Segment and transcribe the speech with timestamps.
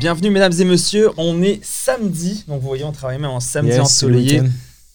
[0.00, 3.72] Bienvenue mesdames et messieurs, on est samedi, donc vous voyez on travaille même en samedi
[3.72, 4.40] Yes, ensoleillé.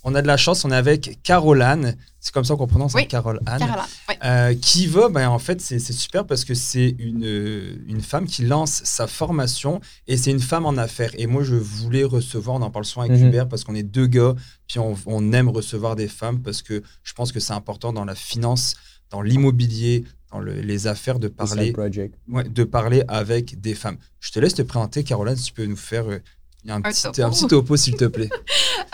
[0.04, 3.00] On a de la chance, on est avec Caroline, c'est comme ça qu'on prononce, hein,
[3.02, 3.68] Oui, Carole Anne.
[4.24, 7.24] Euh, qui va, ben, en fait, c'est super parce que c'est une,
[7.88, 11.12] une femme qui lance sa formation et c'est une femme en affaires.
[11.20, 13.28] Et moi, je voulais recevoir, on en parle souvent avec Mhm.
[13.28, 14.34] Hubert parce qu'on est deux gars,
[14.68, 18.06] puis on, on aime recevoir des femmes parce que je pense que c'est important dans
[18.06, 18.74] la finance,
[19.12, 20.04] dans l'immobilier,
[20.36, 21.74] dans le- les affaires de parler,
[22.28, 23.98] ouais, de parler avec des femmes.
[24.20, 26.20] Je te laisse te présenter, Caroline, si tu peux nous faire euh,
[26.68, 27.22] un, petit, topo.
[27.24, 28.30] un petit topo, s'il te plaît.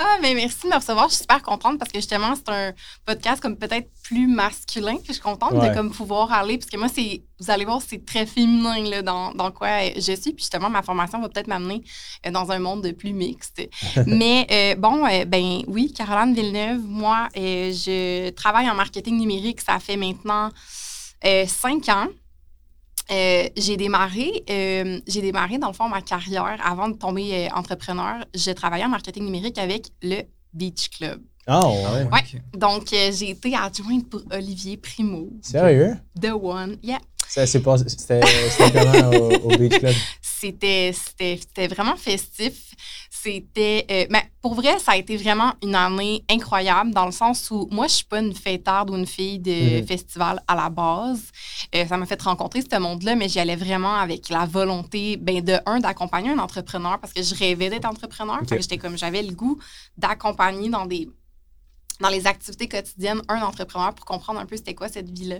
[0.04, 1.08] Ah, mais merci de me recevoir.
[1.10, 2.74] Je suis super contente parce que justement, c'est un
[3.06, 4.96] podcast comme peut-être plus masculin.
[4.96, 5.70] Puis je suis contente Ouais.
[5.70, 6.58] de comme pouvoir aller.
[6.58, 10.00] Parce que moi, c'est, vous allez voir, c'est très féminin là, dans, dans quoi je
[10.02, 10.16] suis.
[10.34, 11.84] Puis justement, ma formation va peut-être m'amener
[12.26, 13.62] euh, dans un monde de plus mixte.
[14.08, 19.62] mais euh, bon, euh, ben oui, Caroline Villeneuve, moi, euh, je travaille en marketing numérique.
[19.62, 20.50] Ça fait maintenant
[21.48, 22.08] cinq ans.
[23.12, 27.56] Euh, j'ai démarré, euh, j'ai démarré dans le fond ma carrière avant de tomber euh,
[27.56, 28.24] entrepreneur.
[28.34, 30.22] Je travaillais en marketing numérique avec le
[30.54, 31.22] Beach Club.
[31.48, 32.04] Ah ouais.
[32.04, 32.20] Ouais.
[32.20, 32.42] ok.
[32.58, 35.98] Donc euh, j'ai été adjointe pour Olivier Primo, Sérieux?
[36.22, 36.78] The One.
[36.84, 37.00] Yeah,
[37.34, 37.86] Ça s'est passé.
[37.88, 38.20] C'était
[38.74, 39.96] comment au, au Beach Club?
[40.22, 42.74] c'était vraiment festif.
[43.10, 47.50] C'était, euh, mais pour vrai, ça a été vraiment une année incroyable dans le sens
[47.52, 49.88] où moi, je suis pas une fêtarde ou une fille de Mhm.
[49.88, 51.22] festival à la base.
[51.76, 55.42] Euh, ça m'a fait rencontrer ce monde-là, mais j'y allais vraiment avec la volonté, ben
[55.44, 58.40] de un, d'accompagner un entrepreneur parce que je rêvais d'être entrepreneur.
[58.42, 58.50] Ok.
[58.50, 59.58] Fait que j'étais comme, j'avais le goût
[59.98, 61.08] d'accompagner dans des
[62.00, 65.36] dans les activités quotidiennes un entrepreneur pour comprendre un peu c'était quoi cette vie-là.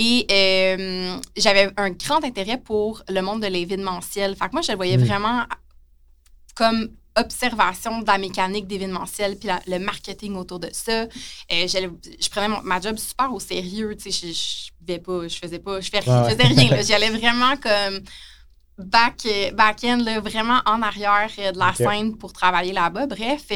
[0.00, 4.36] Et euh, j'avais un grand intérêt pour le monde de l'événementiel.
[4.36, 5.04] Fait que moi, je le voyais Mm.
[5.04, 5.42] vraiment
[6.54, 11.02] comme observation de la mécanique d'événementiel puis la- le marketing autour de ça.
[11.02, 11.08] Euh,
[11.66, 13.96] j'allais- je prenais mon- ma job super au sérieux.
[14.00, 16.30] Tu sais, je, pas, je faisais pas, je, fais, Ouais, ouais.
[16.30, 16.70] je faisais rien.
[16.76, 16.82] là.
[16.86, 18.00] J'y allais vraiment comme
[18.78, 21.76] back, back-end, là, vraiment en arrière euh, de la Ok.
[21.76, 23.08] scène pour travailler là-bas.
[23.08, 23.46] Bref,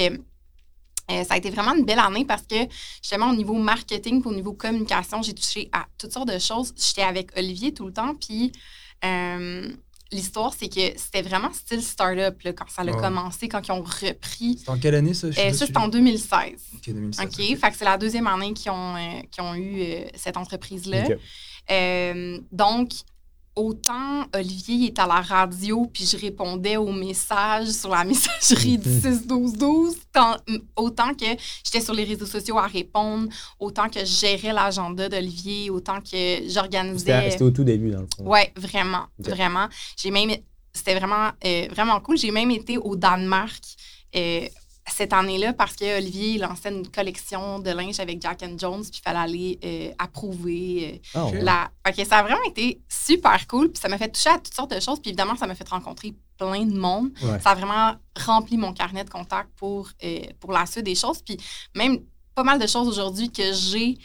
[1.10, 2.56] euh, ça a été vraiment une belle année parce que
[3.02, 6.72] justement au niveau marketing au niveau communication, j'ai touché à toutes sortes de choses.
[6.76, 8.52] J'étais avec Olivier tout le temps, puis
[9.04, 9.68] euh,
[10.12, 12.92] l'histoire, c'est que c'était vraiment style start-up là, quand ça a Ouais.
[12.92, 14.58] commencé, quand ils ont repris.
[14.58, 16.52] C'est en quelle année ça je Euh, ça, c'est en 2016.
[16.70, 17.58] si- Ok, 2016, OK?
[17.58, 21.04] Fait que c'est la deuxième année qu'ils ont, euh, qu'ils ont eu cette entreprise-là.
[22.52, 22.90] Donc,
[23.54, 28.88] autant Olivier est à la radio, puis je répondais aux messages sur la messagerie du
[28.88, 30.36] 6-12-12, tant-
[30.76, 31.26] autant que
[31.64, 36.48] j'étais sur les réseaux sociaux à répondre, autant que je gérais l'agenda d'Olivier, autant que
[36.48, 37.30] j'organisais.
[37.30, 38.24] c'était au tout début, dans le fond.
[38.26, 39.68] Ouais, vraiment, vraiment.
[39.96, 40.30] J'ai même,
[40.72, 42.16] c'était vraiment, euh, vraiment cool.
[42.18, 43.62] J'ai même été au Danemark
[44.16, 44.46] euh,
[44.92, 49.00] cette année-là parce que Olivier lançait une collection de linge avec Jack and Jones, puis
[49.00, 51.00] il fallait aller euh, approuver.
[51.16, 51.70] euh, Ah la...
[52.04, 54.80] Ça a vraiment été super cool, puis ça m'a fait toucher à toutes sortes de
[54.80, 57.10] choses, puis évidemment, ça m'a fait rencontrer plein de monde.
[57.22, 57.38] Ouais.
[57.40, 57.94] Ça a vraiment
[58.24, 61.36] rempli mon carnet de contacts pour, euh, pour la suite des choses, puis
[61.74, 61.98] même
[62.34, 63.98] pas mal de choses aujourd'hui que j'ai,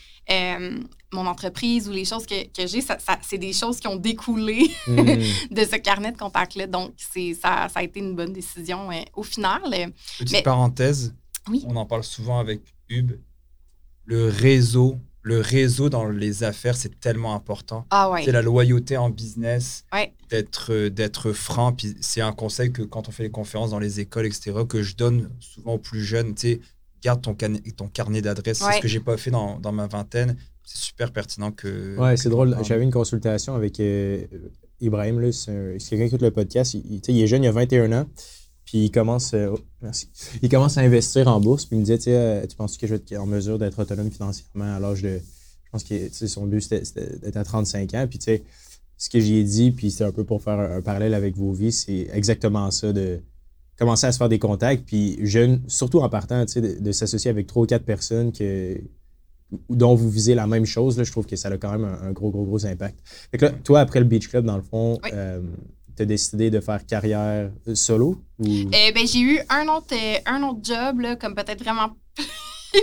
[1.14, 3.96] mon entreprise ou les choses que, que j'ai, ça, ça- c'est des choses qui ont
[3.96, 4.96] découlé Hmm.
[5.52, 6.68] de ce carnet de contacts-là.
[6.68, 9.62] Donc, c'est, ça, ça a été une bonne décision euh, au final.
[9.74, 9.88] euh,
[10.20, 11.14] Petite Mais- parenthèse,
[11.50, 11.64] Oui.
[11.68, 13.14] on en parle souvent avec Hub.
[14.06, 17.86] Le réseau, le réseau dans les affaires, c'est tellement important.
[17.90, 18.24] ah ouais.
[18.24, 20.14] C'est la loyauté en business, Ouais.
[20.30, 21.74] d'être d'être franc.
[21.74, 24.84] Puis c'est un conseil que quand on fait les conférences dans les écoles, etc., que
[24.84, 26.34] je donne souvent aux plus jeunes.
[26.36, 26.60] Tu sais,
[27.02, 28.60] garde ton, can- ton carnet d'adresses.
[28.60, 30.38] C'est ce que j'ai pas fait dans, dans ma vingtaine.
[30.70, 31.98] C'est super pertinent que.
[31.98, 32.58] Ouais, c'est drôle.
[32.64, 34.26] J'avais une consultation avec euh,
[34.82, 35.22] Ibrahim.
[35.22, 36.74] là, C'est un- c'est quelqu'un qui écoute le podcast.
[36.74, 38.06] Il, est jeune, il a 21 ans.
[38.66, 40.10] Puis il commence, euh, oh, merci.
[40.42, 41.66] il commence à investir en bourse.
[41.66, 43.80] Puis il me disait, tu euh, tu penses que je vais être en mesure d'être
[43.82, 45.20] autonome financièrement à l'âge de.
[45.20, 48.06] Je pense que son but, c'était c'était d'être à 35 ans.
[48.10, 48.44] Puis tu sais,
[48.98, 51.38] ce que j'y ai dit, puis c'est un peu pour faire un, un parallèle avec
[51.38, 53.20] vos vies, c'est exactement ça de
[53.80, 54.84] commencer à se faire des contacts.
[54.86, 58.34] Puis jeune, surtout en partant, tu sais, de, de s'associer avec trois ou quatre personnes
[58.34, 58.78] que,
[59.70, 62.08] dont vous visez la même chose, là, je trouve que ça a quand même un,
[62.08, 63.00] un gros, gros, gros impact.
[63.32, 65.12] Fait que là, toi, après le Beach Club, dans le fond, Oui.
[65.96, 68.22] tu as décidé de faire carrière euh, solo?
[68.40, 68.46] Ou...
[68.46, 72.26] Euh, ben, j'ai eu un autre, euh, un autre job, là, comme peut-être vraiment plus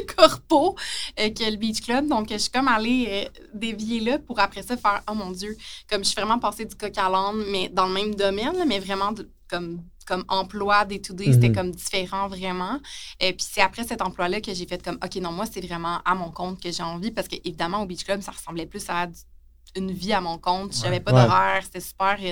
[0.17, 0.75] corpo
[1.21, 2.09] euh, que le Beach Club.
[2.09, 5.57] Donc, je suis comme allée euh, dévier là pour après ça faire Oh mon Dieu,
[5.91, 8.65] comme je suis vraiment passée du coq à l'âne, mais dans le même domaine, là,
[8.67, 11.55] mais vraiment de- comme, comme emploi day to c'était Mhm.
[11.55, 12.79] comme différent vraiment.
[13.21, 15.99] Et puis, c'est après cet emploi-là que j'ai fait comme OK, non, moi, c'est vraiment
[16.05, 18.85] à mon compte que j'ai envie parce que évidemment, au Beach Club, ça ressemblait plus
[18.89, 19.07] à
[19.77, 20.73] une vie à mon compte.
[20.83, 21.23] J'avais pas Ouais.
[21.25, 22.17] d'horaire, c'était super.
[22.21, 22.27] Il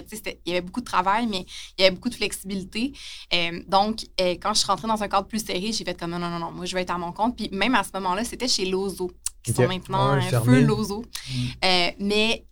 [0.46, 1.44] y avait beaucoup de travail, mais
[1.76, 2.92] il y avait beaucoup de flexibilité.
[3.34, 6.10] Euh, donc, euh, quand je suis rentrée dans un cadre plus serré, j'ai fait comme
[6.12, 7.36] non, non, non, non, moi, je vais être à mon compte.
[7.36, 9.10] Puis même à ce moment-là, c'était chez Lozo,
[9.42, 10.46] qui sont maintenant Ouais, euh, fermé.
[10.60, 10.98] feu Lozo.
[11.02, 11.34] Mm.
[11.64, 12.44] Euh, mais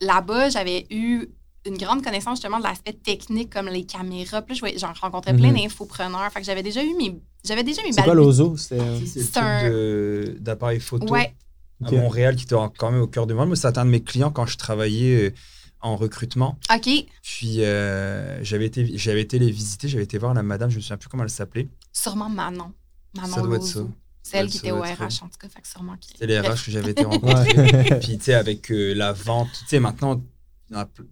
[0.00, 1.26] là-bas, j'avais eu
[1.66, 4.42] une grande connaissance justement de l'aspect technique, comme les caméras.
[4.42, 5.56] Puis là, j'en rencontrais plein Mhm.
[5.62, 6.30] d'infopreneurs.
[6.32, 7.20] Fait que j'avais déjà eu mes.
[7.44, 8.54] J'avais déjà eu mes C'est quoi l'ozo?
[8.72, 11.34] Euh, C'est C'est le un- d'appareil photo Ouais,
[11.84, 13.48] à Montréal qui était quand même au cœur du monde.
[13.48, 15.34] Moi, c'était un de mes clients quand je travaillais euh,
[15.80, 16.58] en recrutement.
[16.74, 16.88] OK.
[17.22, 20.80] Puis euh, j'avais été, j'avais été les visiter, j'avais été voir la madame, je me
[20.80, 21.68] souviens plus comment elle s'appelait.
[21.92, 22.72] Sûrement Manon.
[23.14, 23.80] Manon Ça doit être ça.
[24.22, 25.48] C'est elle qui était au RH, en tout cas.
[25.48, 26.08] Fait que sûrement qui.
[26.10, 26.40] C'était les.
[26.40, 27.44] RH que j'avais été rencontrer.
[28.00, 30.20] Puis tu sais, avec euh, la vente, tu sais, maintenant,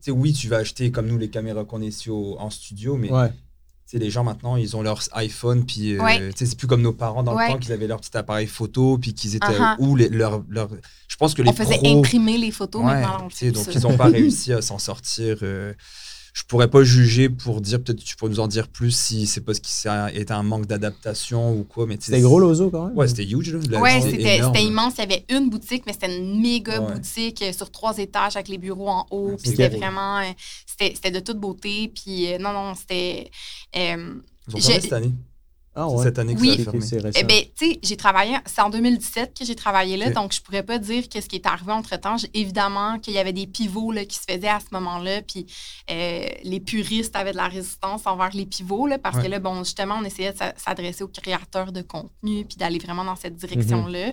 [0.08, 3.10] oui, tu vas acheter comme nous les caméras qu'on est ici au- en studio, mais
[3.12, 3.30] ouais.
[3.92, 6.30] les gens maintenant, ils ont leur iPhone, puis euh, Ouais.
[6.34, 7.46] c'est plus comme nos parents dans Ouais.
[7.46, 9.46] le temps qu'ils avaient leur petit appareil photo, puis qu'ils étaient
[9.78, 10.70] où les, leur, leur-
[11.06, 13.28] Je pense que les On faisait pros, imprimer les photos Ouais, maintenant.
[13.28, 15.38] donc ils n'ont pas réussi à s'en sortir.
[15.42, 15.72] euh,
[16.34, 19.40] je pourrais pas juger pour dire, peut-être tu pourrais nous en dire plus si c'est
[19.40, 19.90] parce qu'il
[20.20, 22.98] était un manque d'adaptation ou quoi, mais C'était gros l'ozo quand même?
[22.98, 23.54] Ouais, c'était huge.
[23.70, 23.80] Là.
[23.80, 24.94] Ouais, c'était immense.
[24.98, 26.94] Il y avait une boutique, mais c'était une méga Ouais.
[26.94, 29.28] boutique euh, sur trois étages avec les bureaux en haut.
[29.30, 30.18] Ouais, Puis c'était vraiment.
[30.18, 30.24] euh,
[30.66, 31.92] c'était c'était de toute beauté.
[31.94, 33.30] Puis euh, non, non, c'était.
[33.76, 34.14] euh,
[34.48, 35.12] Ils ont cette année?
[35.76, 36.02] Ah ouais.
[36.04, 36.54] cette année que Oui.
[36.62, 37.10] ça a fermé.
[37.16, 38.36] eh ben, tu sais, j'ai travaillé.
[38.46, 41.46] C'est en 2017 que j'ai travaillé là, donc je pourrais pas dire qu'est-ce qui est
[41.46, 42.16] arrivé entre temps.
[42.32, 45.46] Évidemment qu'il y avait des pivots là, qui se faisaient à ce moment-là, puis
[45.90, 49.24] euh, les puristes avaient de la résistance envers les pivots, là, parce Ouais.
[49.24, 52.78] que là, bon, justement, on essayait de s'a- s'adresser aux créateurs de contenu, puis d'aller
[52.78, 54.12] vraiment dans cette direction-là.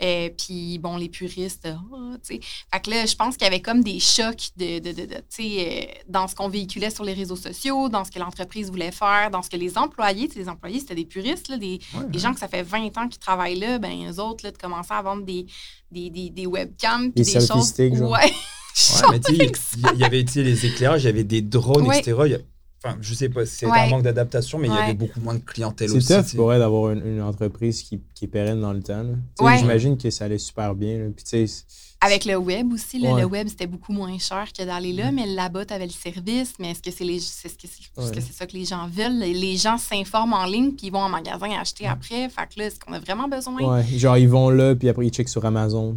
[0.00, 2.40] Euh, puis bon, les puristes, ah, tu sais.
[2.72, 5.14] Fait que là, je pense qu'il y avait comme des chocs de, de, de, de,
[5.14, 8.70] tu sais, euh, dans ce qu'on véhiculait sur les réseaux sociaux, dans ce que l'entreprise
[8.70, 11.56] voulait faire, dans ce que les employés, tu sais, les employés, c'était des puristes, là,
[11.58, 14.44] des, Ouais, des gens que ça fait 20 ans qu'ils travaillent là, ben eux autres,
[14.44, 15.46] là, de commencer à vendre des,
[15.90, 17.48] des, des, des webcams, Des des choses.
[17.96, 18.10] genre.
[18.12, 18.32] Ouais.
[19.30, 22.16] Il y- y avait les éclairages, il y avait des drones, etc.
[22.26, 22.38] Il y a-
[22.88, 23.78] Enfin, je sais pas si Ouais.
[23.78, 26.06] un manque d'adaptation, mais il y avait beaucoup moins de clientèle C'est aussi.
[26.30, 26.36] sais.
[26.36, 29.04] pour elle d'avoir une, une entreprise qui, qui est pérenne dans le temps.
[29.40, 29.58] Ouais.
[29.58, 30.98] J'imagine que ça allait super bien.
[30.98, 31.04] là.
[31.14, 31.64] Puis tu sais,
[32.00, 33.22] Avec le web aussi, là, Ouais.
[33.22, 36.54] le web, c'était beaucoup moins cher que d'aller là, mais là-bas, tu avais le service.
[36.60, 38.14] Mais est-ce que c'est les c'est ce que c'est est-ce Ouais.
[38.14, 39.18] que c'est ça que les gens veulent?
[39.18, 42.28] Les- gens s'informent en ligne, puis ils vont en magasin acheter après.
[42.28, 43.78] Fait que là, est-ce qu'on a vraiment besoin?
[43.78, 45.96] ouais, genre ils vont là, puis après ils checkent sur Amazon.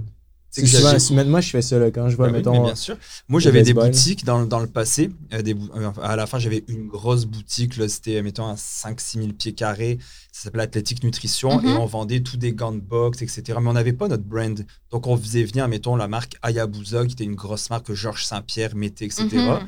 [0.54, 0.68] C'est que
[1.00, 2.64] souvent- moi, je fais ça là, quand je vois, Bah oui, mettons.
[2.66, 2.98] bien sûr.
[3.30, 5.10] Moi, j'avais des boutiques dans, dans le passé.
[5.34, 7.78] euh, des bou- euh, à la fin, j'avais une grosse boutique.
[7.78, 9.98] là, C'était, mettons, à 5-6 000 pieds carrés.
[10.34, 11.62] Ça s'appelait Athletic Nutrition.
[11.62, 11.66] Mhm.
[11.70, 13.58] Et on vendait tous des gants de boxe, etc.
[13.62, 14.66] Mais on n'avait pas notre brand.
[14.92, 18.26] Donc, on faisait venir, mettons, la marque Hayabusa, qui était une grosse marque que Georges
[18.26, 19.30] Saint-Pierre mettait, etc.
[19.32, 19.60] Mhm.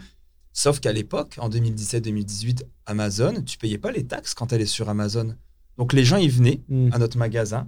[0.51, 4.89] Sauf qu'à l'époque, en 2017-2018, Amazon, tu payais pas les taxes quand elle est sur
[4.89, 5.35] Amazon.
[5.77, 6.89] Donc, les gens, ils venaient Hmm.
[6.91, 7.67] à notre magasin.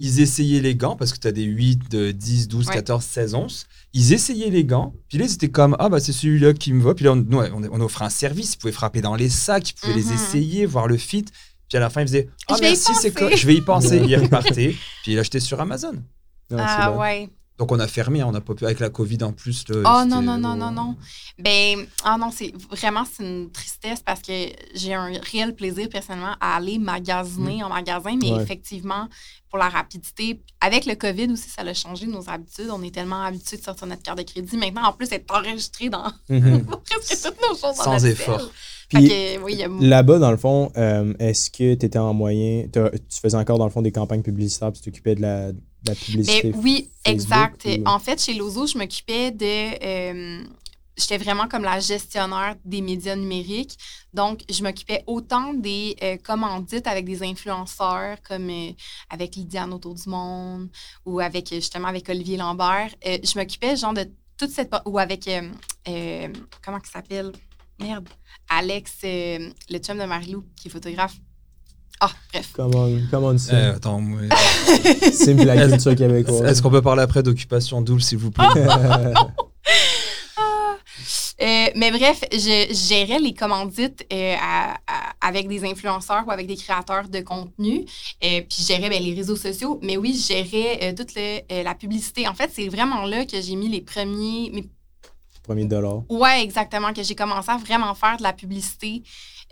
[0.00, 2.74] Ils essayaient les gants parce que tu as des 8, de 10, 12, Ouais.
[2.74, 3.66] 14, 16 onces.
[3.94, 4.94] Ils essayaient les gants.
[5.08, 6.94] Puis là, ils étaient comme Ah, bah, c'est celui-là qui me va.
[6.94, 8.54] Puis là, on, nous, on, on offrait un service.
[8.54, 9.70] Ils pouvaient frapper dans les sacs.
[9.70, 10.12] Ils pouvaient les Mhm.
[10.14, 11.24] essayer, voir le fit.
[11.68, 13.98] Puis à la fin, ils faisaient Ah, y merci, c'est quoi Je vais y penser.
[14.06, 14.74] ils repartaient.
[15.02, 15.94] Puis ils achetaient sur Amazon.
[16.56, 17.00] Ah bon.
[17.00, 17.28] ouais.
[17.58, 18.20] Donc on a fermé.
[18.20, 19.64] hein, On a pas pu, avec la Covid en plus.
[19.68, 20.96] là, Oh non, non, non, non, non.
[21.38, 24.32] Ben, ah non, c'est vraiment c'est une tristesse parce que
[24.74, 28.42] j'ai un réel plaisir personnellement à aller magasiner en magasin, mais Ouais.
[28.42, 29.08] effectivement,
[29.50, 32.68] pour la rapidité, avec le COVID aussi, ça a changé nos habitudes.
[32.70, 34.56] On est tellement habitués de sortir notre carte de crédit.
[34.56, 36.64] Maintenant, en plus, être enregistré dans Mhm.
[36.84, 37.76] presque toutes nos choses.
[37.78, 38.50] dans Sans effort.
[38.90, 39.10] Puis
[39.42, 42.66] oui, il y a là-bas, dans le fond, euh, est-ce que tu étais en moyen.
[42.72, 42.80] Tu
[43.20, 45.50] faisais encore, dans le fond, des campagnes publicitaires, puis tu t'occupais de la,
[45.86, 46.52] la publicité?
[46.56, 47.66] Oui, Facebook exact.
[47.66, 49.84] ou- En fait, chez Lozo, je m'occupais de.
[49.84, 50.44] euh,
[51.00, 53.78] J'étais vraiment comme la gestionnaire des médias numériques.
[54.12, 58.72] Donc, je m'occupais autant des euh, commandites avec des influenceurs comme euh,
[59.08, 60.68] avec Lydiane Autour du Monde
[61.06, 62.90] ou avec euh, justement avec Olivier Lambert.
[63.06, 64.74] Euh, je m'occupais genre de toute cette.
[64.86, 65.28] ou avec.
[65.28, 65.48] euh,
[65.86, 66.28] euh,
[66.64, 67.30] comment il s'appelle?
[67.78, 68.08] Merde.
[68.48, 71.14] Alex, euh, le chum de Marilou, qui est photographe.
[72.00, 72.50] Ah, bref.
[72.54, 73.54] Comment, comment ça?
[73.54, 74.20] Euh, attends, moi-
[75.12, 76.42] Simple la culture québécoise.
[76.42, 78.44] Est-ce qu'on peut parler après d'occupation double, s'il vous plaît?
[81.40, 86.48] Euh, mais bref, je, gérais les commandites euh, à- à- avec des influenceurs ou avec
[86.48, 87.84] des créateurs de contenu.
[88.24, 89.78] Euh, puis je gérais ben, les réseaux sociaux.
[89.80, 92.26] Mais oui, je gérais euh, toute le- euh, la publicité.
[92.26, 94.50] En fait, c'est vraiment là que j'ai mis les premiers.
[94.52, 94.68] mes-
[95.44, 96.02] Premier dollar.
[96.10, 96.92] Ouais, exactement.
[96.92, 99.02] Que j'ai commencé à vraiment faire de la publicité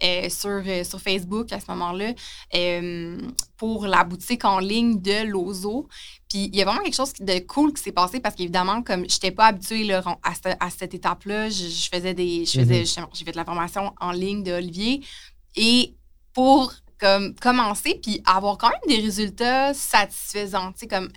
[0.02, 2.12] euh, sur, euh, sur Facebook à ce moment-là
[2.54, 3.18] euh,
[3.56, 5.88] pour la boutique en ligne de Lozo.
[6.28, 9.00] Puis il y a vraiment quelque chose de cool qui s'est passé parce qu'évidemment, comme
[9.08, 12.44] je n'étais pas habituée là, à, ce- à cette étape-là, je, je faisais des.
[12.44, 15.02] Je faisais, justement, j'ai fait de la formation en ligne de Olivier.
[15.56, 15.94] Et
[16.32, 21.08] pour comme, commencer, puis avoir quand même des résultats satisfaisants, tu sais, comme,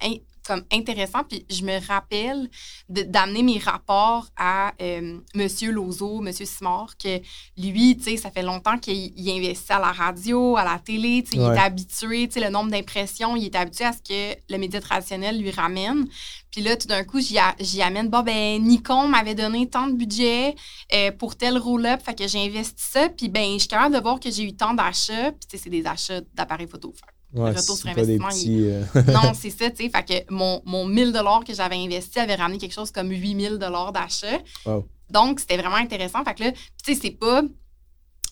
[0.50, 1.24] comme intéressant.
[1.24, 2.50] Puis je me rappelle
[2.90, 7.20] d'amener mes rapports à euh, Monsieur Lozo, Monsieur Simard, que
[7.56, 11.24] lui, tu sais, ça fait longtemps qu'il il investit à la radio, à la télé,
[11.24, 14.00] tu sais, il est habitué, tu sais, le nombre d'impressions, il est habitué à ce
[14.00, 16.08] que le média traditionnel lui ramène.
[16.52, 20.56] Puis là, tout d'un coup, j'y amène, bon, ben, Nikon m'avait donné tant de budget
[20.94, 24.02] euh, pour tel roll-up, fait que j'ai investi ça, puis ben, je suis capable de
[24.02, 26.92] voir que j'ai eu tant d'achats, puis tu sais, c'est des achats d'appareils photo.
[26.92, 28.70] Fait Ouais, retour sur pas des investissement, petits.
[28.70, 29.90] euh, non, c'est ça, tu sais.
[29.90, 31.14] Fait que mon, mon 1000
[31.46, 34.40] que j'avais investi avait ramené quelque chose comme 8000 d'achat.
[34.66, 34.88] Wow.
[35.12, 36.24] Donc, c'était vraiment intéressant.
[36.24, 36.60] Fait que là, tu
[36.94, 37.42] sais, c'est pas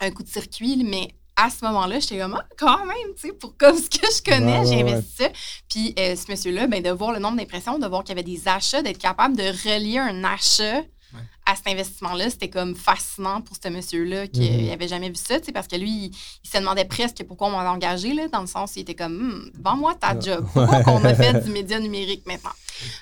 [0.01, 3.33] un coup de circuit, mais à ce moment-là, j'étais comme, ah, quand même, tu sais,
[3.33, 4.91] pour comme ce que je connais, Ouais, j'ai ouais.
[4.91, 5.29] investi ça.
[5.69, 8.23] Puis euh, ce monsieur-là, ben, de voir le nombre d'impressions, de voir qu'il y avait
[8.27, 10.81] des achats, d'être capable de relier un achat.
[11.49, 14.67] À cet investissement-là, c'était comme fascinant pour ce monsieur-là qui Mhm.
[14.67, 16.11] n'avait jamais vu ça, parce que lui, il,
[16.43, 18.95] il se demandait presque pourquoi on m'avait engagé, là, dans le sens où il était
[18.95, 20.21] comme, Hum, vends-moi ta Ouais.
[20.21, 20.45] job.
[20.53, 22.51] Pourquoi qu'on a fait du média numérique maintenant?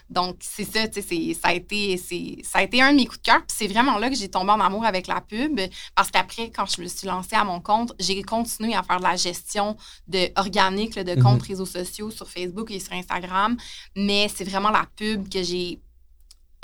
[0.09, 1.97] Donc, c'est ça, tu sais, c'est- ça, a été-
[2.43, 3.39] ça a été un de mes coups de cœur.
[3.39, 5.59] Puis c'est vraiment là que j'ai tombé en amour avec la pub.
[5.95, 9.03] Parce qu'après, quand je me suis lancée à mon compte, j'ai continué à faire de
[9.03, 9.75] la gestion
[10.07, 11.23] de organique, là, de Mhm.
[11.23, 13.57] comptes réseaux sociaux sur Facebook et sur Instagram.
[13.97, 15.79] Mais c'est vraiment la pub que j'ai.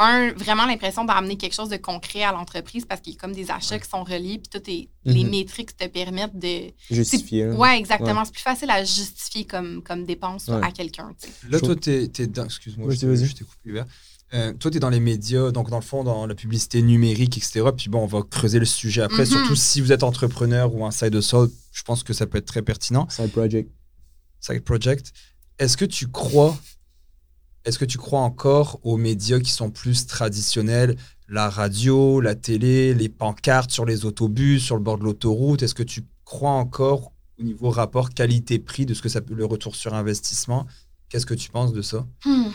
[0.04, 3.34] Un, vraiment l'impression d'amener quelque chose de concret à l'entreprise parce qu'il y a comme
[3.34, 5.30] des achats qui sont reliés, puis toutes les, les Mhm.
[5.30, 6.72] métriques te permettent de.
[6.90, 7.46] justifié.
[7.46, 7.54] là.
[7.56, 8.26] Ouais, exactement.
[8.26, 10.60] C'est plus facile à justifier comme, comme dépense Ouais.
[10.64, 11.12] à quelqu'un.
[11.22, 11.50] tu.
[11.50, 12.46] Là, toi, t'es es dans.
[12.46, 13.00] Excuse-moi, je,
[13.34, 13.84] t'ai coupé.
[14.34, 17.38] Euh, toi, tu es dans les médias, donc dans le fond, dans la publicité numérique,
[17.38, 17.64] etc.
[17.76, 19.24] Puis bon, on va creuser le sujet après.
[19.24, 19.30] Mhm.
[19.30, 22.46] Surtout si vous êtes entrepreneur ou un side hustle, je pense que ça peut être
[22.46, 23.08] très pertinent.
[23.10, 23.70] Side project.
[24.40, 25.12] Side project.
[25.60, 26.58] Est-ce que tu crois,
[27.66, 32.94] est-ce que tu crois encore aux médias qui sont plus traditionnels, la radio, la télé,
[32.94, 35.62] les pancartes sur les autobus, sur le bord de l'autoroute?
[35.62, 39.46] Est-ce que tu crois encore au niveau rapport qualité-prix de ce que ça peut le
[39.46, 40.66] retour sur investissement?
[41.10, 42.06] Qu'est-ce que tu penses de ça?
[42.26, 42.50] Hmm.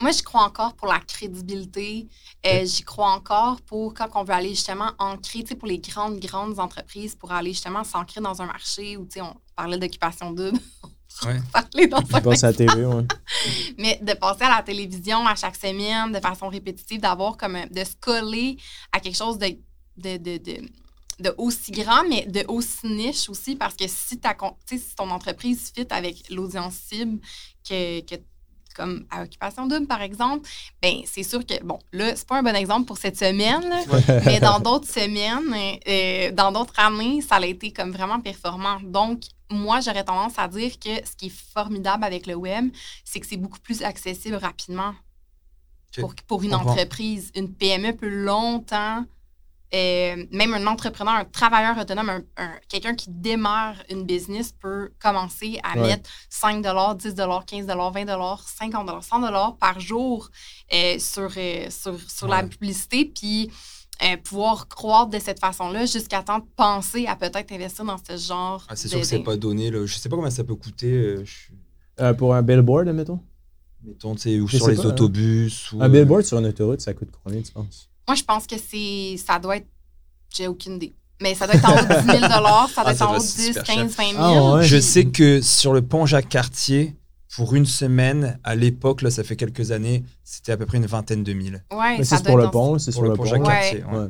[0.00, 2.08] Moi, je crois encore pour la crédibilité.
[2.46, 5.78] Euh, J'y crois encore pour quand on veut aller justement ancrer, tu sais, pour les
[5.78, 9.76] grandes, grandes entreprises, pour aller justement s'ancrer dans un marché où, tu sais, on parlait
[9.76, 10.58] d'occupation double.
[11.24, 11.86] Ouais.
[11.88, 13.04] dans un à la TV, ouais.
[13.78, 17.66] mais de passer à la télévision à chaque semaine de façon répétitive, d'avoir comme un-
[17.66, 18.56] de se coller
[18.92, 19.48] à quelque chose de,
[19.96, 20.68] de, de, de,
[21.18, 24.34] de aussi grand, mais de aussi niche aussi, parce que si, ta,
[24.66, 27.20] si ton entreprise fit avec l'audience cible
[27.68, 28.14] que, que
[28.80, 30.48] comme à Occupation Double, par exemple,
[30.82, 33.80] ben c'est sûr que, bon, là, c'est pas un bon exemple pour cette semaine, là,
[34.24, 35.54] mais dans d'autres semaines,
[35.86, 38.78] euh, dans d'autres années, ça a été comme vraiment performant.
[38.82, 39.20] Donc,
[39.50, 42.70] moi, j'aurais tendance à dire que ce qui est formidable avec le web,
[43.04, 44.94] c'est que c'est beaucoup plus accessible rapidement
[45.98, 47.30] pour, pour une entreprise.
[47.34, 49.04] Une PME peut longtemps,
[49.72, 54.90] euh, même un entrepreneur, un travailleur autonome, un, un- quelqu'un qui démarre une business peut
[55.00, 55.88] commencer à Ouais.
[55.88, 57.14] mettre 5 10
[57.46, 60.28] 15 20 50 100 par jour
[60.72, 63.50] euh, sur, euh, sur, sur la publicité, puis
[64.02, 68.16] euh, pouvoir croître de cette façon-là jusqu'à temps de penser à peut-être investir dans ce
[68.16, 69.70] genre Ah, c'est sûr que c'est pas donné.
[69.70, 69.84] Là.
[69.86, 70.90] Je sais pas combien ça peut coûter.
[70.90, 71.50] euh, je-
[72.02, 73.20] Euh, pour un billboard, admettons?
[73.84, 74.86] mettons, tu sais, ou Je sur les pas, hein.
[74.86, 75.72] autobus.
[75.72, 77.89] Ou, Un billboard sur une autoroute, ça coûte combien, tu penses?
[78.10, 79.68] Moi, je pense que c'est ça doit être.
[80.36, 80.94] J'ai aucune idée.
[81.22, 83.10] Mais ça doit être en haut de 10 000 ça doit Ah, être ça en
[83.14, 84.14] haut de être 10, super 15, 20 000.
[84.18, 84.64] Ah, ouais.
[84.64, 86.96] Je sais que sur le pont Jacques-Cartier,
[87.36, 90.86] pour une semaine, à l'époque, là, ça fait quelques années, c'était à peu près une
[90.86, 91.62] vingtaine de mille.
[91.72, 93.28] Ouais, c'est pour le pont, c'est Pour sur le pont pont.
[93.28, 93.84] Jacques-Cartier.
[93.84, 93.98] ouais.
[93.98, 94.08] Ouais.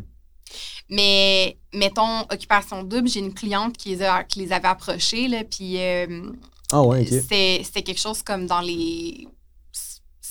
[0.89, 5.43] Mais mettons, Occupation Double, j'ai une cliente qui les, a- qui les avait approchés, là,
[5.45, 6.31] puis euh,
[6.73, 9.29] Ah ouais, c'était quelque chose comme dans les.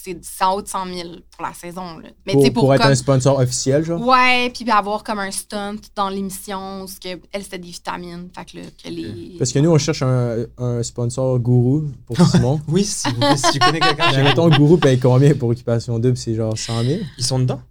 [0.04, 1.98] C'est en haut de 100 000 pour la saison.
[2.00, 2.10] Là.
[2.26, 4.02] Mais tu Pour, sais, pour pour, être comme- un sponsor officiel, genre?
[4.06, 8.46] Ouais, puis avoir comme un stunt dans l'émission, ce que elle c'était des vitamines, fait
[8.46, 9.36] que, là, que les.
[9.38, 12.62] Parce que nous, on cherche un, un sponsor gourou pour Simon.
[12.68, 16.18] Oui, si, vous- si tu connais quelqu'un, mettons, gourou paye combien pour Occupation Double?
[16.18, 17.00] C'est genre 100 000?
[17.18, 17.62] ils sont dedans?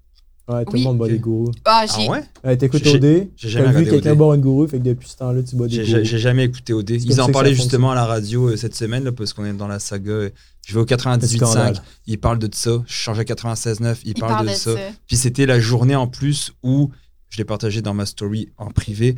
[0.48, 0.80] Ouais, tout Oui.
[0.80, 1.12] le monde boit Ok.
[1.12, 1.50] des gourous.
[1.66, 2.08] Ah, Ah j'ai.
[2.08, 2.22] ouais?
[2.42, 4.16] Ouais, T'écoutes J'ai- OD, j'ai jamais t'as vu regardé quelqu'un OD.
[4.18, 6.04] boire une gourou, fait que depuis ce temps-là, tu bois des J'ai gourous.
[6.04, 6.86] j'ai jamais écouté OD.
[6.88, 9.12] comme Ils ça en que parlaient ça justement à la radio euh, cette semaine, là,
[9.12, 10.10] parce qu'on est dans la saga.
[10.10, 10.30] euh,
[10.66, 11.82] Je vais au 98.5, Scandale.
[12.06, 12.82] ils parlent de ça.
[12.86, 14.70] Je change à 96.9, ils Il parlent parle de, de ça.
[15.06, 16.90] Puis c'était la journée en plus où,
[17.30, 19.14] je l'ai partagé dans ma story en privé,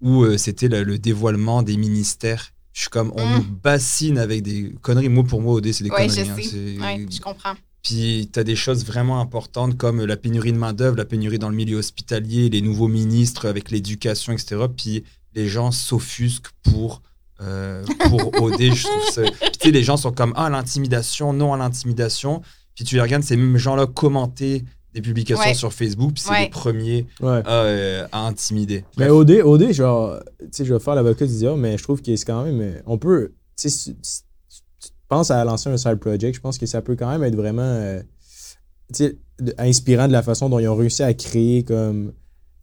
[0.00, 2.50] où euh, c'était le, le dévoilement des ministères.
[2.72, 3.34] Je suis comme, on Mm.
[3.36, 5.08] nous bassine avec des conneries.
[5.08, 6.30] Moi, pour moi, OD, c'est des Ouais, je conneries.
[6.30, 6.36] hein.
[6.36, 6.42] sais.
[6.42, 7.54] C'est- Ouais, je comprends.
[7.82, 11.48] Puis tu as des choses vraiment importantes comme la pénurie de main-d'œuvre, la pénurie dans
[11.48, 14.64] le milieu hospitalier, les nouveaux ministres avec l'éducation, etc.
[14.76, 17.02] Puis les gens s'offusquent pour,
[17.40, 18.60] euh, pour OD.
[18.72, 19.22] je trouve ça.
[19.22, 22.42] Puis tu sais, les gens sont comme Ah, l'intimidation, non à l'intimidation.
[22.74, 25.54] Puis tu les regardes, ces mêmes gens-là commenter des publications Ouais.
[25.54, 26.42] sur Facebook, puis c'est Ouais.
[26.44, 27.42] les premiers Ouais.
[27.46, 28.84] euh, à intimider.
[28.98, 29.08] Mais.
[29.08, 32.14] OD, OD, genre, tu sais, je vais faire l'avocat du diable, mais je trouve que
[32.14, 32.60] c'est quand même.
[32.60, 33.32] euh, On peut.
[33.58, 33.94] Tu sais,
[35.12, 36.34] pense à lancer un side project.
[36.36, 38.00] Je pense que ça peut quand même être vraiment euh,
[39.58, 42.12] inspirant de la façon dont ils ont réussi à créer comme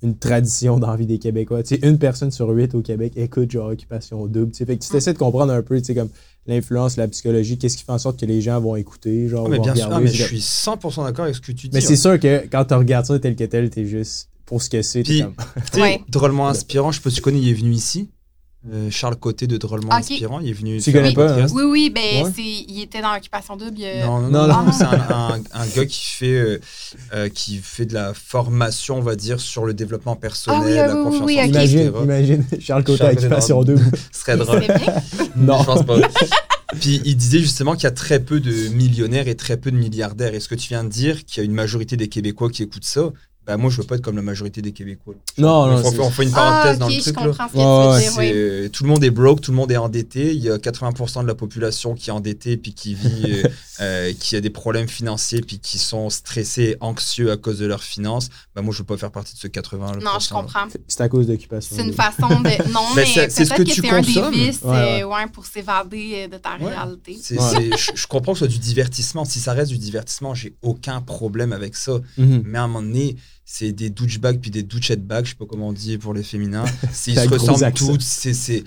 [0.02, 1.62] une tradition dans la vie des Québécois.
[1.62, 4.52] Tu sais, une personne sur huit au Québec écoute genre Occupation Double.
[4.52, 4.66] tu sais.
[4.66, 6.10] Fait que tu essaies de comprendre un peu, tu sais, comme
[6.48, 9.50] l'influence, la psychologie, qu'est-ce qui fait en sorte que les gens vont écouter, genre, Ah,
[9.50, 11.70] mais vont bien sûr, ah, mais je suis 100% d'accord avec ce que tu dis.
[11.74, 11.86] mais hein.
[11.86, 14.82] c'est sûr que quand tu regardes ça tel que tel, t'es juste pour ce que
[14.82, 15.04] c'est.
[15.04, 16.02] Puis- comme- Ouais.
[16.10, 18.10] drôlement inspirant, je sais pas si tu connais, il est venu ici.
[18.70, 19.94] Euh, Charles Côté de Drôlement.
[19.94, 20.82] Inspirant, il est venu.
[20.82, 21.54] Tu connais pas, podcast.
[21.56, 22.32] Oui, oui, ben, Ouais.
[22.36, 23.78] c'est, il était dans Occupation Double.
[23.82, 24.72] euh, Non, non, Non, non, non.
[24.74, 26.60] c'est un, un- un gars qui fait, euh,
[27.14, 30.74] euh, qui fait de la formation, on va dire, sur le développement personnel, Ah oui,
[30.76, 31.50] la oui, confiance oui, en ok.
[31.54, 32.00] soi, Imagine, etc.
[32.04, 33.92] imagine Charles Côté Charles Occupation Double.
[34.12, 34.64] Ce serait drôle.
[35.38, 35.60] Non.
[35.62, 35.96] Je pense pas.
[36.82, 39.78] Puis il disait justement qu'il y a très peu de millionnaires et très peu de
[39.78, 40.34] milliardaires.
[40.34, 42.64] Et ce que tu viens de dire, qu'il y a une majorité des Québécois qui
[42.64, 43.10] écoutent ça,
[43.50, 45.16] bah moi je veux pas être comme la majorité des Québécois.
[45.40, 47.16] Non, non, on, fait, c'est- on fait une Ah, parenthèse ok, dans le je truc
[47.16, 47.22] là.
[47.26, 50.34] comprends ce que Ouais, C'est- tout le monde est broke, tout le monde est endetté.
[50.36, 53.10] Il y a 80% de la population qui est endettée puis qui vit,
[53.44, 53.44] euh,
[53.82, 57.82] euh, qui a des problèmes financiers puis qui sont stressés, anxieux à cause de leurs
[57.84, 58.30] finances.
[58.56, 59.94] Bah moi je veux pas faire partie de ce 80.
[60.04, 60.68] Non, je comprends.
[60.88, 62.50] C'est à cause d'Occupation C'est une façon de.
[62.72, 64.34] Non, mais c'est- c'est ce peut-être que que, tu c'est un des consommes.
[64.36, 65.04] vices Ouais, ouais.
[65.06, 66.70] ouais, pour s'évader euh, de ta Ouais.
[66.76, 67.18] réalité.
[67.20, 67.72] C'est, Ouais.
[67.72, 69.26] c'est- je, je comprends que ce soit du divertissement.
[69.26, 71.94] Si ça reste du divertissement, j'ai aucun problème avec ça.
[72.18, 72.44] Mhm.
[72.46, 73.16] Mais à un moment donné,
[73.52, 76.66] c'est des douchebags puis des douchettes-bags, je sais pas comment on dit pour les féminins.
[77.08, 78.02] Ils se ressemblent toutes.
[78.04, 78.64] C'est, c'est...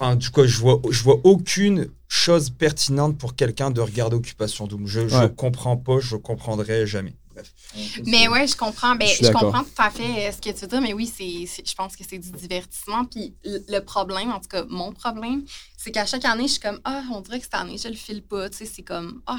[0.00, 4.66] Enfin, du coup, je vois, je vois aucune chose pertinente pour quelqu'un de regarder Occupation
[4.66, 4.86] Double.
[4.86, 5.30] Je, je Ouais.
[5.36, 7.14] comprends pas, je comprendrai jamais.
[7.34, 7.52] Bref.
[8.06, 8.94] Mais ouais, je comprends.
[8.96, 11.44] Ben, Je comprends tout à fait euh, ce que tu veux dire, mais oui, c'est,
[11.46, 13.04] c'est- je pense que c'est du divertissement.
[13.04, 15.44] Puis le problème, en tout cas, mon problème,
[15.76, 17.94] c'est qu'à chaque année, je suis comme, ah, on dirait que cette année, je le
[17.94, 18.48] file pas.
[18.48, 19.36] Tu sais, c'est comme, ah.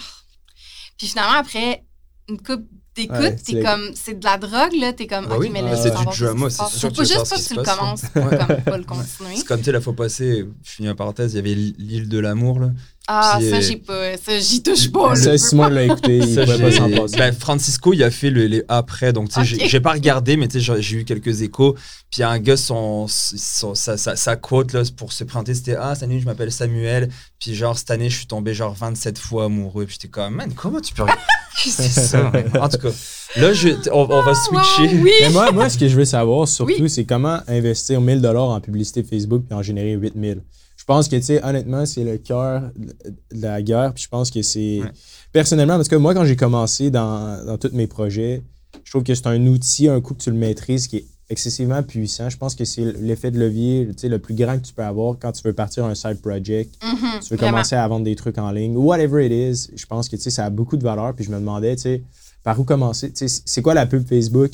[1.00, 1.84] Puis finalement, après
[2.30, 2.68] une coupe
[3.02, 4.94] d'écoute, Ouais, t'es comme, c'est de la drogue, là.
[4.94, 6.94] T'es comme, Bah ok, oui, mais ouais, là, c'est du drama, c'est sûr Faut que
[7.02, 8.38] tu juste pas que tu le commences, Ouais.
[8.38, 9.36] comme pas le continuer.
[9.38, 12.10] C'est comme tu sais, la fois passée, je finis la parenthèse, il y avait l'île
[12.10, 12.60] de l'amour.
[12.60, 12.72] Là.
[13.12, 15.16] Ah, Puis, ça, euh, j'ai pas, ça, j'y touche pas.
[15.16, 17.18] Ça, Simon l'a écouté, il Ça, pouvait pas j'ai- s'en passer.
[17.18, 19.46] Ben, Francisco, il a fait le, les après, donc tu sais, Ok.
[19.48, 21.74] j'ai- j'ai pas regardé, mais tu sais, j'ai- j'ai eu quelques échos.
[21.74, 25.24] Puis il y a un gars, son, son- sa, sa, sa quote là, pour se
[25.24, 27.10] présenter, c'était Ah, salut, je m'appelle Samuel.
[27.40, 29.86] Puis genre, cette année, je suis tombé genre 27 fois amoureux.
[29.86, 31.04] Puis j'étais comme, man, comment tu peux.
[31.64, 32.32] Qu'est-ce que c'est ça?
[32.62, 32.90] En tout cas,
[33.38, 34.96] là, je, on, on va switcher.
[34.98, 35.12] Wow, oui.
[35.22, 36.90] Mais moi, moi, ce que je veux savoir surtout, Oui.
[36.92, 40.42] c'est comment investir 1000 dollars en publicité Facebook puis en générer 8000.
[40.90, 43.94] Je pense que, tu sais, honnêtement, c'est le cœur de la guerre.
[43.94, 44.80] Puis je pense que c'est.
[44.82, 44.92] Ouais.
[45.32, 48.42] Personnellement, parce que moi, quand j'ai commencé dans, dans tous mes projets,
[48.84, 51.84] je trouve que c'est un outil, un coup que tu le maîtrises, qui est excessivement
[51.84, 52.32] puissant.
[52.32, 54.82] Je pense que c'est l'effet de levier tu sais, le plus grand que tu peux
[54.82, 56.74] avoir quand tu veux partir un side project.
[56.84, 57.52] Mhm, tu veux vraiment.
[57.52, 60.32] commencer à vendre des trucs en ligne, whatever it is, je pense que tu sais,
[60.32, 61.14] ça a beaucoup de valeur.
[61.14, 62.04] Puis je me demandais, tu sais,
[62.42, 63.12] par où commencer?
[63.12, 64.54] Tu sais, c'est quoi la pub Facebook?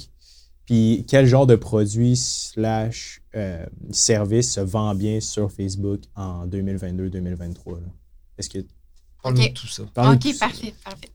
[0.65, 7.81] Puis quel genre de produit slash euh, service se vend bien sur Facebook en 2022-2023?
[7.81, 7.87] là?
[8.37, 8.59] Est-ce que.
[9.21, 9.83] Parle-nous de tout ça.
[9.83, 10.45] de OK, tout ça.
[10.47, 11.09] parfait, parfait.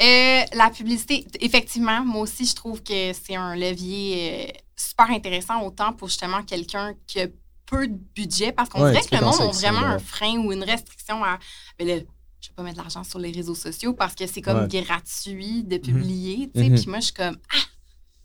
[0.00, 5.62] Euh, la publicité, effectivement, moi aussi, je trouve que c'est un levier euh, super intéressant,
[5.62, 7.26] autant pour justement quelqu'un qui a
[7.66, 10.52] peu de budget, parce qu'on Ouais, dirait que le monde a vraiment un frein ou
[10.52, 11.38] une restriction à.
[11.78, 11.94] Ben là,
[12.40, 14.82] je vais pas mettre de l'argent sur les réseaux sociaux parce que c'est comme Ouais.
[14.82, 16.68] gratuit de publier, tu sais.
[16.68, 16.76] Mhm.
[16.78, 17.58] Puis moi, je suis comme, ah,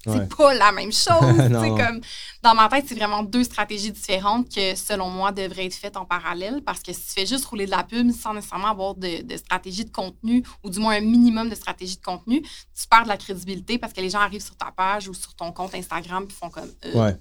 [0.03, 0.27] c'est Ouais.
[0.27, 1.19] pas la même chose.
[1.77, 1.99] comme,
[2.41, 6.05] dans ma tête, c'est vraiment deux stratégies différentes que, selon moi, devraient être faites en
[6.05, 9.21] parallèle parce que si tu fais juste rouler de la pub sans nécessairement avoir de,
[9.23, 13.03] de stratégie de contenu ou du moins un minimum de stratégie de contenu, tu perds
[13.03, 15.75] de la crédibilité parce que les gens arrivent sur ta page ou sur ton compte
[15.75, 17.15] Instagram et font comme euh, Ouais.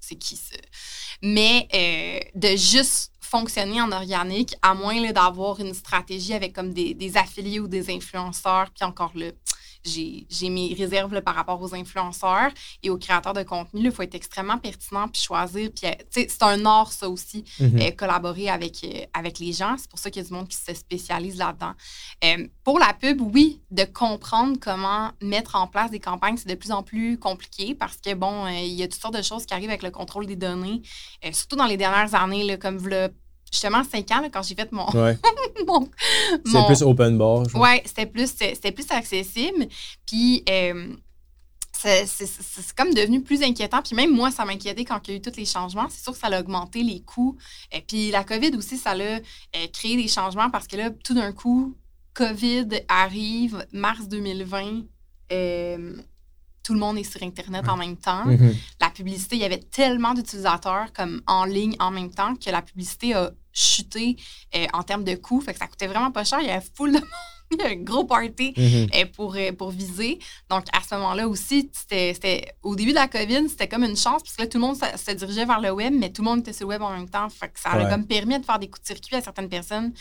[0.00, 0.56] c'est qui ça?
[1.22, 6.94] Mais euh, de juste fonctionner en organique, à moins d'avoir une stratégie avec comme des,
[6.94, 9.34] des affiliés ou des influenceurs, puis encore là, j'ai
[9.84, 12.50] j'ai mes réserves là, par rapport aux influenceurs
[12.82, 13.84] et aux créateurs de contenu.
[13.86, 15.70] Il faut être extrêmement pertinent puis choisir.
[15.74, 17.80] Puis, euh, c'est un art, ça aussi, Mhm.
[17.80, 19.76] euh, collaborer avec, euh, avec les gens.
[19.78, 21.72] C'est pour ça qu'il y a du monde qui se spécialise là-dedans.
[22.24, 26.54] Euh, pour la pub, oui, de comprendre comment mettre en place des campagnes, c'est de
[26.54, 29.54] plus en plus compliqué parce que, bon, il y a toutes sortes de choses qui
[29.54, 30.82] arrivent avec le contrôle des données,
[31.32, 33.08] surtout dans les dernières années, là, comme v'là,
[33.52, 34.86] justement cinq ans, là, quand j'ai fait mon.
[34.90, 35.16] Ouais.
[35.66, 35.88] mon-
[36.46, 37.42] mon- plus open bar.
[37.54, 39.66] Ouais, c'était plus, c'était plus accessible.
[40.06, 40.94] Puis, euh,
[41.72, 43.82] c'est comme devenu plus inquiétant.
[43.82, 45.86] Puis même moi, ça m'inquiétait quand il y a eu tous les changements.
[45.88, 47.36] C'est sûr que ça a augmenté les coûts.
[47.70, 49.18] Et puis la COVID aussi, ça a euh,
[49.72, 51.76] créé des changements parce que là, tout d'un coup,
[52.14, 54.82] COVID arrive, mars 2020.
[55.30, 55.96] euh,
[56.68, 58.26] tout le monde est sur Internet en même temps.
[58.26, 58.54] Mhm.
[58.78, 62.60] La publicité, il y avait tellement d'utilisateurs comme en ligne en même temps que la
[62.60, 64.16] publicité a chuté
[64.54, 65.40] euh, en termes de coûts.
[65.40, 66.40] Fait que ça coûtait vraiment pas cher.
[66.42, 68.88] Il y avait full de monde un gros party Mhm.
[68.94, 70.18] euh, pour, euh, pour viser.
[70.50, 74.22] Donc, à ce moment-là aussi, c'était, au début de la COVID, c'était comme une chance,
[74.22, 76.28] parce que là, tout le monde se, se dirigeait vers le web, mais tout le
[76.28, 77.28] monde était sur le web en même temps.
[77.30, 79.92] Fait que ça a comme permis de faire des coups de circuit à certaines personnes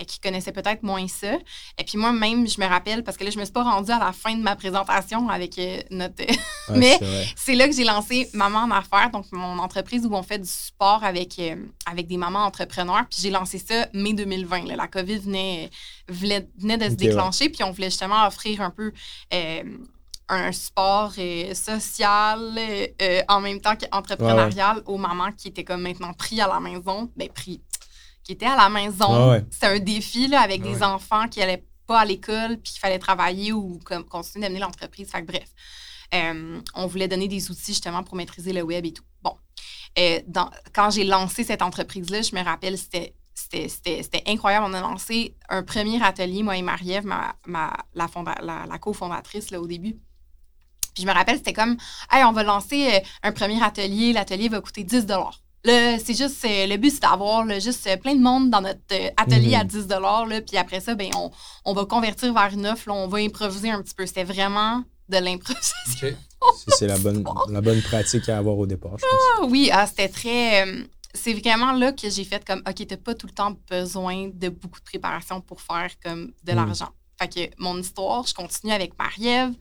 [0.00, 1.32] euh, qui connaissaient peut-être moins ça.
[1.78, 3.98] Et puis moi-même, je me rappelle, parce que là, je me suis pas rendue à
[3.98, 6.14] la fin de ma présentation avec euh, notre...
[6.70, 6.98] Ouais, Mais-
[7.36, 10.48] c'est là que j'ai lancé Maman en affaires, donc mon entreprise où on fait du
[10.48, 13.04] support avec, euh, avec des mamans entrepreneurs.
[13.10, 14.64] Puis j'ai lancé ça mai 2020.
[14.68, 14.76] là.
[14.76, 15.68] La COVID venait,
[16.08, 16.96] venait, venait de se ouais.
[16.96, 18.92] déclencher, puis on voulait justement offrir un peu
[19.32, 19.62] euh,
[20.28, 22.58] un support euh, social
[23.02, 27.10] euh, en même temps qu'entrepreneurial aux mamans qui étaient comme maintenant pris à la maison.
[27.16, 27.60] Ben, pris.
[28.22, 29.30] Qui étaient à la maison.
[29.30, 29.44] Ouais.
[29.50, 32.98] C'était un défi là, avec des enfants qui n'allaient pas à l'école, puis qu'il fallait
[32.98, 35.10] travailler ou comme, continuer d'amener l'entreprise.
[35.10, 35.48] Fait que bref.
[36.14, 39.02] Euh, on voulait donner des outils justement pour maîtriser le web et tout.
[39.22, 39.36] Bon.
[40.26, 43.14] Dans- quand j'ai lancé cette entreprise-là, je me rappelle, c'était.
[43.34, 44.66] C'était, c'était- c'était incroyable.
[44.68, 48.06] On a lancé un premier atelier, moi et Marie-Ève, ma, ma- la,
[48.42, 49.96] la, la cofondatrice là, au début.
[50.94, 51.76] Puis je me rappelle, c'était comme,
[52.12, 54.12] hey, on va lancer euh, un premier atelier.
[54.12, 55.06] L'atelier va coûter 10
[55.66, 58.80] Là, c'est juste, euh, le but, c'est d'avoir juste euh, plein de monde dans notre
[59.16, 59.60] atelier Mhm.
[59.60, 61.30] à 10 là, Puis après ça, ben, on,
[61.64, 62.88] on va convertir vers une offre.
[62.88, 64.06] là, on va improviser un petit peu.
[64.06, 66.08] C'était vraiment de l'improvisation.
[66.08, 66.14] OK.
[66.58, 69.20] C'est- C'est la bonne, la bonne pratique à avoir au départ, je pense.
[69.40, 70.66] Ah oui, ah, c'était très.
[70.68, 74.30] euh, c'est vraiment là que j'ai fait comme, OK, t'as pas tout le temps besoin
[74.32, 76.56] de beaucoup de préparation pour faire comme de Mm.
[76.56, 76.88] l'argent.
[77.20, 79.54] Fait que mon histoire, je continue avec Marie-Ève,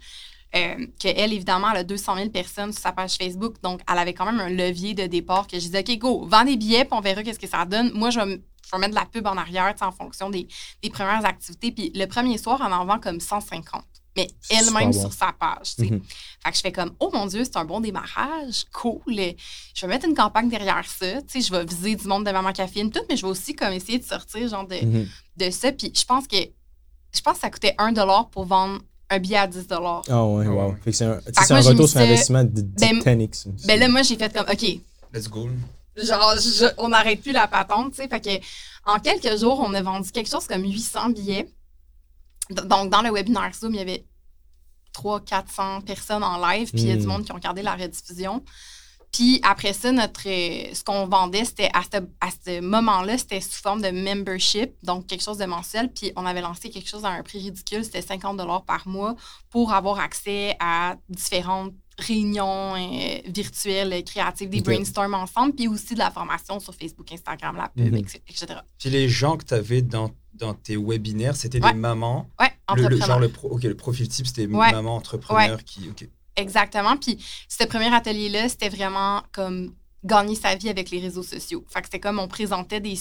[0.55, 3.55] euh, que elle, évidemment, elle a 200 000 personnes sur sa page Facebook.
[3.61, 6.43] Donc, elle avait quand même un levier de départ que je disais, OK, go, vends
[6.45, 7.91] des billets, puis on verra qu'est-ce que ça donne.
[7.93, 10.47] Moi, je vais, m- je vais mettre de la pub en arrière, en fonction des,
[10.81, 11.71] des premières activités.
[11.71, 13.83] Puis le premier soir, elle en vend comme 150.
[14.15, 14.99] Mais elle-même bon.
[15.01, 15.73] sur sa page.
[15.79, 16.01] Mhm.
[16.43, 19.01] Fait que je fais comme, oh mon Dieu, c'est un bon démarrage, cool.
[19.73, 21.05] Je vais mettre une campagne derrière ça.
[21.33, 23.97] Je vais viser du monde de Maman Caféine, tout, mais je vais aussi comme essayer
[23.99, 25.07] de sortir genre de, Mhm.
[25.37, 25.71] de ça.
[25.71, 26.37] Puis je pense que
[27.15, 27.93] je pense que ça coûtait 1
[28.31, 30.75] pour vendre un billet à 10 Ah ouais, Ah wow.
[30.83, 33.47] Fait que c'est un, que moi, un retour sur investissement de, de Ben, 10x.
[33.67, 34.79] Ben là, moi, j'ai fait comme, OK,
[35.13, 35.47] Let's go.
[35.97, 38.07] genre, je- on n'arrête plus la patente, tu sais.
[38.07, 38.45] Fait que
[38.85, 41.47] en quelques jours, on a vendu quelque chose comme 800 billets.
[42.53, 44.05] Donc, dans le webinaire Zoom, il y avait
[44.93, 47.07] 300-400 personnes en live, puis il y a du Mm.
[47.07, 48.43] monde qui ont regardé la rediffusion.
[49.13, 53.39] Puis après ça, notre, euh, ce qu'on vendait, c'était à ce, à ce moment-là, c'était
[53.41, 55.91] sous forme de membership, donc quelque chose de mensuel.
[55.93, 59.15] Puis on avait lancé quelque chose à un prix ridicule, c'était 50 par mois
[59.51, 65.99] pour avoir accès à différentes réunions euh, virtuelles, créatives, des brainstorms ensemble, puis aussi de
[65.99, 67.97] la formation sur Facebook, Instagram, la pub, Mhm.
[67.99, 68.19] etc.
[68.27, 68.45] etc.
[68.79, 71.71] Puis les gens que tu avais dans, dans tes webinaires, c'était Ouais.
[71.73, 72.27] des mamans?
[72.39, 74.71] Ouais, Le, le- genre le, pro- ok, le profil type, c'était Ouais.
[74.71, 75.87] maman entrepreneur qui.
[75.89, 76.09] ok.
[76.35, 76.97] Exactement.
[76.97, 81.63] Puis ce premier atelier-là, c'était vraiment comme gagner sa vie avec les réseaux sociaux.
[81.69, 82.97] Fait que c'était comme on présentait des,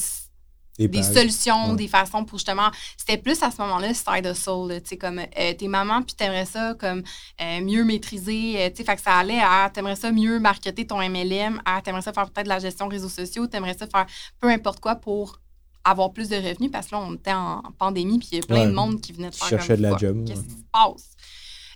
[0.79, 1.77] Des solutions, Ouais.
[1.77, 2.71] des façons pour justement.
[2.97, 6.47] C'était plus à ce moment-là side hustle, tu sais, comme euh, t'es maman, puis t'aimerais
[6.47, 7.03] ça comme
[7.43, 10.87] euh, mieux maîtriser, euh, tu sais, fait que ça allait à t'aimerais ça mieux marketer
[10.87, 14.07] ton MLM, à t'aimerais ça faire peut-être de la gestion réseaux sociaux, t'aimerais ça faire
[14.41, 15.41] peu importe quoi pour
[15.85, 18.47] avoir plus de revenus parce que là, on était en pandémie, puis il y a
[18.47, 18.67] plein Ouais.
[18.69, 21.11] de monde qui venait de faire de la job, Qu'est-ce qui se passe?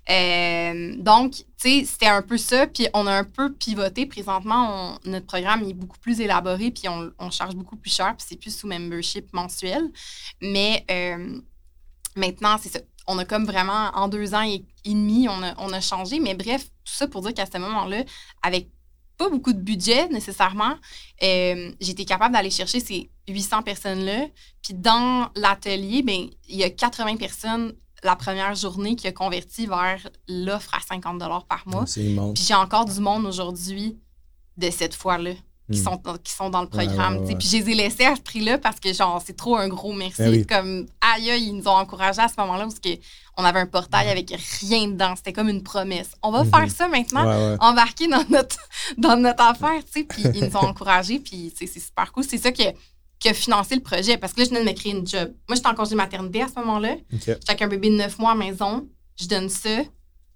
[0.08, 2.66] Euh, donc, tu sais, c'était un peu ça.
[2.66, 4.06] Puis on a un peu pivoté.
[4.06, 8.36] Présentement, notre programme est beaucoup plus élaboré, puis on, charge beaucoup plus cher, puis c'est
[8.36, 9.90] plus sous membership mensuel.
[10.40, 11.40] Mais euh,
[12.14, 12.80] maintenant, c'est ça.
[13.08, 16.18] On a comme vraiment, en deux ans et, demi, on a, on a changé.
[16.20, 18.04] Mais bref, tout ça pour dire qu'à ce moment-là,
[18.42, 18.68] avec
[19.16, 20.76] pas beaucoup de budget nécessairement,
[21.22, 24.26] euh, j'étais capable d'aller chercher ces 800 personnes-là.
[24.62, 27.74] Puis dans l'atelier, ben, il y a 80 personnes
[28.06, 31.84] la première journée qui a converti vers l'offre à 50 par mois.
[31.86, 32.34] C'est immense.
[32.34, 33.98] Puis j'ai encore du monde aujourd'hui
[34.56, 35.32] de cette fois-là
[35.70, 35.84] qui, Hmm.
[35.84, 37.18] sont, qui sont dans le programme.
[37.18, 37.34] ouais, ouais.
[37.36, 39.92] Puis je les ai laissés à ce prix-là parce que genre c'est trop un gros
[39.92, 40.22] merci.
[40.22, 40.46] Ben oui.
[40.46, 42.90] Comme aïe, aïe, ils nous ont encouragés à ce moment-là parce que
[43.36, 45.14] on avait un portail avec rien dedans.
[45.16, 46.12] C'était comme une promesse.
[46.22, 46.50] On va Mhm.
[46.50, 48.56] faire ça maintenant embarquer dans notre,
[48.96, 50.04] dans notre affaire, tu sais.
[50.04, 52.22] Puis ils nous ont encouragés, puis c'est super cool.
[52.22, 52.72] C'est ça qui a,
[53.18, 55.32] qui a financé le projet, parce que là, je venais de me créer une job.
[55.48, 56.92] Moi, j'étais en congé maternité à ce moment-là.
[56.92, 57.20] OK.
[57.26, 58.86] J'étais avec un bébé de 9 mois à la maison.
[59.18, 59.78] Je donne ça,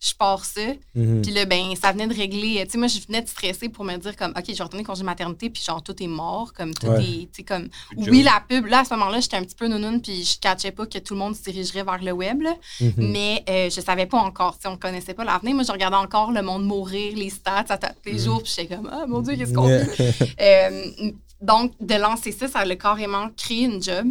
[0.03, 0.63] je pars ça.
[0.95, 1.21] Mhm.
[1.21, 2.63] Puis là, ben, ça venait de régler.
[2.65, 4.83] Tu sais, moi, je venais de stresser pour me dire, comme, OK, je vais retourner
[4.83, 6.55] congé maternité, puis genre, tout est mort.
[6.55, 7.03] Comme, tout Ouais.
[7.05, 8.33] est, tu sais, comme, Good oui, job.
[8.33, 10.87] la pub, là, à ce moment-là, j'étais un petit peu nounoune, puis je catchais pas
[10.87, 12.57] que tout le monde se dirigerait vers le web, là.
[12.81, 12.93] Mhm.
[12.97, 15.55] Mais euh, je savais pas encore, tu sais, on connaissait pas l'avenir.
[15.55, 18.19] Moi, je regardais encore le monde mourir, les stats, à tous les Mhm.
[18.21, 20.35] jours, puis j'étais comme, ah mon Dieu, qu'est-ce qu'on fait?
[20.41, 24.07] Euh, donc, de lancer ça, ça a carrément créé une job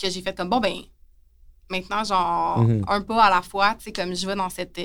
[0.00, 0.74] que j'ai fait comme, bon, ben,
[1.70, 2.84] maintenant, genre, Mhm.
[2.88, 4.78] un pas à la fois, tu sais, comme je vais dans cette,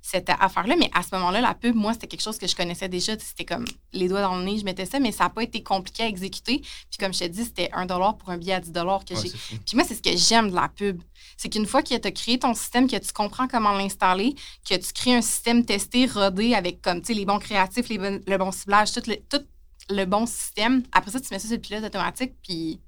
[0.00, 0.76] cette affaire-là.
[0.78, 3.18] Mais à ce moment-là, la pub, moi, c'était quelque chose que je connaissais déjà.
[3.18, 5.62] C'était comme les doigts dans le nez, je mettais ça, mais ça n'a pas été
[5.62, 6.60] compliqué à exécuter.
[6.60, 9.14] Puis comme je t'ai dit, c'était un dollar pour un billet à 10 dollars que
[9.14, 9.30] Ouais, j'ai.
[9.58, 11.02] Puis moi, c'est ce que j'aime de la pub.
[11.36, 14.34] C'est qu'une fois que tu as créé ton système, que tu comprends comment l'installer,
[14.68, 17.98] que tu crées un système testé, rodé avec comme, tu sais, les bons créatifs, les
[17.98, 19.44] bon- le bon ciblage, tout le, tout
[19.90, 20.82] le bon système.
[20.92, 22.80] Après ça, tu mets ça sur le pilote automatique, puis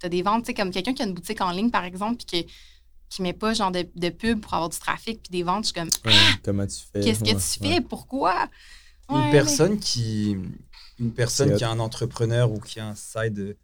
[0.00, 1.84] tu as des ventes, tu sais, comme quelqu'un qui a une boutique en ligne, par
[1.84, 2.52] exemple, puis qui
[3.10, 5.66] qui met pas genre de, de pub pour avoir du trafic puis des ventes, je
[5.66, 7.00] suis comme Ouais, comment tu fais?
[7.00, 7.74] qu'est-ce que Ouais, tu ouais.
[7.76, 7.80] fais?
[7.80, 8.48] Pourquoi?
[9.08, 10.36] Une personne qui
[10.98, 13.56] une personne qui a un entrepreneur ou qui a un side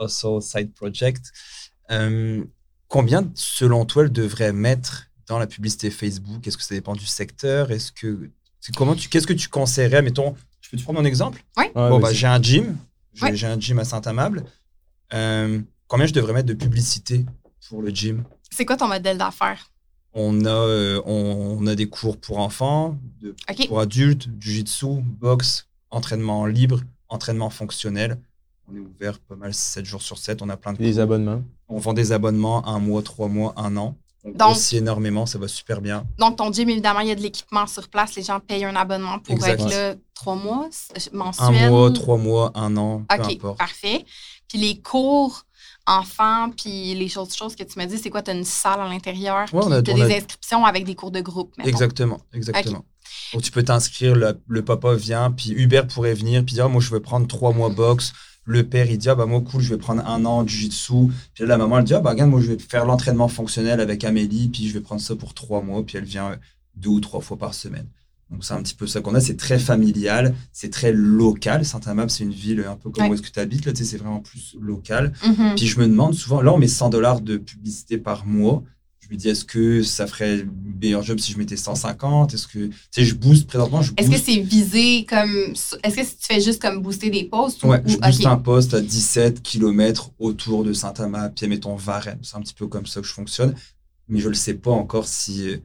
[0.00, 1.30] hustle, side project,
[1.90, 2.44] euh,
[2.88, 6.44] combien selon toi elle devrait mettre dans la publicité Facebook?
[6.46, 7.70] Est-ce que ça dépend du secteur?
[7.70, 10.34] Est-ce que c'est- comment tu qu'est-ce que tu conseillerais Mettons,
[10.66, 11.42] je peux te prendre mon exemple?
[11.56, 12.76] Ouais, Bon bah j'ai un gym,
[13.14, 13.44] j'ai Ouais.
[13.44, 14.44] un gym à Saint-Amable.
[15.14, 17.24] Euh, combien je devrais mettre de publicité
[17.68, 18.24] pour le gym?
[18.50, 19.70] C'est quoi ton modèle d'affaires?
[20.12, 23.34] On a, euh, on, on a des cours pour enfants, de
[23.68, 28.18] pour adultes, jujitsu, boxe, entraînement libre, entraînement fonctionnel.
[28.68, 30.42] On est ouvert pas mal 7 jours sur 7.
[30.42, 31.02] On a plein de Les cours.
[31.02, 31.42] abonnements.
[31.68, 33.96] On vend des abonnements un mois, trois mois, un an.
[34.24, 36.04] On Donc- grossit énormément, ça va super bien.
[36.18, 38.74] donc ton gym évidemment il y a de l'équipement sur place les gens payent un
[38.74, 39.60] abonnement pour Exact.
[39.60, 43.58] être là trois mois s- Un mois, trois mois, un an, peu OK importe.
[43.58, 44.04] parfait
[44.48, 45.44] puis les cours
[45.86, 48.80] enfants puis les choses choses que tu m'as dit c'est quoi tu as une salle
[48.80, 51.20] à l'intérieur Ouais, on puis a- t'as on a- des inscriptions avec des cours de
[51.20, 51.68] groupe mettons.
[51.70, 52.84] Exactement, exactement.
[53.32, 56.68] Donc tu peux t'inscrire, le, le papa vient, puis Hubert pourrait venir, puis dire Ah,
[56.68, 58.12] moi je veux prendre trois mois boxe.
[58.44, 61.08] Le père il dit ah bah moi cool je vais prendre un an de jiu-jitsu.
[61.34, 63.80] Puis là, la maman elle dit ah bah regarde moi je vais faire l'entraînement fonctionnel
[63.80, 66.36] avec Amélie, puis je vais prendre ça pour trois mois, puis elle vient
[66.76, 67.88] deux ou trois fois par semaine.
[68.30, 71.64] Donc c'est un petit peu ça qu'on a, c'est très familial, c'est très local.
[71.64, 73.10] Saint-Amable c'est une ville un peu comme Ouais.
[73.10, 75.12] où est-ce que tu habites là, tu sais c'est vraiment plus local.
[75.24, 75.54] Mhm.
[75.56, 78.62] Puis je me demande souvent, là, on met 100 dollars de publicité par mois.
[79.08, 80.44] Je me dis, est-ce que ça ferait
[80.80, 84.10] meilleur job si je mettais 150 Est-ce que, tu sais, je booste présentement, je Est-ce
[84.10, 85.30] que c'est visé comme.
[85.84, 87.68] Est-ce que tu fais juste comme booster des posts ou.
[87.68, 92.18] Ouais, ou- je booste un poste à 17 km autour de Saint-Amand, puis mettons Varennes.
[92.22, 93.54] C'est un petit peu comme ça que je fonctionne.
[94.08, 95.58] Mais je ne sais pas encore si,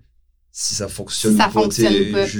[0.52, 1.62] si ça fonctionne Si ça ou pas.
[1.62, 2.26] fonctionne pas.
[2.26, 2.40] Je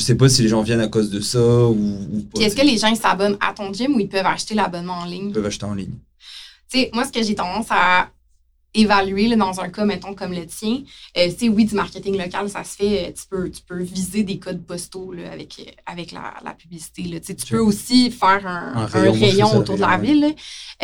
[0.00, 2.40] ne sais pas si les gens viennent à cause de ça ou, ou pas.
[2.40, 5.28] Est-ce que les gens s'abonnent à ton gym ou ils peuvent acheter l'abonnement en ligne?
[5.28, 5.94] Ils peuvent acheter en ligne.
[6.72, 8.08] Tu sais, moi, ce que j'ai tendance à
[8.72, 10.82] évaluer là, dans un cas, mettons, comme le tien,
[11.16, 13.08] euh, tu sais, oui, du marketing local, ça se fait.
[13.08, 16.54] euh, Tu peux, tu peux viser des codes postaux là, avec, euh, avec la, la
[16.54, 17.02] publicité.
[17.02, 17.18] Là.
[17.18, 17.50] Tu sais, tu Ok.
[17.50, 20.34] peux aussi faire un, Un un rayon, je autour de la ville.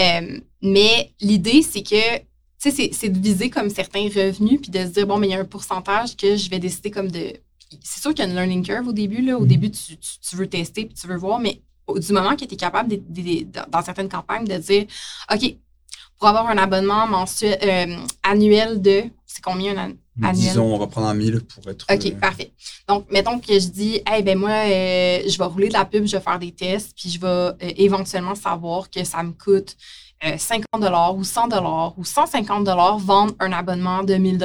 [0.01, 1.95] Euh, mais l'idée, c'est que
[2.61, 5.31] tu sais, c'est- de viser comme certains revenus, puis de se dire, bon, mais il
[5.31, 7.33] y a un pourcentage que je vais décider comme de.
[7.83, 9.23] C'est sûr qu'il y a une learning curve au début.
[9.23, 9.37] Là.
[9.37, 9.47] Au Mhm.
[9.49, 12.45] début, tu, tu- tu veux tester, puis tu veux voir, mais au- du moment que
[12.45, 14.87] tu es capable, de- de- de- dans certaines campagnes, de dire,
[15.33, 15.57] OK,
[16.19, 19.05] pour avoir un abonnement mensuel, euh, annuel de.
[19.27, 20.35] C'est combien un an- annuel?
[20.49, 21.85] Disons, on va prendre un 1000 pour être.
[21.93, 22.53] OK, euh, parfait.
[22.89, 26.07] Donc, mettons que je dis, hey, ben moi, euh, je vais rouler de la pub,
[26.07, 29.77] je vais faire des tests, puis je vais éventuellement savoir que ça me coûte
[30.25, 30.67] euh, 50
[31.15, 32.67] ou 100 ou 150
[32.99, 34.39] vendre un abonnement de 1000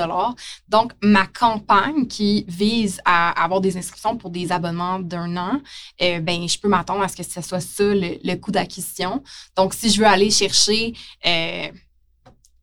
[0.68, 5.62] Donc, ma campagne qui vise à avoir des inscriptions pour des abonnements d'un an,
[6.02, 9.24] euh, ben, je peux m'attendre à ce que ce soit ça le, coût d'acquisition.
[9.56, 10.94] Donc, si je veux aller chercher
[11.26, 11.70] euh,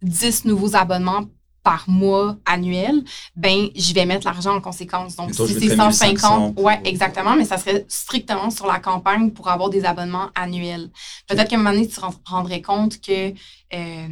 [0.03, 1.25] 10 nouveaux abonnements
[1.71, 3.05] par mois annuel,
[3.37, 5.17] ben je vais mettre l'argent en conséquence.
[5.17, 8.79] Donc, si c'est mettrais 150, 1500 ouais, pour- exactement, mais ça serait strictement sur la
[8.79, 10.91] campagne pour avoir des abonnements annuels.
[11.27, 13.35] Peut-être qu'à un moment donné, tu te rend- rendrais compte que
[13.75, 14.09] euh,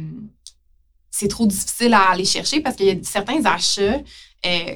[1.09, 4.01] c'est trop difficile à aller chercher parce qu'il y a certains achats,
[4.45, 4.75] euh,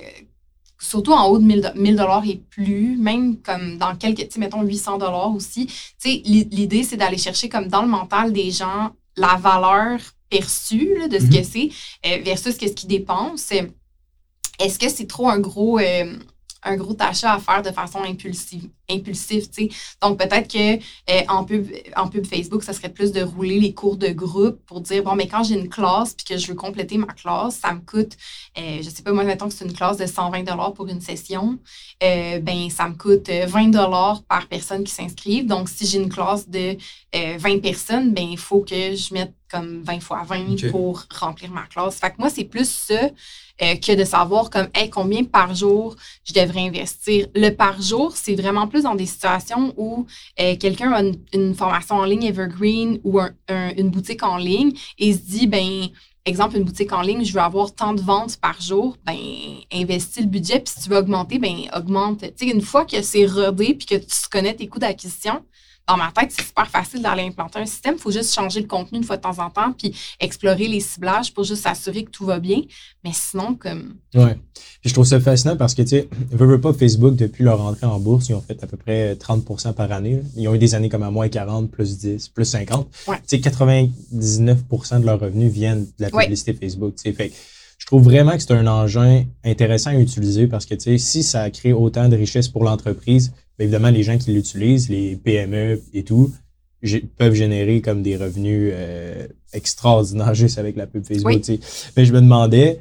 [0.79, 4.39] surtout en haut de 1000 1000 dollars et plus, même comme dans quelques, tu sais,
[4.39, 5.67] mettons 800 dollars aussi.
[5.67, 9.99] Tu sais, l'i- l'idée, c'est d'aller chercher comme dans le mental des gens la valeur
[10.31, 11.29] perçue là, de ce Mhm.
[11.33, 11.69] que c'est
[12.07, 13.53] euh, versus qu'est-ce qu'ils dépensent.
[14.59, 16.17] Est-ce que c'est trop un gros, euh,
[16.63, 18.69] un gros achat à faire de façon impulsive?
[20.01, 23.73] Donc, peut-être que euh, en, pub, en pub Facebook, ça serait plus de rouler les
[23.73, 26.55] cours de groupe pour dire, bon, mais quand j'ai une classe puis que je veux
[26.55, 28.17] compléter ma classe, ça me coûte,
[28.57, 30.43] euh, je sais pas, moi, mettons que c'est une classe de 120
[30.75, 31.57] pour une session,
[32.03, 33.71] euh, ben ça me coûte euh, 20
[34.27, 35.45] par personne qui s'inscrive.
[35.45, 36.77] Donc, si j'ai une classe de
[37.15, 40.71] euh, 20 personnes, ben il faut que je mette comme 20 fois 20 Ok.
[40.71, 41.99] pour remplir ma classe.
[41.99, 43.09] Fait que moi, c'est plus ça
[43.63, 47.27] euh, que de savoir comme, hey, combien par jour je devrais investir.
[47.35, 50.05] Le par jour, c'est vraiment plus dans des situations où
[50.39, 51.01] euh, quelqu'un a
[51.33, 55.47] une, formation en ligne evergreen ou un- un- une boutique en ligne et se dit,
[55.47, 55.87] ben
[56.25, 59.17] exemple, une boutique en ligne, je veux avoir tant de ventes par jour, ben
[59.73, 62.19] investis le budget, puis si tu veux augmenter, ben augmente.
[62.37, 65.43] Tu sais, une fois que c'est rodé puis que tu connais tes coûts d'acquisition,
[65.87, 67.95] dans ma tête, c'est super facile d'aller implanter un système.
[67.97, 70.79] Il faut juste changer le contenu une fois de temps en temps, puis explorer les
[70.79, 72.61] ciblages pour juste s'assurer que tout va bien.
[73.03, 73.95] Mais sinon, comme.
[74.13, 74.37] Ouais.
[74.81, 77.59] Puis je trouve ça fascinant parce que, tu sais, veux, veux pas Facebook, depuis leur
[77.61, 80.17] entrée en bourse, ils ont fait à peu près 30% par année.
[80.17, 80.21] là.
[80.37, 82.87] Ils ont eu des années comme à moins 40, plus 10, plus 50.
[83.07, 83.17] Ouais.
[83.17, 84.59] Tu sais, 99
[84.99, 86.23] de leurs revenus viennent de la Ouais.
[86.25, 86.95] publicité Facebook.
[86.95, 87.13] tu sais.
[87.13, 87.31] Fait
[87.77, 91.23] je trouve vraiment que c'est un engin intéressant à utiliser parce que, tu sais, si
[91.23, 96.03] ça crée autant de richesse pour l'entreprise, évidemment, les gens qui l'utilisent, les PME et
[96.03, 96.33] tout,
[97.17, 101.41] peuvent générer comme des revenus euh, extraordinaires juste avec la pub Facebook.
[101.47, 101.59] Oui.
[101.95, 102.79] Mais je me demandais,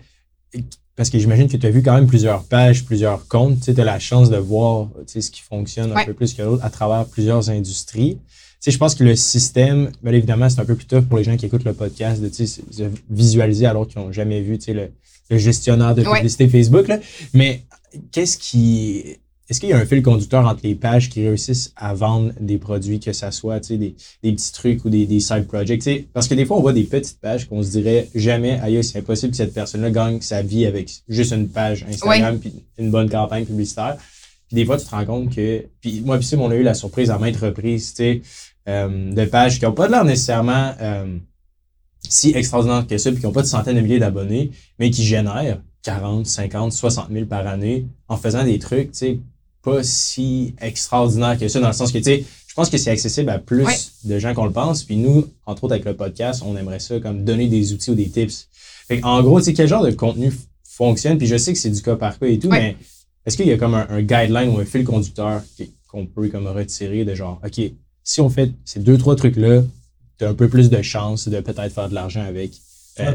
[0.96, 3.84] parce que j'imagine que tu as vu quand même plusieurs pages, plusieurs comptes, tu as
[3.84, 7.50] la chance de voir ce qui fonctionne un peu plus que l'autre à travers plusieurs
[7.50, 8.18] industries.
[8.66, 11.36] Je pense que le système, bien évidemment, c'est un peu plus tough pour les gens
[11.36, 12.30] qui écoutent le podcast de
[13.08, 14.90] visualiser alors qu'ils n'ont jamais vu le,
[15.30, 16.88] le gestionnaire de publicité Facebook.
[16.88, 16.98] Là.
[17.32, 17.62] Mais
[18.12, 19.16] qu'est-ce qui.
[19.50, 22.56] Est-ce qu'il y a un fil conducteur entre les pages qui réussissent à vendre des
[22.56, 25.82] produits, que ça soit des, des petits trucs ou des, des side projects?
[26.12, 29.00] Parce que des fois, on voit des petites pages qu'on se dirait jamais, aïe, c'est
[29.00, 33.10] impossible que cette personne-là gagne sa vie avec juste une page Instagram puis une bonne
[33.10, 33.96] campagne publicitaire.
[34.46, 35.64] Puis des fois, tu te rends compte que.
[35.80, 38.22] Puis moi, puis Sim, on a eu la surprise à maintes reprises, tu
[38.68, 41.18] euh, de pages qui n'ont pas l'air nécessairement euh,
[42.08, 45.02] si extraordinaires que ça, puis qui n'ont pas de centaines de milliers d'abonnés, mais qui
[45.02, 49.18] génèrent 40, 50, 60 000 par année en faisant des trucs, tu sais,
[49.62, 52.90] pas si extraordinaires que ça, dans le sens que, tu sais, je pense que c'est
[52.90, 53.76] accessible à plus Ouais.
[54.04, 54.82] de gens qu'on le pense.
[54.84, 57.94] Puis nous, entre autres avec le podcast, on aimerait ça comme donner des outils ou
[57.94, 58.48] des tips.
[58.88, 60.32] Fait en gros, tu sais, quel genre de contenu
[60.64, 61.18] fonctionne?
[61.18, 62.58] Puis je sais que c'est du cas par cas et tout, Ouais.
[62.60, 62.76] mais
[63.26, 65.42] est-ce qu'il y a comme un, un guideline ou un fil conducteur
[65.88, 67.60] qu'on peut comme retirer de genre, OK,
[68.02, 69.62] si on fait ces deux, trois trucs-là,
[70.18, 72.52] tu as un peu plus de chance de peut-être faire de l'argent avec.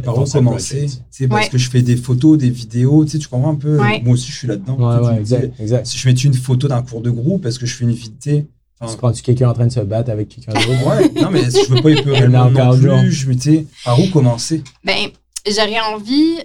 [0.03, 1.49] Par où commencer sais, Parce Ouais.
[1.49, 3.79] que je fais des photos, des vidéos, tu sais, tu comprends un peu?
[3.79, 4.01] Ouais.
[4.03, 4.77] Moi aussi, je suis là-dedans.
[4.77, 5.85] Ouais, exact, exact.
[5.85, 8.45] Si je mets une photo d'un cours de groupe, est-ce que je fais une vidéo
[8.87, 10.87] Tu prends-tu quelqu'un en train de se battre avec quelqu'un d'autre?
[10.87, 12.99] Ouais, non, mais je veux pas Un le monde non genre.
[13.01, 13.11] plus.
[13.11, 14.63] Je me dis, par où commencer?
[14.83, 15.09] Ben,
[15.47, 16.37] j'aurais envie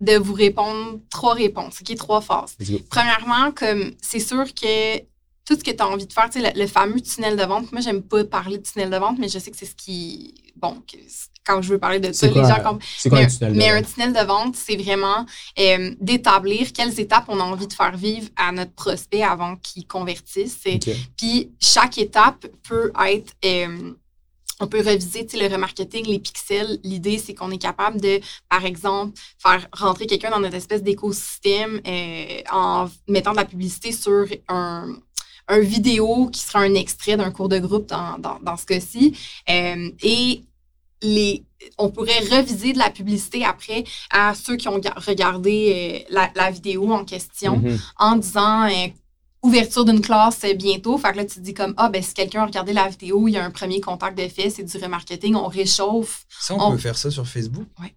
[0.00, 2.56] de vous répondre trois réponses, qui trois phases.
[2.90, 4.98] Premièrement, comme c'est sûr que
[5.44, 7.42] tout ce que tu as envie de faire, tu sais, le, le fameux tunnel de
[7.44, 9.74] vente, moi, j'aime pas parler de tunnel de vente, mais je sais que c'est ce
[9.76, 10.34] qui.
[10.56, 10.76] Bon,
[11.44, 12.78] quand je veux parler de ça, les gens comprennent.
[12.98, 13.92] C'est quoi Mais, un tunnel de mais un vente?
[13.94, 15.26] tunnel de vente, c'est vraiment
[15.58, 19.86] euh, d'établir quelles étapes on a envie de faire vivre à notre prospect avant qu'il
[19.86, 20.58] convertisse.
[20.66, 20.90] Et- Ok.
[21.16, 23.32] Puis chaque étape peut être.
[23.44, 23.92] euh,
[24.60, 26.78] on peut reviser le remarketing, les pixels.
[26.84, 31.80] L'idée, c'est qu'on est capable de, par exemple, faire rentrer quelqu'un dans notre espèce d'écosystème
[31.84, 34.94] euh, en mettant de la publicité sur un,
[35.48, 39.18] un vidéo qui sera un extrait d'un cours de groupe dans, dans, dans ce cas-ci.
[39.50, 40.44] Euh, et
[41.02, 41.44] les,
[41.78, 46.30] on pourrait reviser de la publicité après à ceux qui ont ga- regardé euh, la,
[46.34, 47.78] la vidéo en question Mhm.
[47.98, 48.88] en disant euh,
[49.42, 50.96] ouverture d'une classe bientôt.
[50.98, 53.26] Fait que là, tu te dis comme, ah, ben si quelqu'un a regardé la vidéo,
[53.26, 56.24] il y a un premier contact de fait, c'est du remarketing, on réchauffe.
[56.40, 57.66] Ça, on, On- peut faire ça sur Facebook?
[57.80, 57.92] Ouais.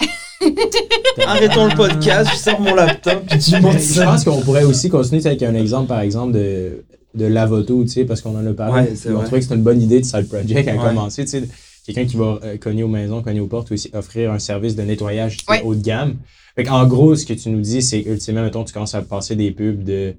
[1.26, 4.04] Arrêtons le podcast, je sors mon laptop, puis tu montes Je ça.
[4.04, 8.04] pense qu'on pourrait aussi continuer avec un exemple, par exemple, de, de Lavoto, tu sais,
[8.04, 8.90] parce qu'on en a parlé.
[8.90, 9.24] Ouais, c'est on vrai.
[9.24, 10.78] trouvait que c'était une bonne idée de side project à Ouais.
[10.78, 11.48] commencer, tu sais.
[11.84, 14.74] Quelqu'un qui va euh, cogner aux maisons, cogner aux portes, ou aussi offrir un service
[14.76, 15.60] de nettoyage Ouais.
[15.62, 16.16] haut de gamme.
[16.56, 19.36] Fait en gros, ce que tu nous dis, c'est ultimement, mettons, tu commences à passer
[19.36, 20.14] des pubs de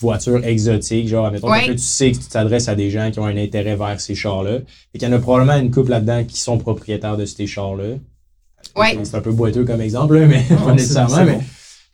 [0.00, 1.66] voitures exotiques, genre, mettons, Ouais.
[1.66, 4.14] que tu sais que tu t'adresses à des gens qui ont un intérêt vers ces
[4.14, 4.58] chars-là.
[4.94, 7.94] et qu'il y en a probablement une couple là-dedans qui sont propriétaires de ces chars-là.
[8.74, 8.98] Ouais.
[9.04, 11.24] C'est un peu boiteux comme exemple, mais Non, pas nécessairement.
[11.24, 11.42] mais bon.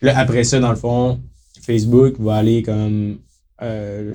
[0.01, 1.19] là, après ça, dans le fond,
[1.61, 3.17] Facebook va aller comme
[3.61, 4.13] euh,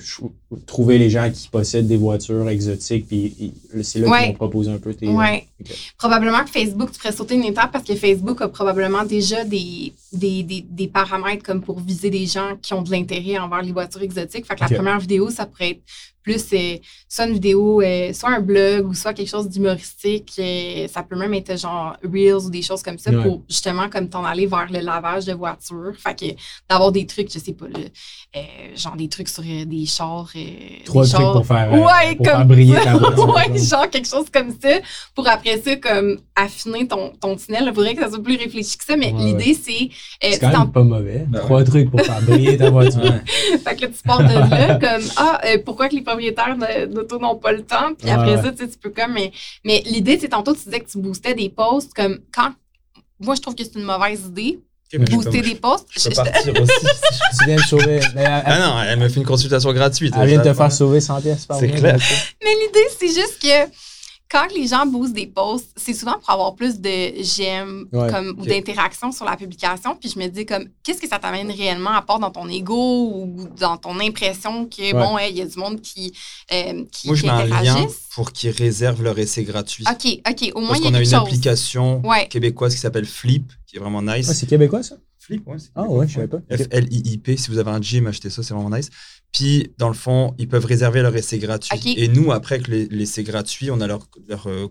[0.66, 4.18] trouver les gens qui possèdent des voitures exotiques, puis c'est là Ouais.
[4.20, 5.06] qu'ils vont proposer un peu tes.
[5.08, 5.46] Ouais.
[5.61, 5.70] ok.
[5.98, 9.92] Probablement que Facebook, tu ferais sauter une étape parce que Facebook a probablement déjà des,
[10.12, 13.72] des, des, des paramètres comme pour viser des gens qui ont de l'intérêt envers les
[13.72, 14.46] voitures exotiques.
[14.46, 15.82] Fait que la première vidéo, ça pourrait être
[16.22, 16.76] plus euh,
[17.08, 20.32] soit une vidéo, euh, soit un blog ou soit quelque chose d'humoristique.
[20.38, 23.22] euh, ça peut même être genre Reels ou des choses comme ça Ouais.
[23.22, 25.92] pour justement comme t'en aller vers le lavage de voiture.
[25.96, 26.26] Fait que
[26.68, 27.64] d'avoir des trucs, je sais pas,
[28.37, 28.40] euh,
[28.76, 30.30] genre des trucs sur euh, des chars.
[30.85, 33.29] Trois des trucs pour faire, euh, Ouais, pour comme faire briller ta voiture.
[33.35, 34.68] ouais, genre quelque chose comme ça.
[35.14, 37.64] Pour après ça, comme affiner ton, ton tunnel.
[37.66, 39.88] Il faudrait que ça soit plus réfléchi que ça, mais Ouais, l'idée, c'est.
[40.24, 41.24] euh, C'est quand même pas mauvais.
[41.29, 43.03] Ben Trois trucs pour faire briller ta voiture.
[43.03, 43.59] Ouais.
[43.59, 46.57] fait que là, tu pars de là, comme Ah, euh, pourquoi que les propriétaires
[46.88, 47.94] d'auto n'ont pas le temps?
[47.98, 48.42] Puis Ouais, après ouais.
[48.42, 49.12] ça, tu sais, tu peux comme.
[49.12, 49.33] Mais,
[49.64, 51.92] mais l'idée, c'est tantôt, tu disais que tu boostais des posts.
[51.94, 52.51] Comme quand.
[53.20, 54.61] Moi, je trouve que c'est une mauvaise idée,
[54.96, 55.87] Booster des posts.
[55.98, 56.72] Je peux partir aussi.
[57.40, 58.01] tu viens sauver.
[58.14, 60.14] mais elle, Ah non, elle me fait une consultation gratuite.
[60.18, 61.98] elle vient de te faire sauver 100 pièces par C'est clair.
[62.42, 63.70] Mais l'idée, c'est juste que
[64.30, 68.36] quand les gens boostent des posts, c'est souvent pour avoir plus de j'aime Ouais, comme
[68.38, 69.96] ou d'interaction sur la publication.
[69.96, 72.74] Puis je me dis comme qu'est-ce que ça t'amène réellement à part dans ton ego
[73.14, 76.12] ou dans ton impression que bon, hey, il y a du monde qui,
[76.52, 78.00] euh, qui, Moi, je qui mets un lien interagissent.
[78.14, 79.84] pour qu'ils réservent leur essai gratuit.
[79.90, 81.14] OK, OK, au moins Parce il y a qu'on a quelque une chose.
[81.14, 82.28] application Ouais.
[82.28, 84.28] québécoise qui s'appelle Flip, qui est vraiment nice.
[84.30, 84.96] Ah, c'est québécois, ça?
[85.18, 85.57] Flip, ouais.
[85.74, 86.38] Ah ouais, je savais pas.
[86.38, 86.57] Ok.
[86.59, 87.36] F-L-I-I-P.
[87.36, 88.88] Si vous avez un gym, achetez ça, c'est vraiment nice.
[89.33, 91.95] Puis, dans le fond, ils peuvent réserver leur essai gratuit.
[91.97, 94.68] Et nous, après, les- l'essai gratuit, on a leur, leur euh,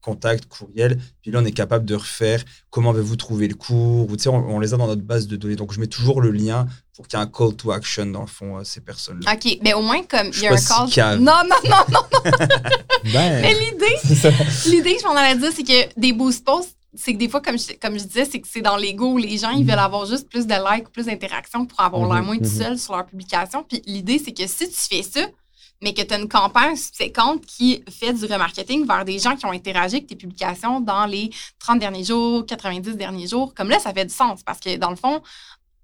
[0.00, 0.98] contact, courriel.
[1.22, 4.08] Puis là, on est capable de refaire comment avez-vous trouvé le cours.
[4.10, 5.56] Ou, tu sais, on, on les a dans notre base de données.
[5.56, 8.20] Donc, je mets toujours le lien pour qu'il y ait un call to action, dans
[8.22, 9.32] le fond, à ces personnes-là.
[9.34, 10.86] OK, mais au moins comme il y a un call.
[10.88, 11.20] si cave.
[11.20, 12.00] non, non, non, non.
[13.12, 14.30] Ben, Mais l'idée, c'est ça.
[14.68, 17.58] L'idée, je m'en allais dire, c'est que des boost posts, c'est que des fois, comme
[17.58, 19.16] je, comme je disais, c'est que c'est dans l'ego.
[19.18, 22.26] Les gens, ils veulent avoir juste plus de likes, plus d'interactions pour avoir l'air Mhm,
[22.26, 22.58] moins tout mhm.
[22.62, 23.62] seul sur leur publication.
[23.62, 25.20] Puis l'idée, c'est que si tu fais ça,
[25.82, 29.46] mais que tu as une campagne subséquente qui fait du remarketing vers des gens qui
[29.46, 33.78] ont interagi avec tes publications dans les 30 derniers jours, 90 derniers jours, comme là,
[33.78, 35.22] ça fait du sens parce que dans le fond,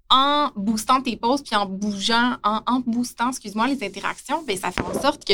[0.09, 4.71] en boostant tes posts puis en bougeant, en, en boostant, excuse-moi, les interactions, ben, ça
[4.71, 5.33] fait en sorte que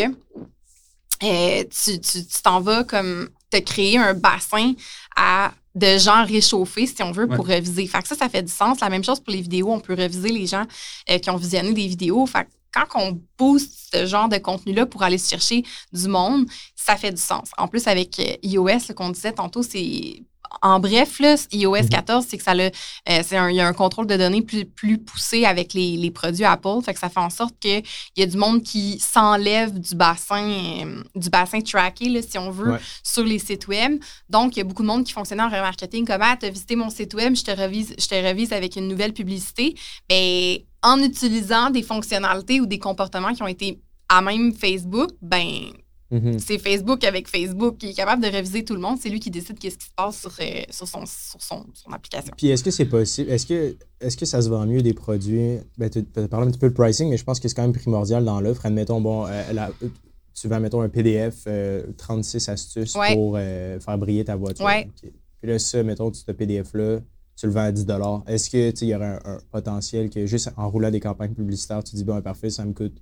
[1.23, 4.73] euh, tu tu- tu t'en vas comme te créer un bassin
[5.15, 7.87] à de gens réchauffés, si on veut, pour reviser.
[7.87, 8.79] Fait que ça, ça fait du sens.
[8.79, 9.71] La même chose pour les vidéos.
[9.71, 10.65] On peut reviser les gens
[11.09, 12.25] euh, qui ont visionné des vidéos.
[12.25, 16.45] Fait que quand on booste ce genre de contenu-là pour aller chercher du monde,
[16.75, 17.49] ça fait du sens.
[17.57, 20.23] En plus, avec euh, iOS, ce qu'on disait tantôt, c'est.
[20.61, 21.89] En bref, là, iOS Mhm.
[21.89, 22.69] 14, c'est que ça euh,
[23.05, 26.11] c'est un, il y a un contrôle de données plus, plus poussé avec les, les
[26.11, 26.81] produits Apple.
[26.85, 27.83] Fait que ça fait en sorte qu'il
[28.17, 30.47] y a du monde qui s'enlève du bassin,
[30.85, 32.79] euh, du bassin tracké, là, si on veut, Ouais.
[33.03, 33.99] sur les sites web.
[34.29, 36.49] Donc, il y a beaucoup de monde qui fonctionnait en remarketing comme Ah, tu as
[36.49, 39.75] visité mon site web, je te revise, je te revise avec une nouvelle publicité.
[40.07, 43.79] Ben, en utilisant des fonctionnalités ou des comportements qui ont été
[44.09, 45.71] à même Facebook, ben,
[46.13, 46.39] Mhm.
[46.39, 48.97] c'est Facebook avec Facebook qui est capable de reviser tout le monde.
[49.01, 51.91] C'est lui qui décide qu'est-ce qui se passe sur, euh, sur, son, sur son, son
[51.91, 52.31] application.
[52.37, 53.29] Puis est-ce que c'est possible?
[53.31, 55.57] Est-ce que, est que ça se vend mieux des produits?
[55.77, 57.63] Ben, tu as parlé un petit peu de pricing, mais je pense que c'est quand
[57.63, 58.65] même primordial dans l'offre.
[58.65, 59.71] Admettons, bon, euh, la-
[60.39, 63.13] tu vends, mettons, un PDF, euh, 36 astuces Ouais.
[63.15, 64.65] pour euh, faire briller ta voiture.
[64.65, 64.89] Ouais.
[65.01, 66.99] Puis là, ça, mettons, ce PDF-là,
[67.35, 67.85] tu le vends à 10
[68.27, 70.99] Est-ce que, tu sais, il y aurait un, un potentiel que juste en roulant des
[70.99, 73.01] campagnes publicitaires, tu dis, bon, parfait, ça me coûte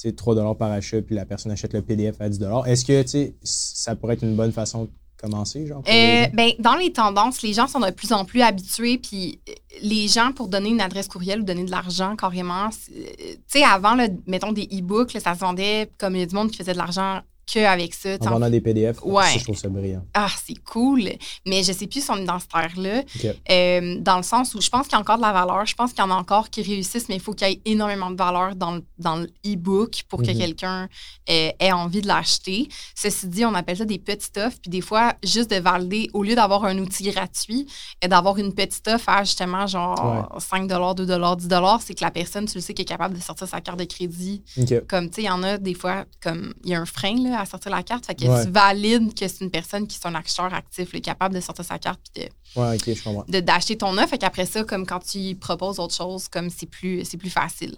[0.00, 3.08] sais, 3 par achat, puis la personne achète le PDF à 10 Est-ce que, tu
[3.08, 4.90] sais, ça pourrait être une bonne façon de
[5.20, 5.82] commencer, genre?
[5.88, 8.98] Euh, ben, dans les tendances, les gens sont de plus en plus habitués.
[8.98, 13.04] Puis euh, les gens, pour donner une adresse courriel ou donner de l'argent carrément, euh,
[13.16, 16.34] tu sais, avant, là, mettons des e-books, ça se vendait comme il y a du
[16.34, 17.20] monde qui faisait de l'argent
[17.52, 18.16] qu'avec ça.
[18.20, 19.24] en en vendant des PDF, Ouais.
[19.24, 20.04] ça, je trouve ça brillant.
[20.14, 21.02] Ah, c'est cool.
[21.46, 23.02] Mais je sais plus si on est dans cette ère-là.
[23.50, 25.66] Euh, dans le sens où je pense qu'il y a encore de la valeur.
[25.66, 27.60] Je pense qu'il y en a encore qui réussissent, mais il faut qu'il y ait
[27.64, 30.38] énormément de valeur dans le, dans e-book pour que Mhm.
[30.38, 30.88] quelqu'un
[31.28, 32.68] euh, ait envie de l'acheter.
[32.94, 34.58] Ceci dit, on appelle ça des petites offres.
[34.60, 37.66] Puis des fois, juste de valider, au lieu d'avoir un outil gratuit,
[38.02, 42.46] et d'avoir une petite offre à justement genre 5 2 10 c'est que la personne,
[42.46, 44.42] tu le sais, qui est capable de sortir sa carte de crédit
[44.88, 47.14] comme, tu sais, il y en a des fois, comme, il y a un frein
[47.22, 48.06] là, à sortir la carte.
[48.06, 48.44] Fait que Ouais.
[48.44, 51.64] tu valides que c'est une personne qui est un acheteur actif, là, capable de sortir
[51.64, 52.84] sa carte puis de- Ouais, je
[53.40, 54.08] d'acheter ton offre.
[54.08, 57.30] Fait qu'après ça, comme quand tu y proposes autre chose, comme c'est plus, c'est plus
[57.30, 57.76] facile.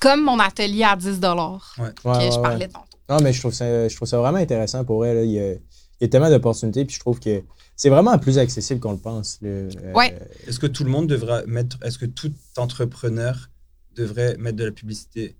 [0.00, 2.42] Comme mon atelier à 10 que Ouais, je ouais, ouais.
[2.42, 2.86] parlais tantôt.
[3.08, 5.16] Non, mais je trouve ça, je trouve ça vraiment intéressant pour elle.
[5.16, 5.22] là.
[5.24, 5.60] Il, y a, il
[6.00, 7.42] y a tellement d'opportunités, puis je trouve que
[7.76, 9.38] c'est vraiment plus accessible qu'on le pense.
[9.42, 10.18] Euh, Ouais.
[10.46, 13.50] Est-ce que tout le monde devrait mettre, est-ce que tout entrepreneur
[13.94, 15.36] devrait mettre de la publicité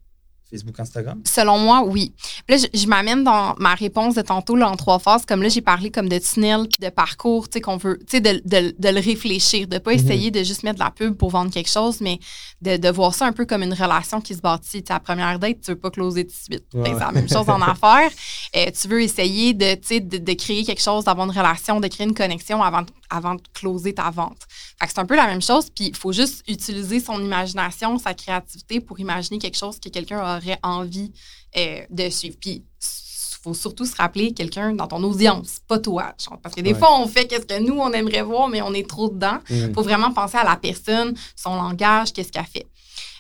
[0.51, 1.21] Facebook, Instagram?
[1.27, 2.13] Selon moi, oui.
[2.47, 5.25] Puis là, je, je m'amène dans ma réponse de tantôt là, en trois phases.
[5.27, 8.19] Comme là, j'ai parlé comme de tunnel puis de parcours, tu sais, qu'on veut, tu
[8.19, 9.99] sais, de, de- de le réfléchir, de pas Mhm.
[9.99, 12.19] essayer de juste mettre de la pub pour vendre quelque chose, mais
[12.63, 14.83] de, de voir ça un peu comme une relation qui se bâtit.
[14.83, 16.65] Tu sais, à première date, tu veux pas closer tout de suite.
[16.75, 16.83] Ouais.
[16.83, 18.11] Ben, c'est la même chose en affaires.
[18.57, 21.89] Euh, tu veux essayer de, tu sais, de, créer quelque chose, d'avoir une relation, de
[21.89, 24.39] créer une connexion avant, de- avant de closer ta vente.
[24.79, 27.99] Fait que c'est un peu la même chose, puis il faut juste utiliser son imagination,
[27.99, 31.13] sa créativité pour imaginer quelque chose que quelqu'un aurait envie
[31.57, 32.37] euh, de suivre.
[32.41, 36.15] Puis il faut surtout se rappeler quelqu'un dans ton audience, pas toi.
[36.19, 36.39] genre.
[36.43, 36.79] Parce que des Ouais.
[36.79, 39.39] fois, on fait qu'est-ce que nous, on aimerait voir, mais on est trop dedans.
[39.51, 42.67] Il faut vraiment penser à la personne, son langage, qu'est-ce qu'elle fait.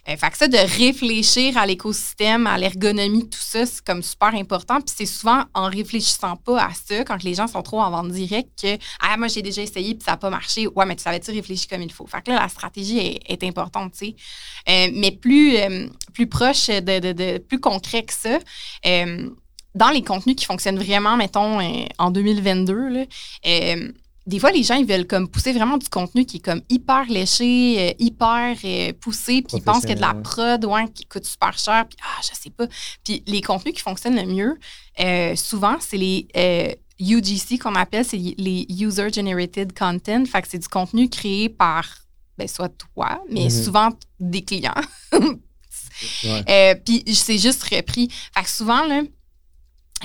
[0.09, 4.34] Euh, fait que ça, de réfléchir à l'écosystème, à l'ergonomie, tout ça, c'est comme super
[4.34, 4.76] important.
[4.80, 8.11] Puis c'est souvent en réfléchissant pas à ça, quand les gens sont trop en vente
[8.11, 10.66] directe, que Ah, moi, j'ai déjà essayé puis ça n'a pas marché.
[10.68, 12.07] Ouais, mais tu savais-tu réfléchir comme il faut?
[12.07, 14.14] Fait que là, la stratégie est, importante, tu sais.
[14.68, 18.38] Euh, mais plus, euh, plus proche, de, de- de- plus concret que ça,
[18.86, 19.30] euh,
[19.74, 21.59] dans les contenus qui fonctionnent vraiment, mettons,
[21.98, 23.05] en 2022, là,
[24.26, 27.04] des fois, les gens, ils veulent comme pousser vraiment du contenu qui est comme hyper
[27.10, 30.88] léché, euh, hyper euh, poussé, puis ils pensent qu'il y a de la prod, ouais,
[30.94, 32.66] qui coûte super cher, puis ah, je sais pas.
[33.04, 34.58] Puis les contenus qui fonctionnent le mieux,
[35.00, 36.26] euh, souvent, c'est les
[37.00, 40.24] UGC qu'on appelle, c'est les User Generated Content.
[40.26, 41.84] Fait que c'est du contenu créé par
[42.38, 43.50] ben, soit toi, mais Mhm.
[43.50, 44.72] souvent des clients.
[46.84, 48.08] Puis c'est juste repris.
[48.34, 49.02] Fait que souvent, là,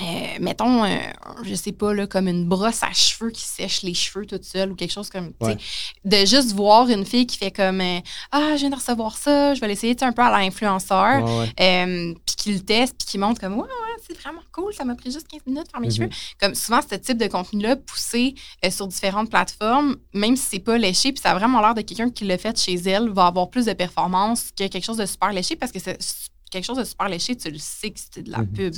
[0.00, 0.96] euh, mettons, euh,
[1.42, 4.72] je sais pas, là, comme une brosse à cheveux qui sèche les cheveux toute seule
[4.72, 5.56] ou quelque chose comme, Ouais.
[6.06, 7.98] de juste voir une fille qui fait comme, euh,
[8.32, 11.26] ah, je viens de recevoir ça, je vais l'essayer, un peu à l'influenceur,
[11.60, 14.84] euh, puis qui le teste, puis qui montre comme, ouais, ouais, c'est vraiment cool, ça
[14.84, 15.94] m'a pris juste 15 minutes de faire mes Mhm.
[15.94, 16.08] cheveux.
[16.40, 18.34] Comme souvent, ce type de contenu-là, poussé
[18.64, 21.82] euh, sur différentes plateformes, même si c'est pas léché, puis ça a vraiment l'air de
[21.82, 25.04] quelqu'un qui l'a fait chez elle, va avoir plus de performance que quelque chose de
[25.06, 25.98] super léché, parce que c'est
[26.50, 28.46] quelque chose de super léché, tu le sais que c'est de la Mhm.
[28.48, 28.74] pub.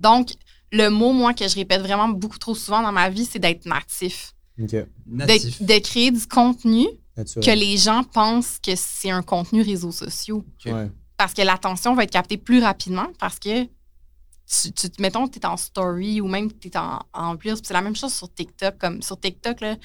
[0.00, 0.30] Donc,
[0.72, 3.66] le mot, moi, que je répète vraiment beaucoup trop souvent dans ma vie, c'est d'être
[3.66, 4.34] natif.
[4.60, 4.70] OK.
[4.70, 5.62] De, Natif.
[5.62, 6.86] de créer du contenu
[7.16, 7.44] Naturel.
[7.44, 10.44] que les gens pensent que c'est un contenu réseaux sociaux.
[10.66, 10.90] Ouais.
[11.16, 15.46] Parce que l'attention va être captée plus rapidement parce que, tu, tu, mettons, tu es
[15.46, 17.54] en story ou même tu es en, en Reels.
[17.54, 18.78] Puis C'est la même chose sur TikTok.
[18.78, 19.76] Comme sur TikTok, là,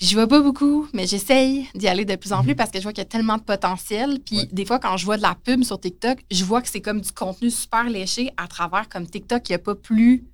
[0.00, 2.82] j'y vois pas beaucoup, mais j'essaye d'y aller de plus en plus parce que je
[2.84, 4.20] vois qu'il y a tellement de potentiel.
[4.24, 4.48] Puis Ouais.
[4.52, 7.00] des fois, quand je vois de la pub sur TikTok, je vois que c'est comme
[7.00, 10.24] du contenu super léché à travers comme TikTok, il n'y a pas plus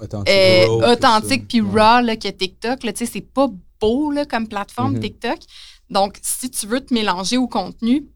[0.00, 0.28] Authentique.
[0.34, 1.80] euh, raw authentique puis Ouais.
[1.80, 2.78] raw là, que TikTok.
[2.80, 3.48] Tu sais, c'est pas
[3.80, 5.00] beau là, comme plateforme Mhm.
[5.00, 5.38] TikTok.
[5.90, 8.06] Donc, si tu veux te mélanger au contenu,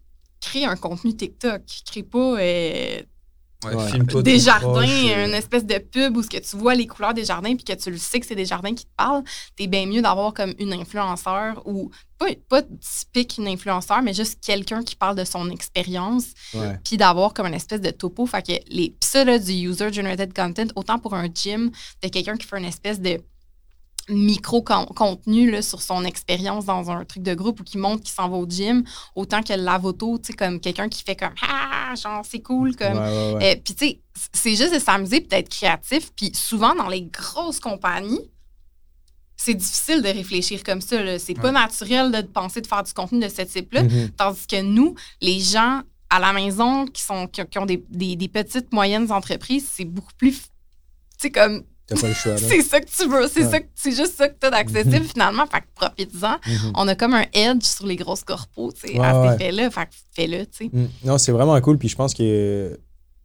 [0.41, 1.63] crée un contenu TikTok.
[1.87, 3.01] Crée pas euh,
[3.65, 3.89] Ouais, Ouais.
[3.91, 6.87] filme-toi des jardins, proche, euh, une espèce de pub où ce que tu vois les
[6.87, 9.23] couleurs des jardins puis que tu le sais que c'est des jardins qui te parlent.
[9.57, 14.39] T'es bien mieux d'avoir comme une influenceur ou pas, pas typique une influenceur, mais juste
[14.45, 16.79] quelqu'un qui parle de son expérience Ouais.
[16.85, 18.27] puis d'avoir comme une espèce de topo.
[18.27, 21.71] Fait que les, pis ça, là, du user-generated content, autant pour un gym,
[22.03, 23.21] de quelqu'un qui fait une espèce de
[24.17, 28.29] micro-contenu là, sur son expérience dans un truc de groupe ou qui montre qu'il s'en
[28.29, 28.85] va au gym,
[29.15, 32.77] autant que la photo, tu sais, comme quelqu'un qui fait comme Ah, genre, c'est cool,
[32.77, 32.95] comme.
[32.95, 33.53] Ouais, ouais, ouais.
[33.57, 34.01] Euh, puis, tu sais,
[34.33, 36.11] c'est juste de s'amuser puis d'être créatif.
[36.17, 38.31] Puis, souvent, dans les grosses compagnies,
[39.37, 41.19] c'est difficile de réfléchir comme ça.
[41.19, 43.83] C'est pas naturel de penser de faire du contenu de ce type-là.
[43.83, 44.11] Mhm.
[44.17, 48.15] Tandis que nous, les gens à la maison qui, sont, qui, qui ont des, des-
[48.17, 50.43] des petites, moyennes entreprises, c'est beaucoup plus.
[50.43, 50.49] Tu
[51.19, 52.39] sais, comme, T'as pas le choix, là.
[52.49, 53.29] c'est ça que tu veux.
[53.29, 53.51] C'est Ouais.
[53.51, 55.45] ça que- c'est juste ça que tu as d'accessible finalement.
[55.47, 56.37] Fait que profite-en.
[56.47, 56.73] Mhm.
[56.77, 59.71] On a comme un edge sur les grosses corpos, tu sais, Ouais, à cet effet-là.
[59.71, 60.71] Fait que fais-le, tu sais.
[60.73, 60.89] Mm.
[61.05, 61.79] Non, c'est vraiment cool.
[61.79, 62.79] Puis je pense que.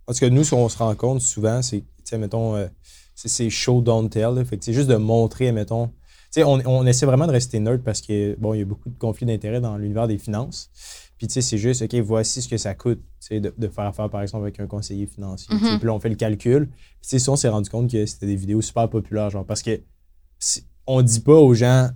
[0.05, 2.67] Parce que nous, ce qu'on se rend compte souvent, c'est, tu sais, mettons, euh,
[3.13, 4.33] c'est, c'est show, don't tell.
[4.35, 4.45] là.
[4.45, 5.87] Fait que c'est juste de montrer, mettons.
[5.87, 8.65] Tu sais, on, on essaie vraiment de rester neutre parce que, bon, il y a
[8.65, 10.69] beaucoup de conflits d'intérêts dans l'univers des finances.
[11.17, 13.01] Puis, tu sais, c'est juste, OK, voici ce que ça coûte,
[13.31, 15.53] de, de faire affaire, par exemple, avec un conseiller financier.
[15.55, 15.77] Mhm.
[15.79, 16.67] Puis là, on fait le calcul.
[16.67, 19.63] Puis, tu sais, on s'est rendu compte que c'était des vidéos super populaires, genre, parce
[19.63, 19.79] que
[20.39, 21.89] si- on dit pas aux gens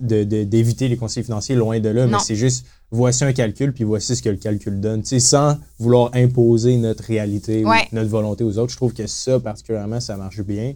[0.00, 3.72] de- de- d'éviter les conseillers financiers, loin de là, mais c'est juste voici un calcul,
[3.72, 5.02] puis voici ce que le calcul donne.
[5.02, 7.86] Tu sais, sans vouloir imposer notre réalité Ouais.
[7.92, 8.70] ou notre volonté aux autres.
[8.72, 10.74] Je trouve que ça, particulièrement, ça marche bien.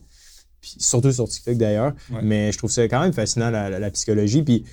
[0.61, 1.95] Puis surtout sur TikTok d'ailleurs.
[2.13, 2.21] Ouais.
[2.23, 4.43] Mais je trouve ça quand même fascinant, la, la- la psychologie.
[4.43, 4.65] Puis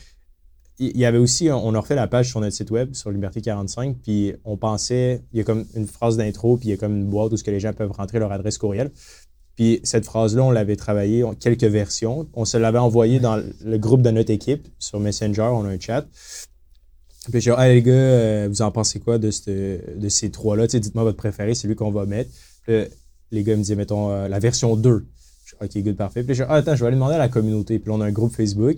[0.80, 3.41] il y avait aussi, on a refait la page sur notre site web, sur Liberté
[3.41, 6.77] 45, puis on pensait, il y a comme une phrase d'intro, puis il y a
[6.77, 8.91] comme une boîte où ce que les gens peuvent rentrer leur adresse courriel.
[9.55, 12.27] Puis cette phrase-là, on l'avait travaillée en quelques versions.
[12.34, 15.80] On se l'avait envoyée dans le groupe de notre équipe sur Messenger, on a un
[15.80, 16.05] chat.
[17.30, 20.32] Puis j'ai dit, hey les gars, euh, vous en pensez quoi de, cette- de ces
[20.32, 20.65] trois-là?
[20.67, 22.30] Dites-moi votre préféré, c'est lui qu'on va mettre.
[22.65, 22.73] Puis
[23.32, 25.05] les gars me disaient, mettons, euh, la version 2.
[25.59, 26.23] Je OK, good, parfait.
[26.23, 27.79] Puis là, dit, ah, attends, je vais aller demander à la communauté.
[27.79, 28.77] Puis là, on a un groupe Facebook.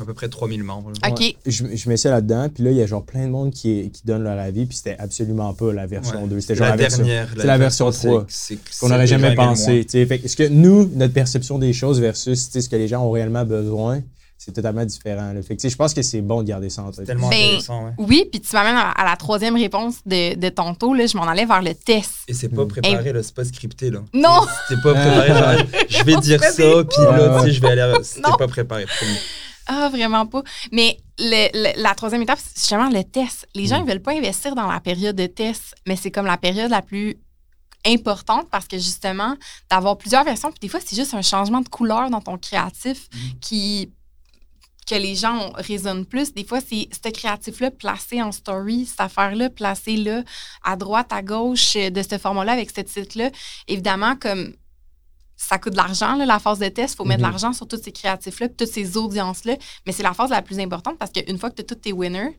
[0.00, 0.90] À peu près 3000 membres.
[1.02, 1.10] là.
[1.10, 1.20] OK.
[1.20, 1.36] Ouais.
[1.46, 2.48] Je, je mets ça là-dedans.
[2.48, 4.64] Puis là, il y a genre plein de monde qui, qui donne leur avis.
[4.66, 6.28] Puis c'était absolument pas la version Ouais.
[6.28, 6.40] 2.
[6.40, 7.28] C'était genre la, la version dernière.
[7.36, 9.72] c'est la version c'est- 3, c'est- qu'on n'aurait jamais pensé.
[9.72, 9.82] moins.
[9.82, 10.06] tu sais.
[10.06, 13.44] Fait Est-ce que nous, notre perception des choses versus ce que les gens ont réellement
[13.44, 14.00] besoin,
[14.44, 15.32] c'est totalement différent.
[15.32, 15.40] là.
[15.42, 17.06] Fait que, tu je pense que c'est bon de garder ça en C'est tête.
[17.06, 17.92] tellement Ben, intéressant, ouais.
[17.98, 20.94] Oui, puis tu m'amènes à, à la troisième réponse de, de tantôt.
[20.94, 22.10] Là, je m'en allais vers le test.
[22.28, 22.68] Et c'est pas Mm.
[22.68, 23.90] préparé, là, c'est pas scripté.
[23.90, 24.00] Là.
[24.12, 24.40] Non!
[24.68, 25.28] C'était pas préparé.
[25.28, 27.94] genre, je vais dire ça, puis là, tu sais, je vais aller.
[28.02, 28.86] C'était pas préparé.
[28.86, 29.18] promis.
[29.68, 30.42] Ah, vraiment pas.
[30.72, 33.46] Mais le- le- la troisième étape, c'est justement le test.
[33.54, 33.84] Les gens, Mm.
[33.84, 36.82] ils veulent pas investir dans la période de test, mais c'est comme la période la
[36.82, 37.16] plus
[37.86, 39.34] importante parce que justement,
[39.70, 43.08] d'avoir plusieurs versions, puis des fois, c'est juste un changement de couleur dans ton créatif
[43.40, 43.90] qui
[44.88, 46.34] que les gens résonnent plus.
[46.34, 50.22] Des fois, c'est ce créatif-là placé en story, cette affaire-là placée là,
[50.64, 53.30] à droite, à gauche euh, de ce format-là avec ce titre-là.
[53.68, 54.54] Évidemment, comme
[55.36, 57.30] ça coûte de l'argent, la phase de test, il faut mettre de Mhm.
[57.32, 59.56] l'argent sur tous ces créatifs-là, toutes ces audiences-là.
[59.86, 61.92] Mais c'est la phase la plus importante parce qu'une fois que tu as tous tes
[61.92, 62.38] winners,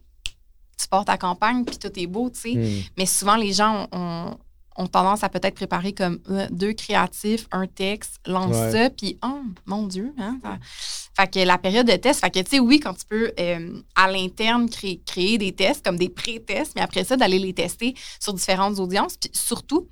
[0.78, 2.56] tu pars ta campagne, puis tout est beau, tu sais.
[2.56, 2.82] Hmm.
[2.98, 4.38] Mais souvent, les gens ont, ont-
[4.76, 8.72] ont tendance à peut-être préparer comme euh, deux créatifs, un texte, lance Ouais.
[8.72, 10.58] ça, puis oh, mon Dieu, hein, ça-
[11.16, 13.82] Fait que la période de test, fait que tu sais, oui, quand tu peux euh,
[13.96, 17.94] à l'interne créer, créer des tests, comme des pré-tests, mais après ça, d'aller les tester
[18.20, 19.88] sur différentes audiences, puis surtout,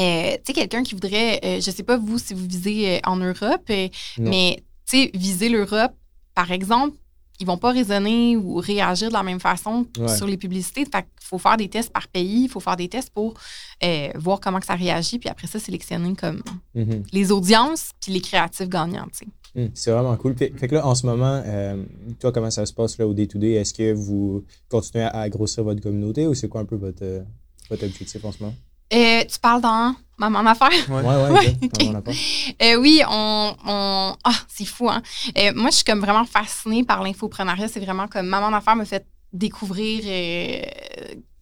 [0.00, 3.70] euh, tu sais, quelqu'un qui voudrait, je sais pas vous si vous visez en Europe,
[4.18, 5.92] mais tu sais, viser l'Europe,
[6.34, 6.96] par exemple,
[7.40, 10.08] ils vont pas raisonner ou réagir de la même façon Ouais.
[10.16, 10.84] sur les publicités.
[10.84, 13.34] Fait qu'il faut faire des tests par pays, il faut faire des tests pour
[13.82, 16.42] euh, voir comment que ça réagit, puis après ça, sélectionner comme
[16.74, 17.02] Mhm.
[17.12, 19.08] les audiences puis les créatifs gagnants.
[19.56, 20.36] Hmm, C'est vraiment cool.
[20.36, 21.82] Fait, fait que là, en ce moment, euh,
[22.18, 23.52] toi, comment ça se passe là, au day-to-day?
[23.52, 27.02] Est-ce que vous continuez à, à grossir votre communauté ou c'est quoi un peu votre,
[27.04, 27.22] euh,
[27.70, 28.54] votre objectif en ce moment?
[28.92, 30.70] Euh, tu parles dans Maman d'affaires?
[30.88, 31.02] Ouais.
[31.02, 31.56] Ouais, ouais?
[32.62, 33.54] Euh, oui, on.
[33.66, 35.02] on- Ah, c'est fou, hein?
[35.38, 37.66] Euh, moi, je suis comme vraiment fascinée par l'infoprenariat.
[37.68, 40.62] C'est vraiment comme Maman d'affaires me fait découvrir euh,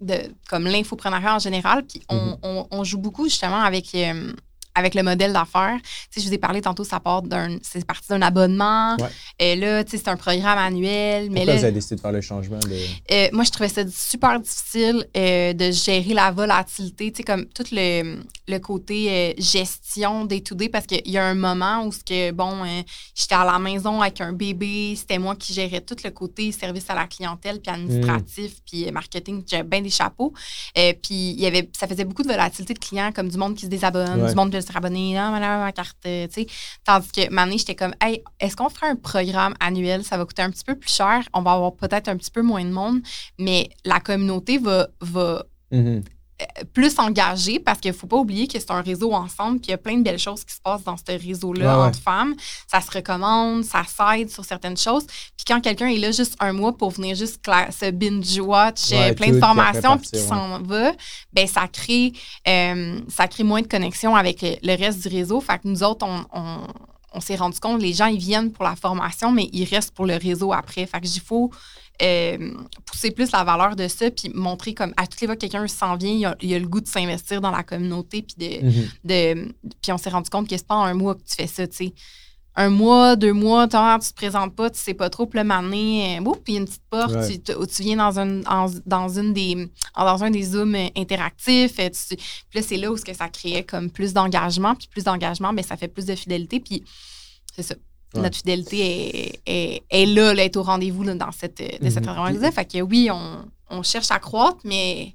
[0.00, 0.14] de,
[0.48, 1.84] comme l'infoprenariat en général.
[1.84, 2.36] Puis on, Mhm.
[2.42, 3.94] on- on joue beaucoup justement avec.
[4.74, 5.78] Avec le modèle d'affaires.
[5.82, 8.96] Tu sais, je vous ai parlé tantôt, ça part d'un, c'est parti d'un abonnement.
[8.96, 9.08] Ouais.
[9.38, 11.30] Et là, tu sais, c'est un programme annuel.
[11.30, 12.76] Mais là, vous avez décidé de faire le changement de.
[13.12, 17.46] euh, moi, je trouvais ça super difficile euh, de gérer la volatilité, tu sais, comme
[17.46, 21.84] tout le, le côté euh, gestion day to day, parce qu'il y a un moment
[21.84, 22.64] où, ce que, bon,
[23.14, 26.88] j'étais à la maison avec un bébé, c'était moi qui gérais tout le côté service
[26.88, 30.32] à la clientèle, puis administratif, puis euh, marketing, j'avais bien des chapeaux.
[30.74, 33.64] Puis il y avait, ça faisait beaucoup de volatilité de clients, comme du monde qui
[33.66, 34.28] se désabonne, Ouais.
[34.30, 36.46] du monde qui rabonner, ah, voilà, ma carte, euh, tu sais.
[36.84, 40.04] Tandis que, maintenant, j'étais comme, hey, est-ce qu'on ferait un programme annuel?
[40.04, 41.22] Ça va coûter un petit peu plus cher.
[41.34, 43.00] On va avoir peut-être un petit peu moins de monde,
[43.38, 46.04] mais la communauté va, va Mhm.
[46.72, 49.70] Plus s'engager parce qu'il ne faut pas oublier que c'est un réseau ensemble, puis il
[49.70, 51.88] y a plein de belles choses qui se passent dans ce réseau-là Ouais, ouais.
[51.88, 52.34] entre femmes.
[52.70, 55.06] Ça se recommande, ça s'aide sur certaines choses.
[55.06, 59.14] Puis quand quelqu'un est là juste un mois pour venir juste se binge-watch euh, Ouais,
[59.14, 60.92] plein de formations, puis qui s'en va,
[61.32, 62.12] ben ça crée,
[62.48, 65.40] euh, ça crée moins de connexion avec le, le reste du réseau.
[65.40, 66.66] Fait que nous autres, on, on-
[67.14, 70.06] on s'est rendu compte, les gens, ils viennent pour la formation, mais ils restent pour
[70.06, 70.86] le réseau après.
[70.86, 71.50] Fait que il faut
[72.02, 72.50] euh,
[72.84, 75.66] pousser plus la valeur de ça, puis montrer comme à toutes les fois que quelqu'un
[75.68, 78.64] s'en vient, il a, il a le goût de s'investir dans la communauté, puis de,
[78.66, 78.88] Mhm.
[79.04, 81.46] de puis on s'est rendu compte que c'est pas en un mois que tu fais
[81.46, 81.94] ça, tu sais.
[82.54, 85.72] Un mois, deux mois, tu te présentes pas, tu sais pas trop, puis le matin,
[85.72, 87.26] euh, boum, puis une petite porte, Ouais.
[87.30, 90.74] tu, tu- où tu viens dans, un, en- dans, une des, dans un des Zooms
[90.74, 92.26] euh, interactifs, euh, tu- puis
[92.56, 95.64] là, c'est là où ce que ça créait comme plus d'engagement, puis plus d'engagement, ben,
[95.64, 96.84] ça fait plus de fidélité, puis
[97.56, 97.74] c'est ça.
[98.14, 98.20] Ouais.
[98.22, 102.04] Notre fidélité est, est, est là, là, est au rendez-vous là, dans cette, de cette
[102.04, 102.08] Mhm.
[102.18, 102.52] organisation.
[102.52, 105.14] Fait que oui, on, on cherche à croître, mais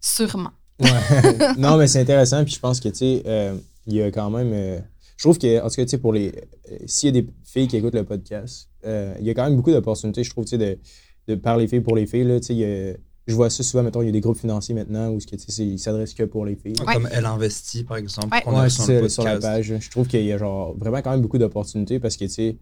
[0.00, 0.50] sûrement.
[0.80, 0.88] Ouais.
[1.58, 2.44] non, mais c'est intéressant.
[2.44, 3.56] Puis je pense que, tu sais, euh,
[3.86, 4.52] il y a quand même.
[4.52, 4.78] euh,
[5.16, 6.28] je trouve que, en tout cas, tu sais, pour les.
[6.28, 9.44] euh, S'il y a des filles qui écoutent le podcast, euh, il y a quand
[9.44, 10.78] même beaucoup d'opportunités, je trouve, tu sais, de,
[11.26, 12.24] de par les filles pour les filles.
[12.24, 15.10] Là, tu sais, je vois ça souvent, mettons, il y a des groupes financiers maintenant
[15.10, 16.74] où ce que, tu sais, c'est- ils s'adressent que pour les filles.
[16.86, 16.94] Ouais.
[16.94, 18.40] Comme Elle investit, par exemple, Ouais.
[18.42, 19.74] qu'on a Ouais, sur le sur la page.
[19.78, 22.56] Je trouve qu'il y a genre vraiment quand même beaucoup d'opportunités parce que, tu sais,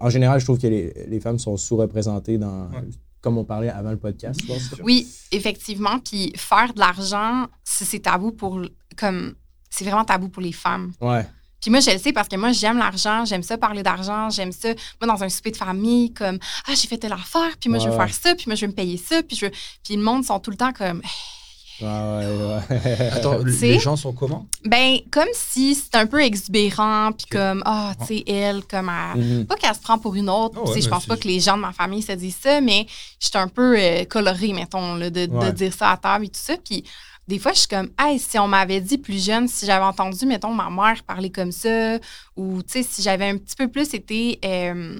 [0.00, 2.68] en général, je trouve que les, les femmes sont sous-représentées dans.
[2.70, 2.84] Ouais.
[3.20, 4.74] Comme on parlait avant le podcast, je pense.
[4.82, 5.98] Oui, effectivement.
[5.98, 8.60] Puis faire de l'argent, si c'est tabou pour.
[8.96, 9.34] comme
[9.70, 10.92] C'est vraiment tabou pour les femmes.
[11.00, 11.26] Ouais.
[11.64, 14.52] Puis moi, je le sais parce que moi, j'aime l'argent, j'aime ça parler d'argent, j'aime
[14.52, 14.68] ça.
[15.00, 16.38] Moi, dans un souper de famille, comme
[16.68, 18.70] Ah, j'ai fait telle affaire, puis moi, je veux faire ça, puis moi, je veux
[18.70, 19.52] me payer ça, puis je veux.
[19.82, 21.00] Puis le monde sont tout le temps comme
[21.80, 23.08] Ouais, ouais, ouais.
[23.12, 24.46] Attends, les gens sont comment?
[24.62, 29.22] Ben, comme si c'était un peu exubérant, puis comme Ah, tu sais, elle, comme elle.
[29.22, 29.46] Mhm.
[29.46, 30.56] Pas qu'elle se prend pour une autre.
[30.58, 32.36] Ah ouais, tu sais, je pense pas que les gens de ma famille se disent
[32.42, 32.86] ça, mais
[33.18, 36.40] j'étais un peu euh, colorée, mettons, là, de, de dire ça à table et tout
[36.40, 36.56] ça.
[36.62, 36.84] Puis
[37.26, 40.26] des fois, je suis comme, hey, si on m'avait dit plus jeune, si j'avais entendu,
[40.26, 41.98] mettons, ma mère parler comme ça,
[42.36, 44.38] ou, tu sais, si j'avais un petit peu plus été.
[44.44, 44.98] euh,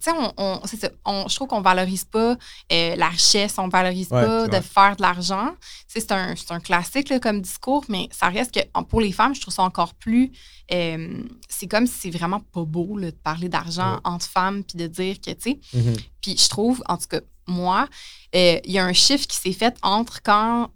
[0.00, 0.88] tu sais, on, on- c'est ça.
[1.04, 2.36] On- je trouve qu'on valorise pas
[2.72, 5.50] euh, la richesse, on valorise Ouais, pas de faire de l'argent.
[5.60, 9.12] Tu sais, C'est un, un classique là, comme discours, mais ça reste que pour les
[9.12, 10.32] femmes, je trouve ça encore plus.
[10.72, 14.00] euh, c'est comme si c'est vraiment pas beau là, de parler d'argent Ouais.
[14.04, 15.60] entre femmes puis de dire que, tu sais.
[15.74, 15.94] Mhm.
[16.22, 17.86] Puis je trouve, en tout cas, moi,
[18.34, 20.70] euh, il y a un chiffre qui s'est fait entre quand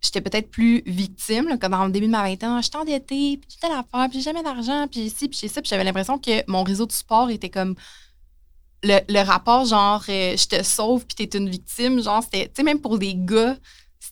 [0.00, 3.48] j'étais peut-être plus victime, là, dans le début de ma vingtaine, Ah, j'étais endettée, puis
[3.50, 6.18] j'ai telle affaire, puis j'ai jamais d'argent, puis ici, puis j'ai ça, puis j'avais l'impression
[6.18, 7.74] que mon réseau de support était comme
[8.82, 12.52] le, le rapport genre euh, je te sauve puis t'es une victime genre c'était tu
[12.56, 13.56] sais même pour des gars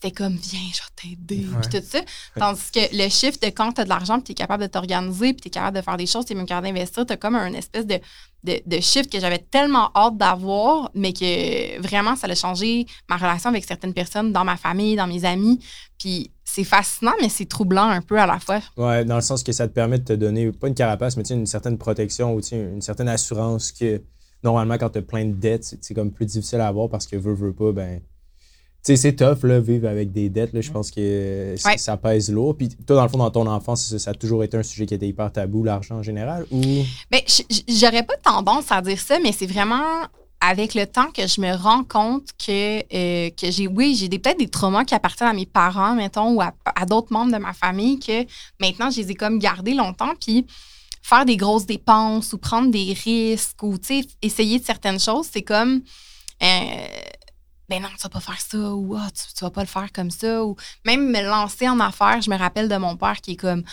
[0.01, 1.99] c'était comme viens je vais t'aider puis tout ça.
[2.37, 5.41] Tandis que le chiffre de quand t'as de l'argent puis t'es capable de t'organiser puis
[5.41, 7.99] t'es capable de faire des choses t'es même capable d'investir t'as comme un espèce de,
[8.43, 13.17] de, de chiffre que j'avais tellement hâte d'avoir mais que vraiment ça a changé ma
[13.17, 15.59] relation avec certaines personnes dans ma famille dans mes amis.
[15.97, 18.61] Puis c'est fascinant mais c'est troublant un peu à la fois.
[18.77, 21.23] Ouais, dans le sens que ça te permet de te donner, pas une carapace, mais
[21.23, 24.01] tu une certaine protection ou tu une certaine assurance que
[24.43, 27.07] normalement, quand tu as plein de dettes, c'est c'est comme plus difficile à avoir parce
[27.07, 28.01] que veut, veut pas, ben.
[28.81, 30.53] C'est tough, là, vivre avec des dettes.
[30.53, 31.77] Là, je pense que euh, Ouais.
[31.77, 32.55] ça pèse lourd.
[32.57, 34.85] Puis toi, dans le fond, dans ton enfance, ça, ça a toujours été un sujet
[34.85, 36.61] qui était hyper tabou, l'argent en général, ou?
[37.11, 37.21] Ben,
[37.67, 39.83] j'aurais pas tendance à dire ça, mais c'est vraiment
[40.41, 44.19] avec le temps que je me rends compte que, euh, que j'ai, oui, j'ai des,
[44.19, 47.37] peut-être des traumas qui appartiennent à mes parents, mettons, ou à, à d'autres membres de
[47.37, 48.25] ma famille, que
[48.61, 50.13] maintenant, je les ai comme gardés longtemps.
[50.19, 50.47] Puis
[51.01, 55.27] faire des grosses dépenses ou prendre des risques ou, tu sais, essayer de certaines choses,
[55.31, 55.81] c'est comme.
[56.41, 56.45] Euh,
[57.69, 59.91] ben non, tu vas pas faire ça, ou ah, tu, tu vas pas le faire
[59.93, 60.55] comme ça, ou
[60.85, 62.19] même me lancer en affaires.
[62.21, 63.63] Je me rappelle de mon père qui est comme,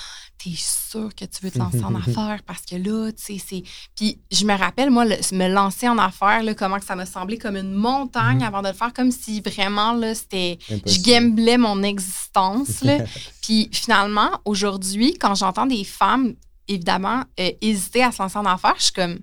[0.42, 2.40] t'es sûr que tu veux te lancer en affaires?
[2.46, 3.62] Parce que là, tu sais, c'est.
[3.96, 7.06] Puis je me rappelle, moi, le- me lancer en affaires, là, comment que ça m'a
[7.06, 8.42] semblé comme une montagne Mhm.
[8.44, 10.58] avant de le faire, comme si vraiment, là, c'était.
[10.68, 12.98] Je gamblais mon existence, là.
[13.42, 16.34] Puis finalement, aujourd'hui, quand j'entends des femmes,
[16.68, 19.20] évidemment, euh, hésiter à se lancer en affaires, je suis comme,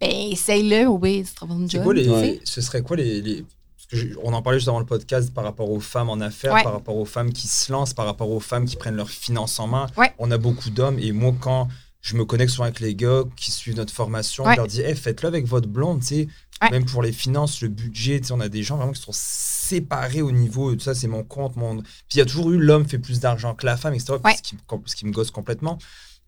[0.00, 1.84] ben, essaye-le, oui, tu trouves une C'est job.
[1.84, 2.08] quoi les.
[2.08, 2.40] Ouais.
[2.44, 3.20] Ce serait quoi les.
[3.22, 3.44] les-
[4.22, 6.62] on en parlait juste avant le podcast par rapport aux femmes en affaires, Ouais.
[6.62, 9.58] par rapport aux femmes qui se lancent, par rapport aux femmes qui prennent leurs finances
[9.60, 9.86] en main.
[9.96, 10.12] Ouais.
[10.18, 11.68] On a beaucoup d'hommes et moi, quand
[12.00, 14.94] je me connecte souvent avec les gars qui suivent notre formation, je leur dis hey,
[14.94, 16.28] faites-le avec votre blonde, tu.
[16.70, 19.12] Même pour les finances, le budget, tu sais, on a des gens vraiment qui sont
[19.12, 21.76] séparés au niveau, ça c'est mon compte, mon...
[21.82, 24.14] Puis il y a toujours eu l'homme fait plus d'argent que la femme, etc.
[24.36, 25.78] Ce, qui, me- ce qui me gosse complètement.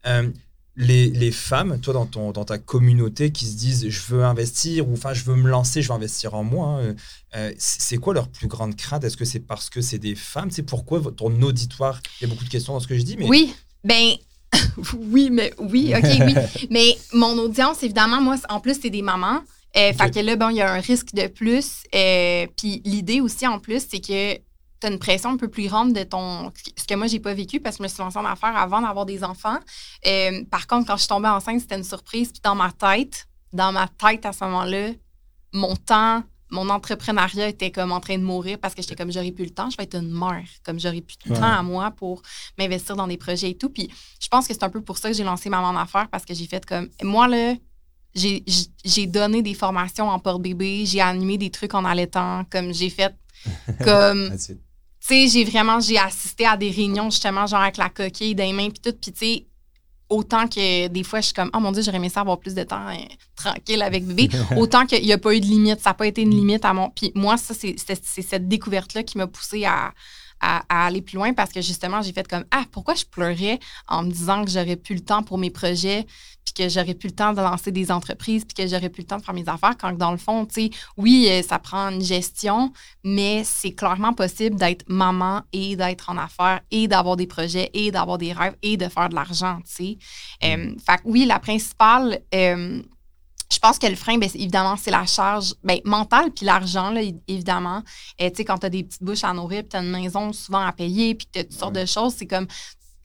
[0.06, 0.30] Euh,
[0.77, 4.89] les, les femmes, toi, dans, ton, dans ta communauté, qui se disent je veux investir
[4.89, 6.95] ou enfin je veux me lancer, je veux investir en moi, hein,
[7.35, 9.05] euh, c'est quoi leur plus grande crainte?
[9.05, 10.51] Est-ce que c'est parce que c'est des femmes?
[10.51, 13.16] C'est pourquoi ton auditoire Il y a beaucoup de questions dans ce que je dis,
[13.16, 13.55] mais Oui,
[13.85, 14.14] ben,
[15.11, 16.35] oui, mais oui, OK, oui.
[16.70, 19.41] mais mon audience, évidemment, moi, en plus, c'est des mamans.
[19.77, 19.93] Euh.
[19.93, 21.83] Fait que là, bon, il y a un risque de plus.
[21.95, 24.39] Euh, Puis l'idée aussi, en plus, c'est que
[24.81, 26.53] tu as une pression un peu plus grande de ton.
[26.77, 28.81] Ce que moi, j'ai pas vécu parce que je me suis lancée en affaires avant
[28.83, 29.59] d'avoir des enfants.
[30.07, 32.31] Euh, par contre, quand je suis tombée enceinte, c'était une surprise.
[32.33, 34.91] Puis dans ma tête, dans ma tête à ce moment-là,
[35.53, 39.33] mon temps, mon entrepreneuriat était comme en train de mourir parce que j'étais comme j'aurais
[39.33, 41.37] plus le temps, je vais être une mère, comme j'aurais plus de Ouais.
[41.41, 42.22] temps à moi pour
[42.59, 43.70] m'investir dans des projets et tout.
[43.70, 46.09] Puis je pense que c'est un peu pour ça que j'ai lancé Maman en affaires
[46.09, 47.55] parce que j'ai fait comme moi là,
[48.14, 53.14] j'ai- donné des formations en porte-bébé, j'ai animé des trucs en allaitant, comme j'ai fait
[53.85, 54.31] comme
[55.07, 58.70] sais, j'ai vraiment, j'ai assisté à des réunions justement, genre avec la coquille des mains
[58.70, 58.96] puis tout.
[59.00, 59.46] Puis tu sais,
[60.09, 62.54] autant que des fois, je suis comme, oh mon Dieu, j'aurais aimé ça avoir plus
[62.54, 62.94] de temps euh,
[63.34, 64.28] tranquille avec bébé.
[64.57, 65.80] autant qu'il n'y a pas eu de limite.
[65.80, 66.90] Ça n'a pas été une limite à mon.
[66.90, 69.92] Puis moi, ça, c'est c'est- c'est cette découverte-là qui m'a poussée à,
[70.41, 73.59] à, à aller plus loin parce que justement, j'ai fait comme, ah, pourquoi je pleurais
[73.89, 76.07] en me disant que j'aurais plus le temps pour mes projets,
[76.45, 79.07] puis que j'aurais plus le temps de lancer des entreprises, puis que j'aurais plus le
[79.09, 81.91] temps de faire mes affaires, quand dans le fond, tu sais, oui, euh, ça prend
[81.91, 82.72] une gestion,
[83.05, 87.91] mais c'est clairement possible d'être maman et d'être en affaires et d'avoir des projets et
[87.91, 89.99] d'avoir des rêves et de faire de l'argent, tu sais.
[90.45, 92.82] Euh, fait que oui, la principale, euh,
[93.53, 96.92] je pense que le frein, c'est- évidemment, c'est la charge ben, mentale puis l'argent,
[97.28, 97.82] évidemment.
[98.20, 99.90] Euh, tu sais, quand tu as des petites bouches à nourrir, puis tu as une
[99.90, 102.47] maison souvent à payer, puis tu as toutes sortes de choses, c'est comme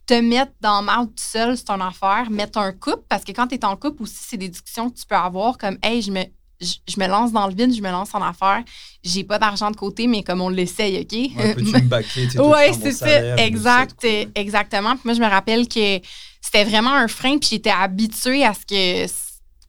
[0.07, 2.29] te mettre dans le mal tout seul, c'est une affaire.
[2.31, 4.97] Mettre un couple, parce que quand tu es en couple aussi, c'est des discussions que
[4.99, 6.23] tu peux avoir comme, hey, je me,
[6.59, 8.63] je, je me lance dans le vide, je me lance en affaires.
[9.03, 11.11] J'ai pas d'argent de côté, mais comme on l'essaye, OK?
[11.13, 13.05] Ouais, peux-tu me baquer Oui, c'est ça.
[13.45, 13.99] Exact.
[14.35, 14.91] Exactement.
[14.93, 15.99] Puis moi, je me rappelle que
[16.41, 19.11] c'était vraiment un frein, puis j'étais habituée à ce que.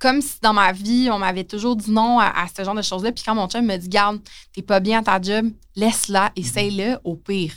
[0.03, 2.83] Comme si dans ma vie, on m'avait toujours dit non à, à ce genre de
[2.83, 3.13] choses-là.
[3.13, 4.19] Puis quand mon chum me dit, garde,
[4.53, 5.47] t'es pas bien à ta job,
[5.77, 6.99] laisse-la, essaye-le.
[7.05, 7.55] Au pire,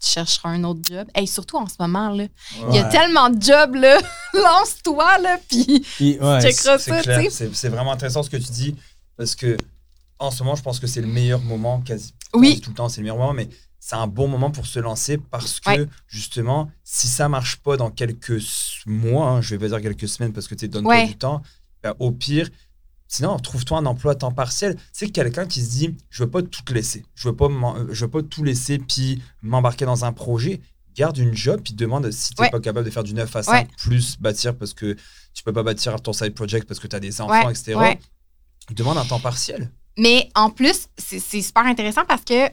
[0.00, 1.08] tu chercheras un autre job.
[1.18, 2.26] Et surtout en ce moment, là.
[2.68, 3.98] Il y a tellement de jobs, là.
[4.34, 7.50] Lance-toi, là, puis Puis, ouais, checkeras C'est ça, tu sais.
[7.52, 8.76] c'est vraiment intéressant ce que tu dis
[9.16, 9.56] parce que
[10.20, 12.60] en ce moment, je pense que c'est le meilleur moment, quasi Oui.
[12.60, 13.48] tout le temps, c'est le meilleur moment, mais
[13.80, 15.88] c'est un bon moment pour se lancer parce que Ouais.
[16.06, 18.40] justement, si ça marche pas dans quelques
[18.86, 21.06] mois, hein, je vais pas dire quelques semaines parce que tu donnes Ouais.
[21.08, 21.42] du temps,
[21.84, 22.48] ben, au pire,
[23.06, 24.76] sinon trouve-toi un emploi à temps partiel.
[24.92, 27.48] C'est quelqu'un qui se dit, je veux pas tout laisser, je veux pas,
[27.90, 30.60] je veux pas tout laisser puis m'embarquer dans un projet.
[30.96, 32.50] Garde une job puis demande si tu n'es Ouais.
[32.50, 33.68] pas capable de faire du 9 à 5 Ouais.
[33.76, 34.96] plus bâtir parce que
[35.34, 37.76] tu peux pas bâtir ton side project parce que tu as des enfants, Ouais, etc.
[38.70, 39.70] Demande un temps partiel.
[39.98, 42.48] Mais en plus, c'est c'est super intéressant parce que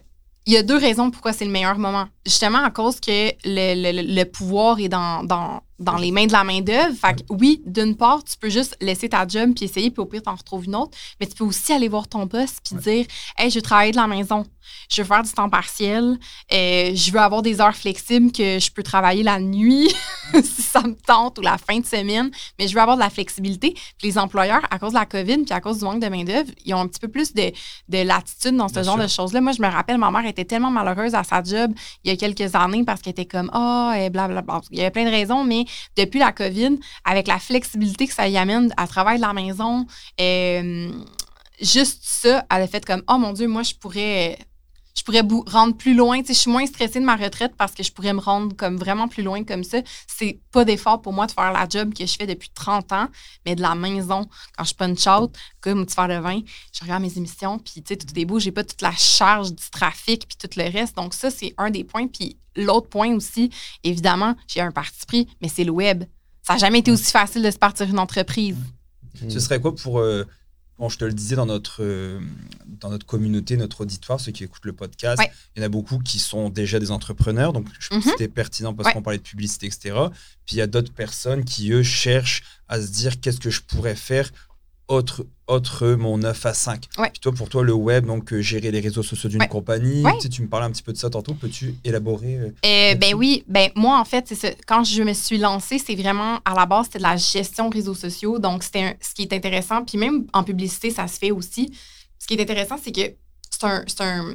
[0.48, 2.08] il y a deux raisons pourquoi c'est le meilleur moment.
[2.26, 6.32] Justement, à cause que le, le- le pouvoir est dans, dans, dans les mains de
[6.32, 6.96] la main-d'œuvre.
[6.96, 10.06] Fait que oui, d'une part, tu peux juste laisser ta job puis essayer, puis au
[10.06, 10.98] pire, t'en retrouves une autre.
[11.20, 13.06] Mais tu peux aussi aller voir ton boss puis dire
[13.38, 14.46] Hey, je veux travailler de la maison.
[14.90, 16.18] Je veux faire du temps partiel.
[16.54, 19.94] Euh, je veux avoir des heures flexibles que je peux travailler la nuit
[20.34, 22.30] si ça me tente ou la fin de semaine.
[22.60, 23.74] Mais je veux avoir de la flexibilité.
[23.98, 26.52] Puis les employeurs, à cause de la COVID puis à cause du manque de main-d'œuvre,
[26.66, 27.52] ils ont un petit peu plus de,
[27.90, 29.04] de latitude dans ce Bien genre sûr.
[29.04, 29.42] de choses-là.
[29.42, 31.74] Moi, je me rappelle, ma mère était tellement malheureuse à sa job
[32.04, 34.62] il y a quelques années parce qu'elle était comme Ah, oh, blablabla.
[34.72, 35.66] Il y avait plein de raisons, mais
[35.98, 39.86] depuis la COVID, avec la flexibilité que ça y amène à travailler de la maison,
[40.20, 40.92] euh,
[41.62, 44.38] juste ça, elle a fait comme Oh mon Dieu, moi, je pourrais.
[45.02, 46.20] Je pourrais rendre plus loin.
[46.20, 48.56] Tu sais, je suis moins stressée de ma retraite parce que je pourrais me rendre
[48.56, 49.80] comme vraiment plus loin comme ça.
[50.06, 53.08] C'est pas d'effort pour moi de faire la job que je fais depuis 30 ans,
[53.44, 54.28] mais de la maison.
[54.56, 56.42] Quand je punch out, comme mon petit verre de vin,
[56.72, 59.54] je regarde mes émissions, puis tu sais, tout est beau, j'ai pas toute la charge
[59.54, 60.96] du trafic, puis tout le reste.
[60.96, 62.06] Donc, ça, c'est un des points.
[62.06, 63.50] Puis l'autre point aussi,
[63.84, 66.04] évidemment, j'ai un parti pris, mais c'est le web.
[66.44, 68.58] Ça n'a jamais été aussi facile de se partir une entreprise.
[69.30, 69.98] Ce serait quoi pour.
[70.00, 70.26] euh,
[70.82, 72.20] bon, je te le disais dans notre, euh,
[72.66, 75.32] dans notre communauté, notre auditoire, ceux qui écoutent le podcast, Ouais.
[75.56, 77.54] il y en a beaucoup qui sont déjà des entrepreneurs.
[77.54, 78.04] Donc, je pense Mhm.
[78.04, 78.94] que c'était pertinent parce Ouais.
[78.94, 79.96] qu'on parlait de publicité, etc.
[80.48, 83.62] Puis il y a d'autres personnes qui, eux, cherchent à se dire qu'est-ce que je
[83.62, 84.32] pourrais faire
[84.92, 86.86] autre, autre mon 9 à 5.
[86.98, 87.10] Ouais.
[87.10, 89.48] Puis toi, pour toi, le web, donc euh, gérer les réseaux sociaux d'une Ouais.
[89.48, 90.12] compagnie, Ouais.
[90.16, 91.34] tu, sais, tu me parlais un petit peu de ça tantôt.
[91.34, 94.50] Peux-tu élaborer euh, Euh, ben oui, ben moi en fait, ça.
[94.68, 97.96] Quand je me suis lancée, c'est vraiment à la base c'était de la gestion réseaux
[97.96, 98.40] sociaux.
[98.40, 101.72] Donc c'était ce qui est intéressant, puis même en publicité ça se fait aussi.
[102.20, 103.02] Ce qui est intéressant, c'est que
[103.50, 104.34] c'est un, c'est un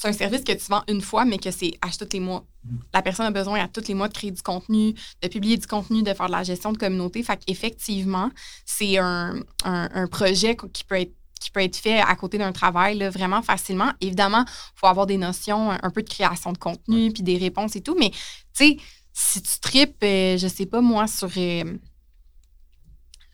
[0.00, 2.44] c'est un service que tu vends une fois, mais que c'est à tous les mois.
[2.92, 5.66] La personne a besoin à tous les mois de créer du contenu, de publier du
[5.66, 7.22] contenu, de faire de la gestion de communauté.
[7.22, 8.30] Fait qu'effectivement,
[8.66, 12.50] c'est un, un, un projet qui peut être qui peut être fait à côté d'un
[12.50, 13.92] travail là, vraiment facilement.
[14.00, 17.38] Évidemment, il faut avoir des notions, un, un peu de création de contenu, puis des
[17.38, 17.96] réponses et tout.
[17.96, 18.16] Mais, tu
[18.54, 18.76] sais,
[19.12, 21.64] si tu tripes, euh, je sais pas moi, sur, euh,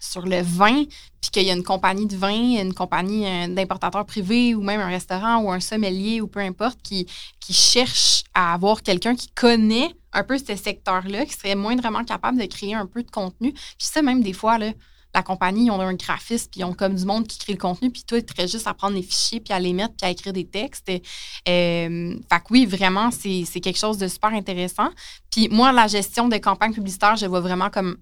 [0.05, 0.85] sur le vin,
[1.21, 4.81] puis qu'il y a une compagnie de vin, une compagnie euh, d'importateurs privés ou même
[4.81, 7.07] un restaurant ou un sommelier ou peu importe qui,
[7.41, 12.39] qui cherche à avoir quelqu'un qui connaît un peu ce secteur-là, qui serait moindrement capable
[12.39, 13.53] de créer un peu de contenu.
[13.53, 16.95] Puis ça, même des fois, la compagnie, ils ont un graphiste, puis ils ont comme
[16.95, 19.53] du monde qui crée le contenu, puis toi, tu juste à prendre les fichiers, puis
[19.53, 20.89] à les mettre, puis à écrire des textes.
[20.89, 21.01] Euh,
[21.47, 24.89] fait que oui, vraiment, c'est quelque chose de super intéressant.
[25.31, 27.97] Puis moi, la gestion de campagne publicitaire, je vois vraiment comme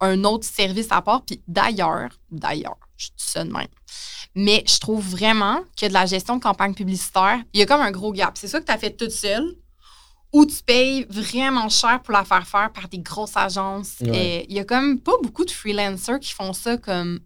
[0.00, 1.24] un autre service à part.
[1.24, 3.66] Puis d'ailleurs, d'ailleurs, je dis ça de même.
[4.34, 7.80] Mais je trouve vraiment que de la gestion de campagne publicitaire, il y a comme
[7.80, 8.36] un gros gap.
[8.36, 9.56] C'est ça que tu as fait toute seule
[10.32, 13.94] ou tu payes vraiment cher pour la faire faire par des grosses agences.
[14.02, 14.42] Ouais.
[14.42, 17.20] Et Il y a comme pas beaucoup de freelancers qui font ça comme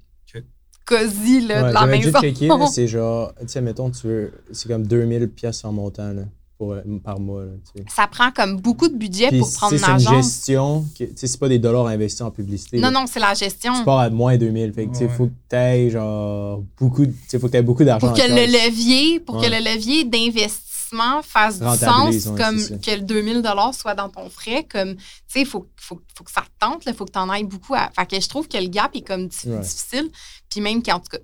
[0.87, 2.67] cosy là, Ouais, de la maison.
[2.73, 6.23] c'est genre, tu sais, mettons, tu veux, c'est comme 2000 pièces en montant là,
[6.61, 7.45] pour, euh, par mois.
[7.45, 7.87] Là, tu sais.
[7.89, 11.27] ça prend comme beaucoup de budget Puis, pour prendre sais, c'est une gestion, tu sais,
[11.27, 12.77] c'est pas des dollars investis en publicité.
[12.77, 13.01] Non, là.
[13.01, 13.73] non, c'est la gestion.
[13.79, 14.75] Tu pars à moins 2000.
[14.75, 15.11] Fait que, tu sais, Ouais.
[15.11, 18.09] faut que tu aies genre beaucoup, de- tu sais, faut que beaucoup d'argent.
[18.09, 19.47] pour que en le levier, pour Ouais.
[19.47, 23.43] que le levier d'investissement fasse du sens, ouais, comme que le 2000
[23.73, 26.83] soit dans ton frais, comme, tu sais, il faut, faut, faut que ça te tente,
[26.87, 27.75] il faut que tu en ailles beaucoup.
[27.75, 27.91] À...
[27.99, 30.11] Fait que je trouve que le gap est comme difficile.
[30.51, 31.19] Puis même qu'en tout cas,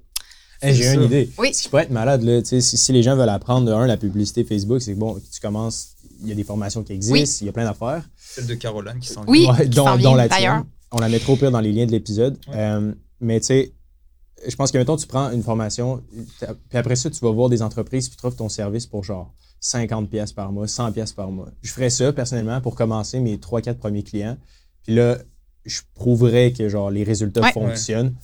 [0.63, 1.31] Hey, J'ai une idée.
[1.39, 1.53] Oui.
[1.53, 3.73] Ce qui pourrait être malade, là, tu sais, si, si les gens veulent apprendre, de
[3.73, 5.89] un, la publicité Facebook, c'est que bon, tu commences,
[6.23, 7.37] il y a des formations qui existent, Oui.
[7.43, 8.09] il y a plein d'affaires.
[8.17, 10.55] celle de Caroline qui s'en vient Oui, Ouais, dont, la d'ailleurs.
[10.63, 10.65] tienne.
[10.93, 12.39] On la mettra au pire dans les liens de l'épisode.
[12.49, 12.55] Ouais.
[12.57, 13.73] Euh, mais tu sais,
[14.47, 16.03] je pense que, mettons, tu prends une formation,
[16.69, 19.33] puis après ça, tu vas voir des entreprises qui te offrent ton service pour genre
[19.61, 21.49] 50 pièces par mois, 100 pièces par mois.
[21.63, 24.37] Je ferais ça, personnellement, pour commencer mes 3-4 premiers clients.
[24.85, 25.19] Puis là,
[25.65, 27.53] je prouverais que, genre, les résultats Ouais.
[27.53, 28.15] fonctionnent.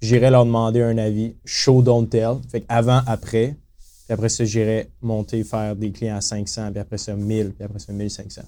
[0.00, 2.36] J'irais leur demander un avis, show, don't tell.
[2.50, 3.56] Fait que avant, après.
[4.08, 7.64] Puis après ça, j'irais monter, faire des clients à 500, puis après ça, 1000, puis
[7.64, 8.40] après ça, 1500.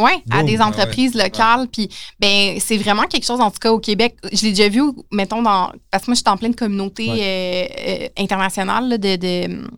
[0.00, 1.68] Oui, à des Ah entreprises locales.
[1.68, 1.88] Puis,
[2.18, 4.16] ben, c'est vraiment quelque chose, en tout cas, au Québec.
[4.32, 4.82] Je l'ai déjà vu,
[5.12, 5.70] mettons, dans.
[5.92, 9.68] Parce que moi, je suis en pleine communauté euh, euh, internationale là, de, de,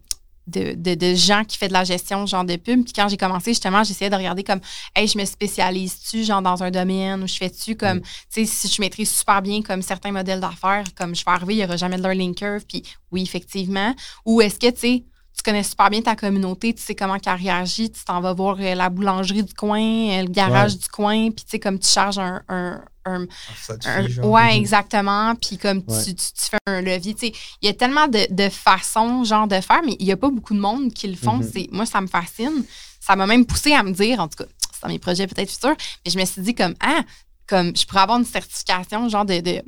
[0.47, 2.84] de, de- de gens qui font de la gestion, genre de pub.
[2.84, 4.61] Puis quand j'ai commencé, justement, j'essayais de regarder comme,
[4.94, 8.68] hey, je me spécialise-tu, genre, dans un domaine ou je fais-tu comme, tu sais, si
[8.68, 11.76] je maîtrise super bien comme certains modèles d'affaires, comme je vais arriver, il n'y aura
[11.76, 12.64] jamais de learning curve.
[12.68, 13.94] Puis oui, effectivement.
[14.24, 15.05] Ou est-ce que, tu sais,
[15.36, 18.57] tu connais super bien ta communauté, tu sais comment elle réagit, tu t'en vas voir
[18.59, 20.78] euh, la boulangerie du coin, euh, le garage Ouais.
[20.78, 22.42] du coin, puis tu sais, comme tu charges un.
[22.49, 24.26] un, un- genre.
[24.30, 24.61] ouais, Mhm.
[24.61, 25.34] exactement.
[25.36, 26.04] Puis comme tu- Ouais.
[26.04, 27.32] tu, tu fais un levier, tu sais,
[27.62, 30.30] il y a tellement de, de façons, genre, de faire, mais il n'y a pas
[30.30, 31.36] beaucoup de monde qui le font.
[31.38, 31.50] Mhm.
[31.52, 32.64] C'est Moi, ça me fascine.
[33.00, 35.50] Ça m'a même poussé à me dire, en tout cas, c'est dans mes projets peut-être
[35.50, 37.02] futurs, mais je me suis dit, comme, ah,
[37.46, 39.62] comme, je pourrais avoir une certification, genre, de, de,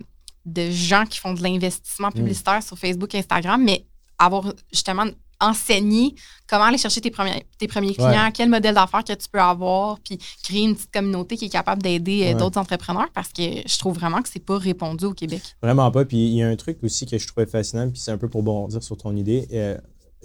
[0.46, 3.84] de gens qui font de l'investissement publicitaire sur Facebook, Instagram, mais
[4.18, 5.04] avoir justement
[5.40, 6.14] enseigné
[6.48, 8.32] comment aller chercher tes premiers, tes premiers clients, Ouais.
[8.32, 11.82] quel modèle d'affaires que tu peux avoir, puis créer une petite communauté qui est capable
[11.82, 12.34] d'aider euh, Ouais.
[12.34, 15.42] d'autres entrepreneurs parce que je trouve vraiment que c'est pas répondu au Québec.
[15.62, 16.04] Vraiment pas.
[16.04, 18.28] Puis il y a un truc aussi que je trouvais fascinant, puis c'est un peu
[18.28, 19.46] pour bondir sur ton idée.
[19.52, 19.76] Euh,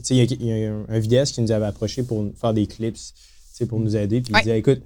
[0.10, 2.66] il y a, il y a un, vidéaste qui nous avait approché pour faire des
[2.66, 2.98] clips,
[3.70, 4.22] pour nous aider.
[4.22, 4.40] Puis Ouais.
[4.42, 4.82] il disait écoute,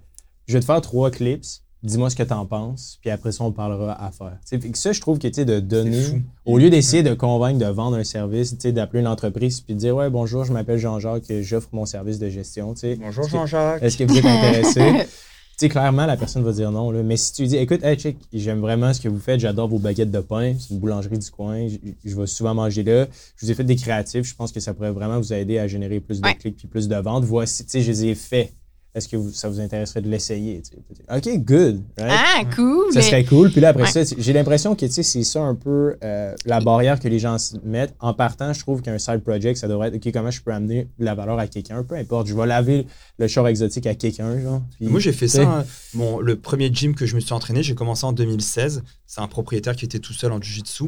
[0.47, 1.45] je vais te faire trois clips,
[1.83, 4.37] dis-moi ce que tu en penses, puis après ça, on parlera affaires.
[4.45, 7.97] Fait que ça, je trouve que de donner, au lieu d'essayer de convaincre de vendre
[7.97, 11.85] un service, d'appeler une entreprise, puis de dire ouais, bonjour, je m'appelle Jean-Jacques, j'offre mon
[11.85, 12.73] service de gestion.
[12.99, 13.83] Bonjour Jean-Jacques.
[13.83, 15.07] Est-ce que vous êtes intéressé?
[15.57, 16.91] sais, clairement, la personne va dire non.
[16.91, 17.01] Là.
[17.03, 19.79] Mais si tu dis, écoute, hey, check, j'aime vraiment ce que vous faites, j'adore vos
[19.79, 23.07] baguettes de pain, c'est une boulangerie du coin, je, je vais souvent manger là.
[23.35, 25.67] Je vous ai fait des créatifs, je pense que ça pourrait vraiment vous aider à
[25.67, 26.35] générer plus de Ouais.
[26.35, 27.23] clics puis plus de ventes.
[27.23, 28.53] Voici, tu sais, je les ai faits.
[28.95, 30.61] Est-ce que vous- ça vous intéresserait de l'essayer?
[31.13, 31.83] OK, good.
[31.99, 32.11] right?
[32.11, 32.91] Ah, cool.
[32.93, 33.51] Ça serait cool.
[33.51, 34.05] Puis là, après Ouais.
[34.05, 37.57] ça, j'ai l'impression que c'est ça un peu euh, la barrière que les gens se
[37.63, 37.93] mettent.
[37.99, 40.87] En partant, je trouve qu'un side project, ça devrait être OK, comment je peux amener
[40.97, 41.83] de la valeur à quelqu'un?
[41.83, 42.87] Peu importe, je vais laver
[43.19, 44.39] le char exotique à quelqu'un.
[44.41, 44.63] genre.
[44.77, 45.43] Puis, Moi, j'ai fait ça.
[45.43, 45.65] hein.
[45.93, 48.81] Mon, le premier gym que je me suis entraîné, j'ai commencé en 2016.
[49.05, 50.85] C'est un propriétaire qui était tout seul en jiu-jitsu.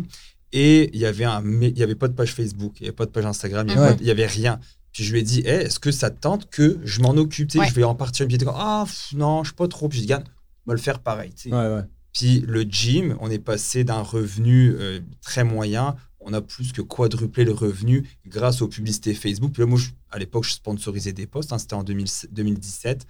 [0.52, 2.88] Et il y avait un, mais il y avait pas de page Facebook, il n'y
[2.88, 4.10] avait pas de page Instagram, il n'y Ouais.
[4.10, 4.60] avait rien.
[5.00, 7.56] Puis je lui ai dit, Hey, est-ce que ça te tente que je m'en occupe?
[7.56, 7.70] Ouais.
[7.70, 8.26] Je vais en partir.
[8.26, 9.88] Était comme, ah non, je suis pas trop.
[9.88, 10.26] Puis je dis, Regarde,
[10.66, 11.32] on va le faire pareil.
[11.46, 11.84] Ouais, ouais.
[12.14, 16.82] Puis le gym, on est passé d'un revenu euh, très moyen, on a plus que
[16.82, 19.54] quadruplé le revenu grâce aux publicités Facebook.
[19.54, 23.06] Puis là, moi, je- à l'époque, je sponsorisais des posts, hein, c'était en 2000 2017.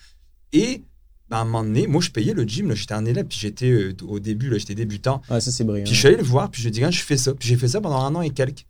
[0.53, 0.83] Et
[1.29, 3.37] ben, à un moment donné, moi, je payais le gym, là, j'étais un élève, puis
[3.39, 5.21] j'étais euh, au début, là, j'étais débutant.
[5.29, 5.85] Ouais, ça, c'est brillant.
[5.85, 7.33] Puis je suis allé le voir, puis je lui ai dit, Regarde, je fais ça.
[7.33, 8.65] Puis j'ai fait ça pendant un an et quelques.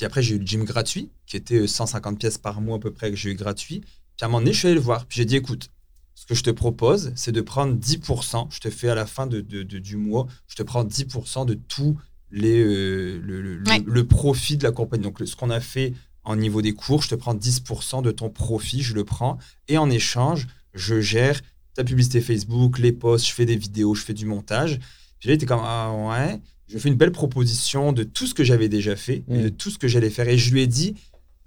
[0.00, 2.80] Puis après, j'ai eu le gym gratuit, qui était euh, 150 pièces par mois à
[2.80, 3.80] peu près que j'ai eu gratuit.
[3.80, 3.90] Puis
[4.22, 5.04] à un moment donné, je suis allé le voir.
[5.04, 5.68] Puis j'ai dit, écoute,
[6.14, 8.46] ce que je te propose, c'est de prendre 10%.
[8.50, 11.44] Je te fais à la fin de, de- de- du mois, je te prends 10%
[11.44, 11.98] de tout
[12.30, 13.82] les, euh, le, le- le- Ouais.
[13.86, 15.02] le profit de la compagnie.
[15.04, 15.92] Donc, ce qu'on a fait
[16.24, 19.36] en niveau des cours, je te prends 10% de ton profit, je le prends.
[19.68, 21.42] Et en échange, je gère
[21.74, 24.78] ta publicité Facebook, les posts, je fais des vidéos, je fais du montage.
[25.18, 26.40] Puis là, il était comme, ah ouais.
[26.72, 29.42] Je fais une belle proposition de tout ce que j'avais déjà fait et Mm.
[29.44, 30.28] de tout ce que j'allais faire.
[30.28, 30.94] Et je lui ai dit,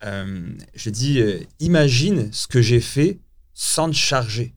[0.04, 3.20] euh, je lui ai dit, euh, imagine ce que j'ai fait
[3.54, 4.54] sans te charger.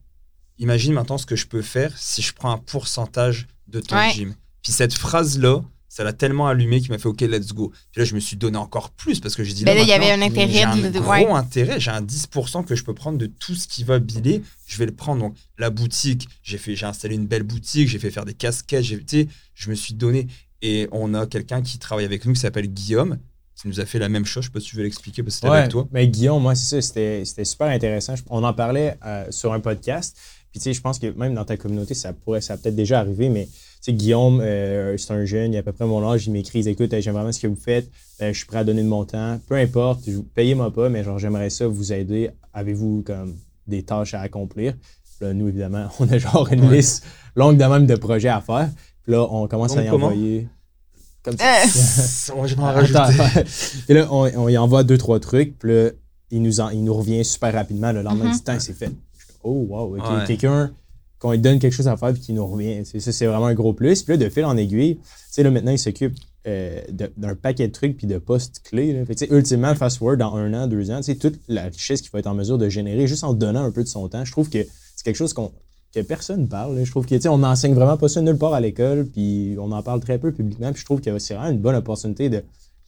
[0.59, 4.11] Imagine maintenant ce que je peux faire si je prends un pourcentage de ton Ouais.
[4.11, 4.35] gym.
[4.63, 7.71] Puis cette phrase-là, ça l'a tellement allumé qu'il m'a fait OK, let's go.
[7.91, 9.87] Puis là, je me suis donné encore plus parce que j'ai dit Ben là, il
[9.87, 11.25] y avait un intérêt j'ai un de- gros ouais.
[11.31, 14.77] intérêt, j'ai un 10% que je peux prendre de tout ce qui va biler, je
[14.77, 15.21] vais le prendre.
[15.21, 18.83] Donc la boutique, j'ai fait, j'ai installé une belle boutique, j'ai fait faire des casquettes,
[18.83, 20.27] j'ai, tu sais, je me suis donné.
[20.61, 23.17] Et on a quelqu'un qui travaille avec nous qui s'appelle Guillaume,
[23.55, 24.43] qui nous a fait la même chose.
[24.43, 25.87] Je sais pas si tu veux l'expliquer parce que c'était Ouais, avec toi.
[25.91, 28.15] mais Guillaume, moi, c'est ça, c'était super intéressant.
[28.29, 30.15] On en parlait euh, sur un podcast.
[30.51, 32.75] Puis, tu sais, je pense que même dans ta communauté, ça pourrait, ça a peut-être
[32.75, 33.51] déjà arrivé, mais, tu
[33.81, 36.67] sais, Guillaume, euh, c'est un jeune, il a à peu près mon âge, il m'écrit,
[36.67, 37.89] écoute, j'aime vraiment ce que vous faites,
[38.21, 40.01] euh, je suis prêt à donner de mon temps, peu importe,
[40.33, 42.29] payez-moi pas, mais genre, j'aimerais ça vous aider.
[42.53, 43.35] Avez-vous, comme,
[43.67, 44.73] des tâches à accomplir?
[45.19, 46.77] Là, nous, évidemment, on a genre une Ouais.
[46.77, 47.03] liste
[47.35, 48.69] longue de même de projets à faire.
[49.07, 50.07] Là, on commence Donc, à y comment?
[50.07, 50.47] envoyer.
[51.23, 51.67] Comme Euh.
[52.47, 53.43] je vais en Attends, rajouter.
[53.89, 55.89] et là, on, on y envoie deux, trois trucs, puis là,
[56.31, 57.91] il nous, en- il nous revient super rapidement.
[57.91, 58.31] Le lendemain, Mhm.
[58.31, 58.87] il dit, Tain, c'est fait.
[59.17, 59.89] Je oh, wow.
[59.95, 59.99] Ouais.
[60.27, 60.71] Quelqu'un,
[61.19, 62.85] qu'on lui donne quelque chose à faire, puis qui nous revient.
[62.85, 64.03] C'est- Ça, c'est vraiment un gros plus.
[64.03, 65.01] Puis là, de fil en aiguille, tu
[65.31, 66.15] sais, là, maintenant, il s'occupe
[66.49, 66.79] euh,
[67.17, 68.93] d'un paquet de trucs, puis de postes clés.
[68.93, 69.03] là.
[69.05, 72.01] Fait que, ultimement, fast forward, dans un an, deux ans, tu sais, toute la richesse
[72.01, 74.23] qu'il va être en mesure de générer juste en donnant un peu de son temps,
[74.23, 74.59] je trouve que
[74.95, 75.51] c'est quelque chose qu'on
[76.01, 76.83] que personne parle.
[76.83, 79.55] Je trouve que tu sais, on n'enseigne vraiment pas ça nulle part à l'école, puis
[79.59, 80.71] on en parle très peu publiquement.
[80.71, 82.43] Puis je trouve que c'est vraiment une bonne opportunité de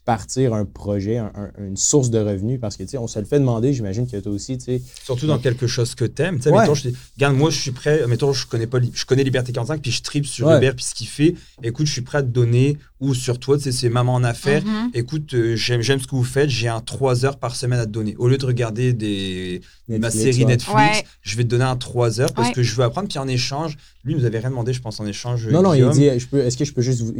[0.10, 3.20] partir un projet, un- un- une source de revenus, parce que tu sais, on se
[3.20, 4.82] le fait demander, j'imagine que toi aussi, tu sais.
[5.04, 6.38] Surtout dans quelque chose que t'aimes.
[6.38, 6.62] Tu sais, Ouais.
[6.62, 8.02] mettons, je dis, regarde, moi, je suis prêt.
[8.08, 10.58] Mettons, je connais pas, je connais Liberté 45, puis je tripe sur Ouais.
[10.58, 11.36] Uber, puis ce qu'il fait.
[11.62, 14.24] Écoute, je suis prêt à te donner, ou sur toi, tu sais, c'est maman en
[14.24, 14.66] affaires.
[14.66, 14.90] Mhm.
[14.96, 17.86] Écoute, euh, j'aime, j'aime ce que vous faites, j'ai un 3 heures par semaine à
[17.86, 18.16] te donner.
[18.18, 20.46] Au lieu de regarder des, ma Netflix, série ouais.
[20.46, 21.04] Netflix, Ouais.
[21.22, 22.54] je vais te donner un 3 heures parce Ouais.
[22.56, 23.08] que je veux apprendre.
[23.08, 25.48] Puis en échange, lui, il nous avait rien demandé, je pense, en échange.
[25.50, 27.14] Non, non, il dit, est-ce que je peux juste vous.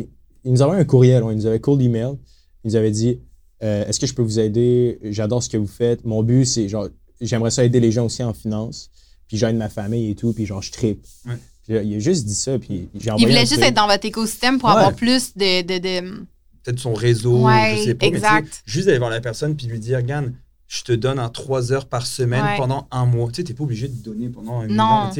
[0.46, 2.14] Il nous avait un courriel, il nous avait cold email.
[2.64, 3.20] Il nous avait dit,
[3.64, 5.00] euh, est-ce que je peux vous aider?
[5.04, 6.06] J'adore ce que vous faites.
[6.06, 6.88] Mon but, c'est genre,
[7.22, 8.90] j'aimerais ça aider les gens aussi en finance.
[9.28, 11.06] Puis j'aide ma famille et tout, puis genre, je tripe.
[11.28, 11.38] Ouais.
[11.64, 13.26] Puis là, il a juste dit ça, puis j'ai Il envoyé.
[13.28, 13.66] voulait un juste truc.
[13.66, 14.76] être dans votre écosystème pour Ouais.
[14.76, 15.62] avoir plus de.
[15.62, 16.26] de, de-
[16.64, 18.06] peut-être son réseau, Ouais, je sais pas.
[18.08, 18.64] exact.
[18.66, 20.34] juste aller voir la personne puis lui dire, regarde,
[20.68, 22.58] je te donne un 3 heures par semaine Ouais.
[22.58, 23.30] pendant un mois.
[23.30, 24.74] Tu sais, t'es pas obligé de donner pendant un Non.
[24.84, 25.12] mois.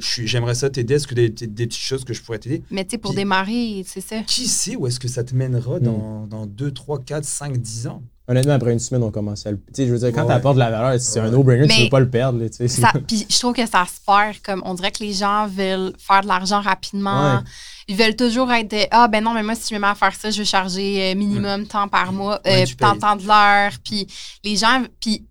[0.00, 0.94] Tu j'aimerais ça t'aider.
[0.94, 2.62] Est-ce que des, des, des petites choses que je pourrais t'aider?
[2.70, 4.22] Mais tu sais, pour Puis- démarrer, c'est ça.
[4.26, 5.82] Qui sait où est-ce que ça te mènera Hmm.
[5.84, 8.02] dans, dans 2, 3, 4, 5, 10 ans?
[8.26, 9.58] Honnêtement, après une semaine, on commence à le.
[9.58, 10.28] Tu sais, je veux dire, quand Ouais.
[10.28, 12.68] t'apportes de la valeur, c'est un no-brainer, tu veux pas le perdre, là, tu sais.
[12.68, 14.40] Ça- Puis je trouve que ça se perd.
[14.42, 17.34] Comme on dirait que les gens veulent faire de l'argent rapidement.
[17.36, 17.40] Ouais.
[17.86, 19.94] Ils veulent toujours être de, ah ben non mais moi si je me mets à
[19.94, 23.00] faire ça je vais charger euh, minimum tant par mois Ouais, euh, tu tant payes.
[23.00, 24.06] tant de l'heure puis
[24.42, 25.26] les gens puis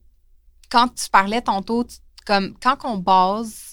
[0.70, 1.96] quand tu parlais tantôt tu-
[2.28, 3.73] comme quand on base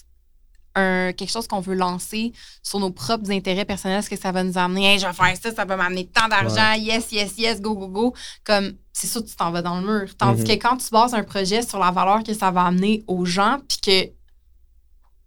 [0.75, 2.31] un, quelque chose qu'on veut lancer
[2.63, 5.35] sur nos propres intérêts personnels, ce que ça va nous amener, Hey, je vais faire
[5.41, 8.13] ça, ça va m'amener tant d'argent, yes, yes, yes, go, go, go.
[8.43, 10.15] Comme, c'est sûr que tu t'en vas dans le mur.
[10.17, 10.47] Tandis Mhm.
[10.47, 13.59] que quand tu bases un projet sur la valeur que ça va amener aux gens,
[13.67, 14.11] puis que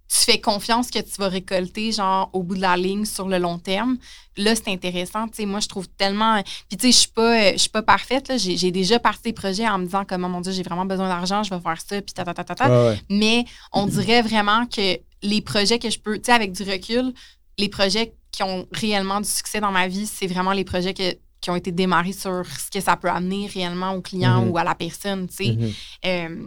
[0.09, 3.39] tu fais confiance que tu vas récolter, genre, au bout de la ligne sur le
[3.39, 3.97] long terme,
[4.37, 5.27] là, c'est intéressant.
[5.29, 6.41] Tu sais, moi, je trouve tellement.
[6.69, 8.37] Puis, tu sais, je suis pas, euh, je suis pas parfaite, là.
[8.37, 10.85] J'ai j'ai déjà parti des projets en me disant, comme, oh mon Dieu, j'ai vraiment
[10.85, 12.69] besoin d'argent, je vais faire ça, puis ta, ta, ta, ta, ta.
[12.69, 13.01] Ouais, ouais.
[13.11, 17.13] Mais on dirait vraiment que les projets que je peux, tu sais, avec du recul,
[17.59, 21.17] les projets qui ont réellement du succès dans ma vie, c'est vraiment les projets que-
[21.41, 24.51] qui ont été démarrés sur ce que ça peut amener réellement au client Mhm.
[24.51, 25.53] ou à la personne, tu sais.
[25.53, 25.73] Mhm.
[26.07, 26.47] Euh,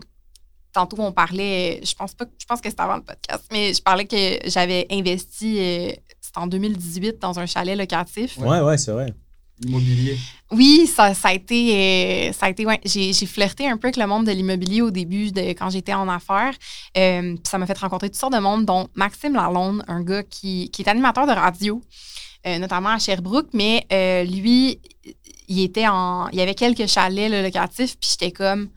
[0.78, 3.82] tantôt, on parlait, je pense pas, je pense que c'était avant le podcast, mais je
[3.82, 8.38] parlais que j'avais investi, euh, c'était en 2018, dans un chalet locatif.
[8.38, 9.13] Ouais, ouais, c'est vrai.
[9.65, 10.15] Immobilier.
[10.51, 13.88] Oui, ça, ça a été, euh, ça a été, ouais, j'ai, j'ai flirté un peu
[13.88, 16.53] avec le monde de l'immobilier au début de quand j'étais en affaires.
[16.95, 20.21] Euh, puis ça m'a fait rencontrer toutes sortes de monde, dont Maxime Lalonde, un gars
[20.21, 21.82] qui, qui est animateur de radio,
[22.45, 24.80] euh, notamment à Sherbrooke, mais euh, lui,
[25.47, 28.69] il était en, il y avait quelques chalets là, locatifs, puis j'étais comme,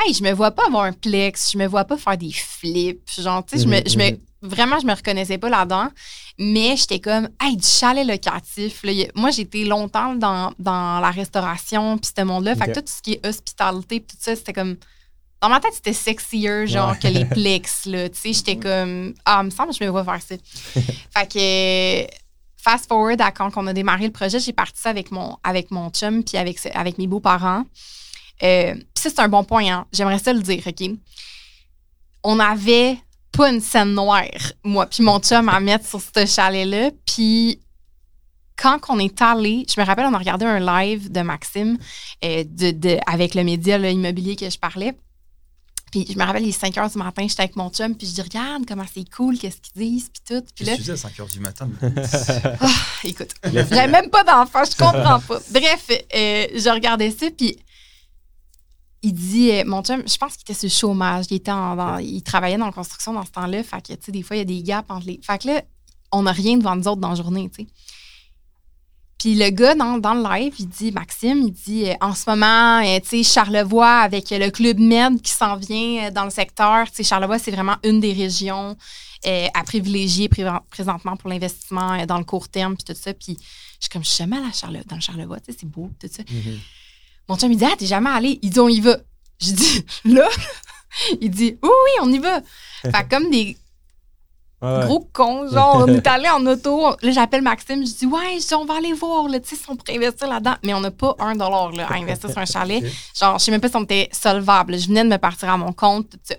[0.00, 3.10] hey, je me vois pas avoir un plex, je me vois pas faire des flips,
[3.20, 4.18] genre, tu sais, je me, Mhm, je me, mhm.
[4.42, 5.88] vraiment, je me reconnaissais pas là-dedans.
[6.38, 8.82] Mais j'étais comme, hey, du chalet locatif.
[8.82, 12.56] là, a- moi, j'étais longtemps dans, dans la restauration, puis ce monde-là.
[12.56, 14.76] Fait que tout ce qui est hospitalité, puis tout ça, c'était comme.
[15.40, 16.98] Dans ma tête, c'était sexier, genre, Ouais.
[16.98, 18.08] que les plex, là.
[18.08, 20.34] Tu sais, j'étais comme, ah, il me semble que je me vois faire ça.
[21.14, 21.32] fait
[22.08, 22.14] que,
[22.56, 25.70] fast forward à quand on a démarré le projet, j'ai parti ça avec mon, avec
[25.70, 27.64] mon chum, puis avec, avec mes beaux-parents.
[28.42, 28.74] Euh,
[29.04, 29.86] ça, c'est un bon point, hein.
[29.92, 30.90] J'aimerais ça le dire, OK?
[32.22, 32.98] On avait
[33.32, 34.22] pas une scène noire,
[34.62, 36.90] moi, puis mon chum à mettre sur ce chalet-là.
[37.06, 37.60] Puis
[38.56, 41.76] quand on est allé, je me rappelle, on a regardé un live de Maxime
[42.24, 44.94] euh, de, de- avec le média là, immobilier que je parlais.
[45.90, 48.06] Puis je me rappelle, il est 5 heures du matin, j'étais avec mon chum, puis
[48.08, 50.44] je dis Regarde comment c'est cool, qu'est-ce qu'ils disent, puis tout.
[50.54, 51.68] Puis Je là, suis à 5 h du matin?
[53.04, 55.38] écoute, j'avais même pas d'enfant, je comprends pas.
[55.50, 57.56] Bref, euh, je regardais ça, puis
[59.04, 61.76] il dit, euh, mon chum, je pense qu'il était sur le chômage, il, était en-
[61.76, 64.34] dans- il travaillait dans la construction dans ce temps-là, fait que, tu sais, des fois,
[64.36, 65.20] il y a des gaps entre les...
[65.22, 65.62] Fait que là,
[66.10, 67.68] on n'a rien devant nous autres dans la journée, tu sais.
[69.18, 72.28] Puis le gars, dans, dans le live, il dit, Maxime, il dit, euh, en ce
[72.28, 76.86] moment, euh, tu sais, Charlevoix, avec le Club Med qui s'en vient dans le secteur,
[76.90, 78.76] tu sais, Charlevoix, c'est vraiment une des régions
[79.54, 83.14] à privilégier pré- présentement pour l'investissement dans le court terme, puis tout ça.
[83.14, 85.66] Puis je suis comme, je suis jamais à Charle- dans le Charlevoix, tu sais, c'est
[85.68, 86.22] beau, tout ça.
[86.30, 86.58] Mhm.
[87.28, 88.38] Mon chum, il dit, ah, t'es jamais allé.
[88.42, 88.96] Il dit, on y va.
[89.40, 90.28] Je dis, là?
[91.20, 92.40] il dit, oui, oui, on y va.
[92.82, 93.56] Fait comme des
[94.62, 96.96] Ouais, gros cons, genre, on est allé en auto.
[97.02, 99.56] Là, j'appelle Maxime, je dis, ouais, je dis, on va aller voir, là, tu sais,
[99.56, 100.54] si on pourrait investir là-dedans.
[100.64, 102.82] Mais on n'a pas un dollar, là, à investir sur un chalet.
[103.20, 104.78] Genre, je sais même pas si on était solvable.
[104.78, 106.36] Je venais de me partir à mon compte, tout ça.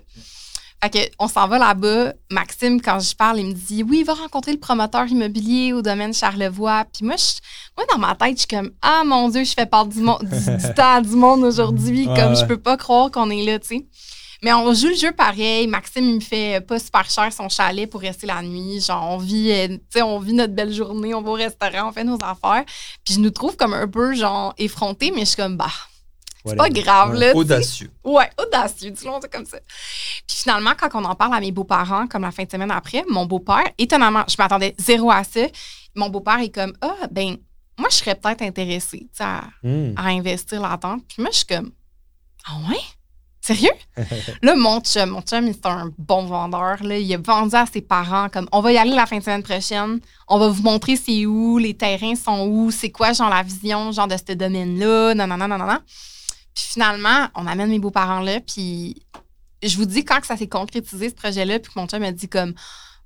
[0.92, 2.12] Fait que, on s'en va là-bas.
[2.30, 6.14] Maxime, quand je parle, il me dit Oui, va rencontrer le promoteur immobilier au domaine
[6.14, 6.84] Charlevoix.
[6.92, 7.40] Puis moi, je-
[7.76, 10.20] moi dans ma tête, je suis comme Ah mon Dieu, je fais part du, monde,
[10.22, 10.28] du,
[10.66, 12.06] du temps du monde aujourd'hui.
[12.06, 12.40] Ouais, comme ouais.
[12.40, 13.86] je peux pas croire qu'on est là, tu sais.
[14.42, 15.66] Mais on joue le jeu pareil.
[15.66, 18.80] Maxime, il me fait pas super cher son chalet pour rester la nuit.
[18.80, 21.88] Genre, on vit, euh, tu sais, on vit notre belle journée, on va au restaurant,
[21.88, 22.64] on fait nos affaires.
[23.04, 25.70] Puis je nous trouve comme un peu, genre, effrontés, mais je suis comme, bah,
[26.46, 27.26] c'est pas grave, là.
[27.26, 27.36] tu sais.
[27.38, 27.90] Audacieux.
[28.04, 29.58] Ouais, audacieux, disons ça comme ça.
[30.26, 33.04] Puis finalement, quand on en parle à mes beaux-parents, comme la fin de semaine après,
[33.08, 35.40] mon beau-père, étonnamment, je m'attendais zéro à ça.
[35.94, 37.36] Mon beau-père est comme, ah, ben,
[37.78, 39.92] moi, je serais peut-être intéressée tu sais, à, Hmm.
[39.96, 40.98] à investir là-dedans.
[41.08, 41.70] Puis moi, je suis comme,
[42.46, 42.76] ah ouais?
[43.40, 43.70] Sérieux?
[44.42, 46.82] là, mon chum, mon chum, c'est un bon vendeur.
[46.82, 46.98] Là.
[46.98, 49.44] Il a vendu à ses parents comme on va y aller la fin de semaine
[49.44, 50.00] prochaine.
[50.26, 53.92] On va vous montrer c'est où, les terrains sont où, c'est quoi, genre la vision,
[53.92, 55.14] genre de ce domaine-là.
[55.14, 55.78] Non, non, non, non, non, non.
[56.56, 58.40] Puis finalement, on amène mes beaux-parents là.
[58.40, 59.02] Puis
[59.62, 62.12] je vous dis, quand que ça s'est concrétisé, ce projet-là, puis que mon chum m'a
[62.12, 62.54] dit comme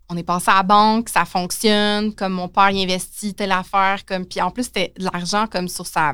[0.08, 4.04] on est passé à la banque, ça fonctionne, comme mon père il investit telle affaire,
[4.06, 6.12] comme puis en plus c'était de l'argent comme sur sa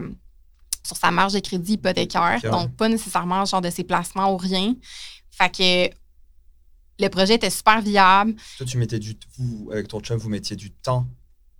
[0.83, 4.75] sur sa marge de crédit hypothécaire, donc pas nécessairement genre de ses placements ou rien.
[5.31, 5.95] Fait que
[6.99, 8.35] le projet était super viable.
[8.57, 9.19] Toi, tu mettais du.
[9.37, 11.07] Vous, avec ton chum, vous mettiez du temps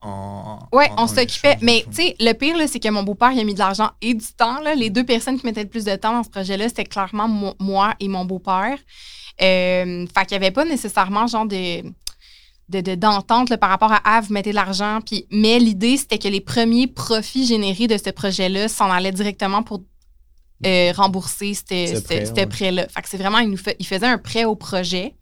[0.07, 0.59] en.
[0.73, 1.57] Ouais, en- on s'occupait.
[1.61, 3.91] Mais tu sais, le pire, là, c'est que mon beau-père, il a mis de l'argent
[4.01, 4.61] et du temps.
[4.61, 4.75] Là.
[4.75, 7.55] Les deux personnes qui mettaient le plus de temps dans ce projet-là, c'était clairement mo-
[7.59, 8.79] moi et mon beau-père.
[9.43, 11.83] Euh, fait qu'il n'y avait pas nécessairement genre de
[12.69, 14.99] de- de- d'entente par rapport à ah, vous mettez de l'argent.
[15.05, 19.63] Puis, mais l'idée, c'était que les premiers profits générés de ce projet-là s'en allaient directement
[19.63, 19.83] pour
[20.65, 22.47] euh, rembourser ce ouais.
[22.47, 22.89] prêt-là.
[22.89, 25.15] Fait que c'est vraiment, il, nous fait, il faisait un prêt au projet.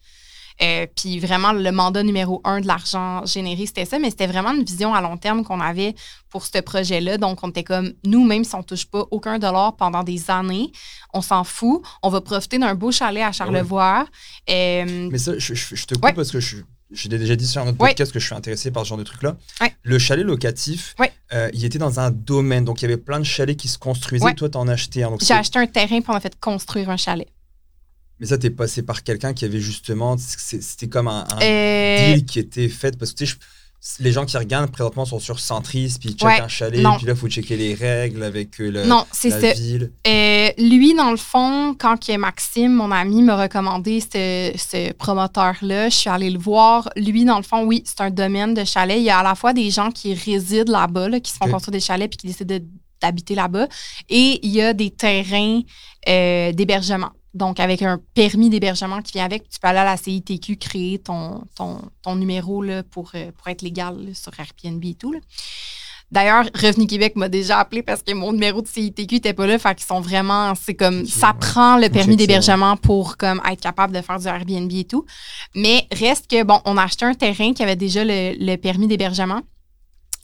[0.62, 4.52] Euh, puis vraiment, le mandat numéro un de l'argent généré, c'était ça, mais c'était vraiment
[4.52, 5.94] une vision à long terme qu'on avait
[6.30, 7.18] pour ce projet-là.
[7.18, 10.30] Donc, on était comme, nous, même si on ne touche pas aucun dollar pendant des
[10.30, 10.70] années,
[11.12, 11.82] on s'en fout.
[12.02, 14.07] On va profiter d'un beau chalet à Charlevoix.
[14.48, 16.12] Euh, Mais ça, je, je- je te coupe Ouais.
[16.12, 16.59] parce que je,
[16.90, 17.90] je l'ai déjà dit sur un autre Ouais.
[17.90, 19.36] podcast que je suis intéressé par ce genre de truc-là.
[19.61, 19.74] Ouais.
[19.82, 21.12] Le chalet locatif, Ouais.
[21.32, 22.64] euh, il était dans un domaine.
[22.64, 24.34] Donc, il y avait plein de chalets qui se construisaient.
[24.34, 25.16] Toi, tu en as acheté un.
[25.20, 27.26] J'ai acheté un terrain on a fait construire un chalet.
[28.21, 30.17] Mais ça, t'es passé par quelqu'un qui avait justement.
[30.19, 32.97] C'était comme un, un deal qui était fait.
[32.99, 33.35] Parce que tu sais,
[34.01, 36.97] les gens qui regardent présentement sont sur Centris, puis ils checkent Ouais, un chalet, non.
[36.97, 39.53] puis là, il faut checker les règles avec euh, le- non, c'est la ça.
[39.53, 39.93] ville.
[40.07, 45.95] Euh, lui, dans le fond, quand Maxime, mon ami, m'a recommandé ce, ce promoteur-là, je
[45.97, 46.89] suis allée le voir.
[46.97, 48.97] Lui, dans le fond, oui, c'est un domaine de chalet.
[48.99, 51.51] Il y a à la fois des gens qui résident là-bas, là, qui se font
[51.51, 52.65] construire des chalets puis qui décident de-
[53.03, 53.69] d'habiter là-bas.
[54.09, 55.61] Et il y a des terrains
[56.09, 57.11] euh, d'hébergement.
[57.35, 60.98] Donc, avec un permis d'hébergement qui vient avec, tu peux aller à la CITQ créer
[61.01, 65.12] ton, ton, ton numéro là, pour, euh, pour être légal là, sur Airbnb et tout.
[65.12, 65.19] là.
[66.12, 69.59] D'ailleurs, Revenu Québec m'a déjà appelé parce que mon numéro de CITQ n'était pas là.
[69.59, 70.55] Fait qu'ils sont vraiment.
[70.55, 71.06] C'est comme.
[71.06, 71.35] Ça ouais.
[71.40, 75.05] prend le permis d'hébergement pour comme, être capable de faire du Airbnb et tout.
[75.56, 78.86] Mais reste que, bon, on a acheté un terrain qui avait déjà le, le permis
[78.86, 79.40] d'hébergement.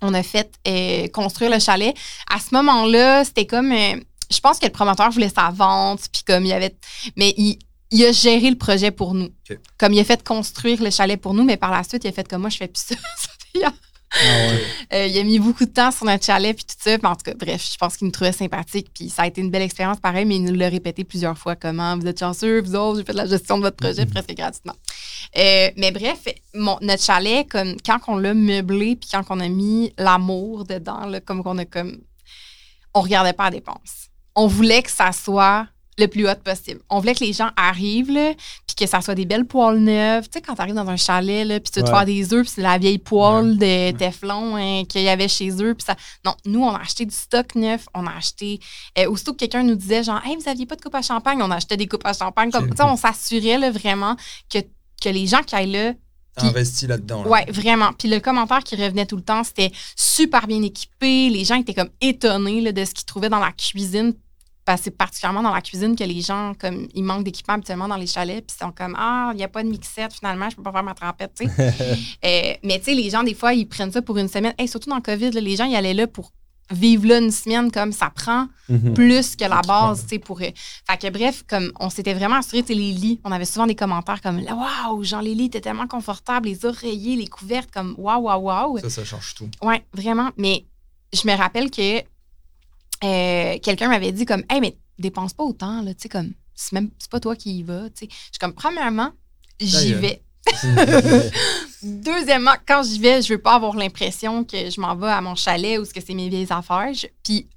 [0.00, 1.94] On a fait euh, construire le chalet.
[2.32, 3.72] À ce moment-là, c'était comme.
[3.72, 3.96] euh,
[4.32, 6.76] je pense que le promoteur voulait sa vente, puis comme il y avait.
[7.16, 7.58] Mais il,
[7.90, 9.30] il a géré le projet pour nous.
[9.78, 12.12] Comme il a fait construire le chalet pour nous, mais par la suite, il a
[12.12, 12.94] fait comme moi, je fais plus ça.
[14.12, 14.16] Ah
[14.48, 14.64] ouais.
[14.92, 16.98] euh, il a mis beaucoup de temps sur notre chalet puis tout ça.
[16.98, 18.88] Puis en tout cas, bref, je pense qu'il nous trouvait sympathique.
[18.92, 21.54] Puis ça a été une belle expérience, pareil, mais il nous l'a répété plusieurs fois.
[21.54, 24.34] Comment vous êtes chanceux, vous autres, j'ai fait de la gestion de votre projet presque
[24.34, 24.74] gratuitement.
[25.36, 26.24] Euh, mais bref,
[26.54, 31.06] mon- notre chalet, comme quand on l'a meublé puis quand on a mis l'amour dedans,
[31.06, 31.98] là, comme qu'on a comme.
[32.94, 34.08] On regardait pas la dépense.
[34.34, 35.66] On voulait que ça soit
[35.98, 36.80] le plus haut possible.
[36.88, 38.06] On voulait que les gens arrivent,
[38.66, 40.24] puis que ça soit des belles poêles neuves.
[40.24, 41.90] Tu sais, quand tu arrives dans un chalet, là, puis tu te Ouais.
[41.94, 45.50] faire des œufs, puis c'est la vieille poêle de Teflon hein, qu'il y avait chez
[45.62, 45.74] eux.
[45.74, 45.96] Puis ça...
[46.24, 47.86] Non, nous, on a acheté du stock neuf.
[47.92, 48.60] On a acheté...
[48.98, 51.42] euh, aussitôt que quelqu'un nous disait, genre, «Hey, vous aviez pas de coupe à champagne?»
[51.42, 52.50] On achetait des coupes à champagne.
[52.50, 52.70] Comme, Ok.
[52.70, 54.16] tu sais, on s'assurait là, vraiment
[54.48, 54.60] que,
[55.02, 55.92] que les gens qui aillent là
[56.36, 57.24] T'as investi là-dedans.
[57.24, 57.28] là.
[57.28, 57.92] Ouais, vraiment.
[57.92, 61.28] Puis le commentaire qui revenait tout le temps, c'était super bien équipé.
[61.28, 64.14] Les gens étaient comme étonnés là, de ce qu'ils trouvaient dans la cuisine.
[64.64, 67.88] Parce que c'est particulièrement dans la cuisine que les gens, comme, ils manquent d'équipement habituellement
[67.88, 68.46] dans les chalets.
[68.46, 70.70] Puis ils sont comme, ah, il n'y a pas de mixette, finalement, je peux pas
[70.70, 71.74] faire ma trempette, tu sais.
[72.24, 74.52] Euh, mais tu sais, les gens, des fois, ils prennent ça pour une semaine.
[74.58, 76.30] Hey, surtout dans le COVID, là, les gens, ils allaient là pour
[76.70, 78.94] vivre là une semaine, comme ça prend Mhm.
[78.94, 80.40] plus que la base, tu sais, pour...
[80.40, 80.50] euh,
[80.88, 83.66] Fait que bref, comme on s'était vraiment assuré, tu sais, les lits, on avait souvent
[83.66, 87.94] des commentaires comme, waouh, genre, les lits étaient tellement confortables, les oreillers, les couvertes, comme,
[87.98, 88.78] waouh, waouh, waouh.
[88.78, 89.50] Ça, ça change tout.
[89.62, 90.30] Ouais, vraiment.
[90.36, 90.64] Mais
[91.12, 92.02] je me rappelle que
[93.04, 96.72] euh, quelqu'un m'avait dit comme, hey, mais dépense pas autant, là, tu sais, comme, c'est
[96.72, 98.08] même, c'est pas toi qui y vas, tu sais.
[98.10, 99.10] Je suis comme, premièrement,
[99.58, 100.22] j'y vais.
[101.82, 105.34] Deuxièmement, quand j'y vais, je veux pas avoir l'impression que je m'en vais à mon
[105.34, 106.92] chalet ou que c'est mes vieilles affaires.
[106.92, 107.48] Je- Puis,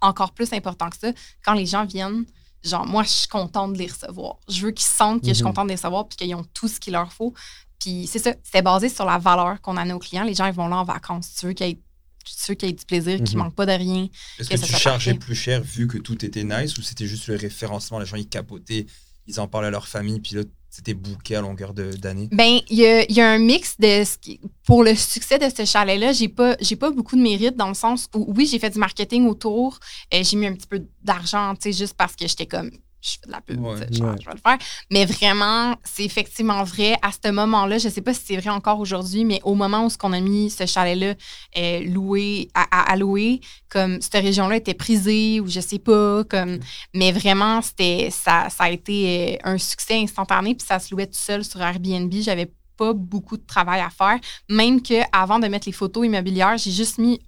[0.00, 1.12] encore plus important que ça,
[1.44, 2.24] quand les gens viennent,
[2.62, 4.36] genre, moi, je suis contente de les recevoir.
[4.48, 5.48] Je veux qu'ils sentent que je suis Mhm.
[5.50, 7.34] contente de les recevoir puis qu'ils ont tout ce qu'il leur faut.
[7.80, 10.24] Puis, c'est ça, c'était basé sur la valeur qu'on a nos clients.
[10.24, 11.34] Les gens, ils vont là en vacances.
[11.38, 11.78] Tu veux qu'ils aient,
[12.24, 13.44] tu veux qu'ils aient du plaisir, qu'ils Mhm.
[13.44, 14.08] manquent pas de rien.
[14.38, 15.26] Est-ce Que tu chargeais parfait.
[15.26, 18.28] plus cher vu que tout était nice ou c'était juste le référencement, les gens ils
[18.28, 18.86] capotaient,
[19.26, 20.42] ils en parlaient à leur famille, puis là
[20.78, 22.28] c'était booké à longueur d'année?
[22.30, 26.12] Ben, il y a, un mix de ce qui- pour le succès de ce chalet-là.
[26.12, 29.26] J'ai pas, pas beaucoup de mérite dans le sens où, oui, j'ai fait du marketing
[29.26, 29.80] autour.
[30.12, 32.70] J'ai mis un petit peu d'argent, tu sais, juste parce que j'étais comme,
[33.00, 33.76] je fais de la pub, Ouais.
[33.90, 34.16] je, Ouais.
[34.20, 34.58] je vais le faire.
[34.90, 36.96] Mais vraiment, c'est effectivement vrai.
[37.02, 39.90] À ce moment-là, je sais pas si c'est vrai encore aujourd'hui, mais au moment où
[39.90, 41.14] ce qu'on a mis ce chalet-là
[41.56, 46.58] euh, loué, à, à- louer, comme cette région-là était prisée ou je sais pas, comme,
[46.94, 51.06] mais vraiment, c'était, ça, ça a été euh, un succès instantané, puis ça se louait
[51.06, 52.12] tout seul sur Airbnb.
[52.20, 54.18] J'avais pas beaucoup de travail à faire.
[54.48, 57.20] Même que avant de mettre les photos immobilières, j'ai juste mis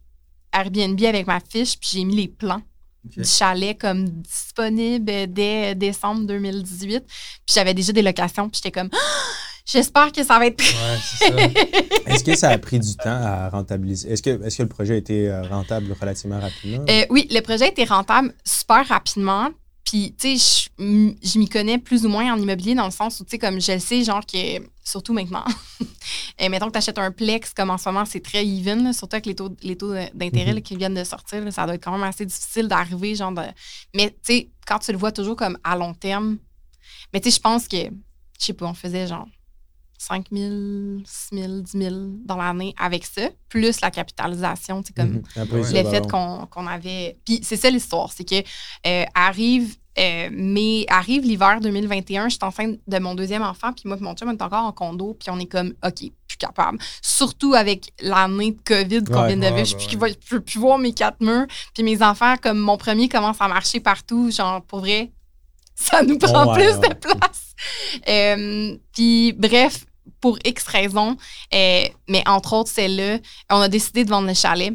[0.52, 2.62] Airbnb avec ma fiche, puis j'ai mis les plans
[3.04, 7.04] Du chalet comme disponibles dès décembre 2018.
[7.06, 8.96] Puis j'avais déjà des locations, puis j'étais comme, Ah!
[9.64, 11.52] j'espère que ça va être Ouais.
[12.06, 14.12] Est-ce que ça a pris du temps à rentabiliser?
[14.12, 16.84] Est-ce que, est que le projet a été euh, rentable relativement rapidement?
[16.88, 19.48] Euh, oui, le projet était rentable super rapidement.
[19.84, 23.24] Puis, tu sais, je m'y connais plus ou moins en immobilier dans le sens où,
[23.24, 25.44] tu sais, comme je le sais, genre que, surtout maintenant,
[26.38, 28.92] et mettons que tu achètes un plex, comme en ce moment, c'est très even, là,
[28.92, 30.62] surtout avec les taux, les taux d'intérêt Mhm.
[30.62, 33.42] qui viennent de sortir, là, ça doit être quand même assez difficile d'arriver, genre de...
[33.94, 36.38] Mais, tu sais, quand tu le vois toujours comme à long terme,
[37.12, 37.90] mais tu sais, je pense que, je
[38.44, 39.26] sais pas, on faisait genre
[40.02, 40.50] 5 000,
[41.04, 41.94] 6 000, 10 000
[42.24, 45.22] dans l'année avec ça, plus la capitalisation, tu sais, comme Mhm.
[45.36, 45.62] Après, Ouais.
[45.64, 46.06] ça le va fait long.
[46.08, 47.18] qu'on qu'on avait.
[47.26, 48.36] Puis c'est ça l'histoire, c'est que
[48.86, 49.76] euh, arrive.
[49.98, 54.02] euh, mais arrive l'hiver 2021, je suis enceinte de mon deuxième enfant, puis moi et
[54.02, 56.78] mon chum, on est encore en condo, puis on est comme, OK, plus capable.
[57.02, 59.34] Surtout avec l'année de COVID qu'on Ouais.
[59.34, 61.46] vient de Ouais, vivre, je bah peux plus- je peux plus voir mes quatre murs,
[61.74, 65.10] puis mes enfants, comme mon premier commence à marcher partout, genre, pour vrai,
[65.74, 66.88] ça nous prend Ouais, plus ouais.
[66.88, 67.54] de place.
[68.08, 69.84] Euh, puis bref,
[70.20, 71.16] pour X raisons,
[71.54, 73.18] euh, mais entre autres celle-là,
[73.50, 74.72] on a décidé de vendre le chalet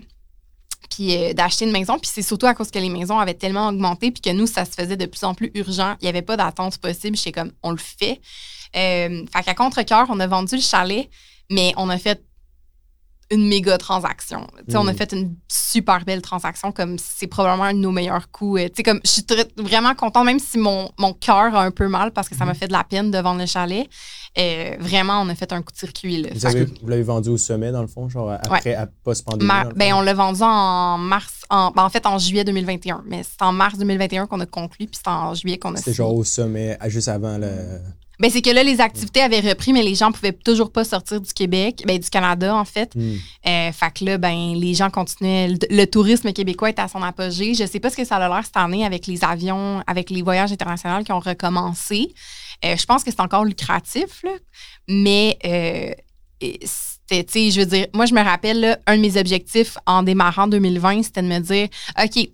[0.90, 1.98] puis euh, d'acheter une maison.
[2.00, 4.66] Puis c'est surtout à cause que les maisons avaient tellement augmenté, puis que nous, ça
[4.66, 5.96] se faisait de plus en plus urgent.
[6.02, 7.18] Il n'y avait pas d'attente possible.
[7.18, 8.22] J'étais comme, on le fait.
[8.76, 11.10] Euh, fait qu'à contre-cœur, on a vendu le chalet,
[11.50, 12.24] mais on a fait
[13.32, 14.46] une méga transaction.
[14.74, 14.96] On a Mm.
[14.96, 18.62] fait une super belle transaction, comme c'est probablement un de nos meilleurs coups.
[18.62, 19.26] Euh, comme je suis
[19.58, 22.54] vraiment contente, même si mon, mon cœur a un peu mal parce que ça m'a
[22.54, 23.88] fait de la peine de vendre le chalet.
[24.38, 26.22] Euh, vraiment, on a fait un coup de circuit.
[26.22, 26.30] Là.
[26.82, 29.50] Vous, l'avez vendu au sommet, dans le fond, genre après, à post-pandémie.
[29.76, 33.42] ben, on l'a vendu en mars, en, ben, en fait en juillet 2021, mais c'est
[33.44, 35.96] en mars 2021 qu'on a conclu, puis c'est en juillet qu'on a signé.
[35.96, 37.50] genre au sommet, juste avant le.
[38.20, 41.22] Ben, c'est que là, les activités avaient repris, mais les gens pouvaient toujours pas sortir
[41.22, 42.94] du Québec, ben, du Canada, en fait.
[42.96, 43.16] Hmm.
[43.48, 45.50] Euh, fait que là, ben, les gens continuaient.
[45.50, 47.54] Le, le tourisme québécois est à son apogée.
[47.54, 50.22] Je sais pas ce que ça a l'air cette année avec les avions, avec les
[50.22, 52.14] voyages internationaux qui ont recommencé.
[52.64, 54.32] Euh, je pense que c'est encore lucratif, là.
[54.88, 55.92] mais euh,
[56.64, 59.78] c'était, tu sais, je veux dire, moi, je me rappelle, là, un de mes objectifs
[59.86, 61.68] en démarrant 2020, c'était de me dire,
[62.02, 62.30] OK,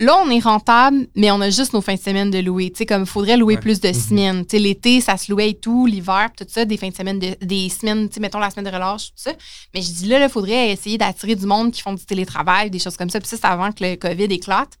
[0.00, 2.70] Là, on est rentable, mais on a juste nos fins de semaine de louer.
[2.72, 3.60] Tu sais, comme il faudrait louer Ouais.
[3.60, 3.94] plus de Mhm.
[3.94, 4.44] semaines.
[4.44, 7.18] Tu sais, l'été, ça se louait et tout, l'hiver, tout ça, des fins de semaine,
[7.20, 9.32] de- des semaines, tu sais, mettons la semaine de relâche, tout ça.
[9.72, 12.80] Mais je dis là, il faudrait essayer d'attirer du monde qui font du télétravail, des
[12.80, 13.20] choses comme ça.
[13.20, 14.72] Puis ça, c'est avant que le COVID éclate.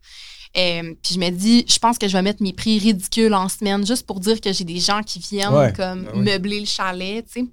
[0.56, 3.48] Euh, puis je me dis, je pense que je vais mettre mes prix ridicules en
[3.48, 5.72] semaine juste pour dire que j'ai des gens qui viennent Ouais.
[5.72, 6.22] comme Ah ouais.
[6.22, 7.46] meubler le chalet, tu sais.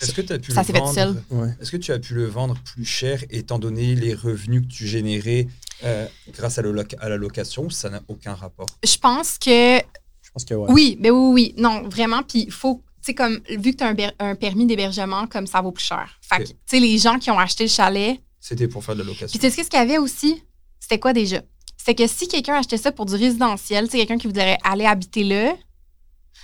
[0.00, 0.92] Est-ce que tu as pu Ça le vendre?
[0.94, 1.22] seul.
[1.30, 1.48] Ouais.
[1.60, 4.84] Est-ce que tu as pu le vendre plus cher étant donné les revenus que tu
[4.88, 5.46] générais
[5.84, 9.78] euh, grâce à, le loca- à la location ça n'a aucun rapport Je pense que
[10.22, 10.70] Je pense que ouais.
[10.72, 11.54] Oui, ben oui, oui.
[11.58, 12.22] Non, vraiment.
[12.22, 15.26] Puis il faut, tu sais, comme, vu que tu as un, ber- un permis d'hébergement,
[15.26, 16.18] comme ça vaut plus cher.
[16.22, 16.48] Fait que, Ok.
[16.48, 18.20] tu sais, les gens qui ont acheté le chalet.
[18.40, 19.38] C'était pour faire de la location.
[19.38, 20.42] Puis tu sais ce qu'il y avait aussi?
[20.80, 21.42] C'était quoi déjà?
[21.76, 24.84] C'était que si quelqu'un achetait ça pour du résidentiel, tu sais, quelqu'un qui voudrait aller
[24.86, 25.54] habiter là,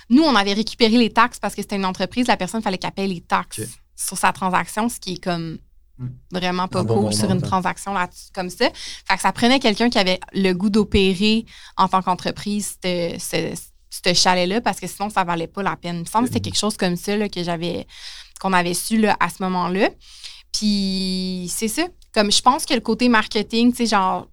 [0.09, 2.91] nous, on avait récupéré les taxes parce que c'était une entreprise, la personne, fallait qu'elle
[2.91, 3.61] paye les taxes
[3.95, 5.57] sur sa transaction, ce qui est comme Mm.
[6.31, 7.47] Vraiment pas bon cool sur une ça.
[7.47, 8.69] transaction là comme ça.
[9.07, 11.45] Fait que ça prenait quelqu'un qui avait le goût d'opérer
[11.77, 13.53] en tant qu'entreprise ce, ce,
[13.89, 15.97] ce chalet-là parce que sinon, ça valait pas la peine.
[15.97, 16.53] Il me semble que c'était Mhm.
[16.53, 17.85] quelque chose comme ça là, que j'avais
[18.39, 19.89] qu'on avait su là, à ce moment-là.
[20.53, 21.83] Puis c'est ça.
[22.13, 24.27] Comme je pense que le côté marketing, tu sais, genre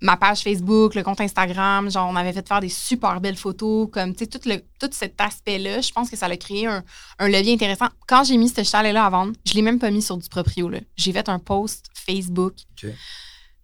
[0.00, 3.88] ma page Facebook, le compte Instagram, genre on avait fait faire des super belles photos,
[3.92, 6.84] comme tu sais, tout, le, tout cet aspect-là, je pense que ça a créé un,
[7.18, 7.88] un levier intéressant.
[8.06, 10.68] Quand j'ai mis ce chalet-là à vendre, je l'ai même pas mis sur du proprio.
[10.68, 10.78] là.
[10.96, 12.54] J'ai fait un post Facebook.
[12.84, 12.90] Ok.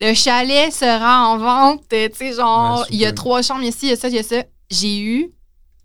[0.01, 3.66] Le chalet sera en vente, tu sais, genre, Ouais, il y a trois chambres, il
[3.66, 4.43] y a ci, il y a ça, il y a ça.
[4.70, 5.31] J'ai eu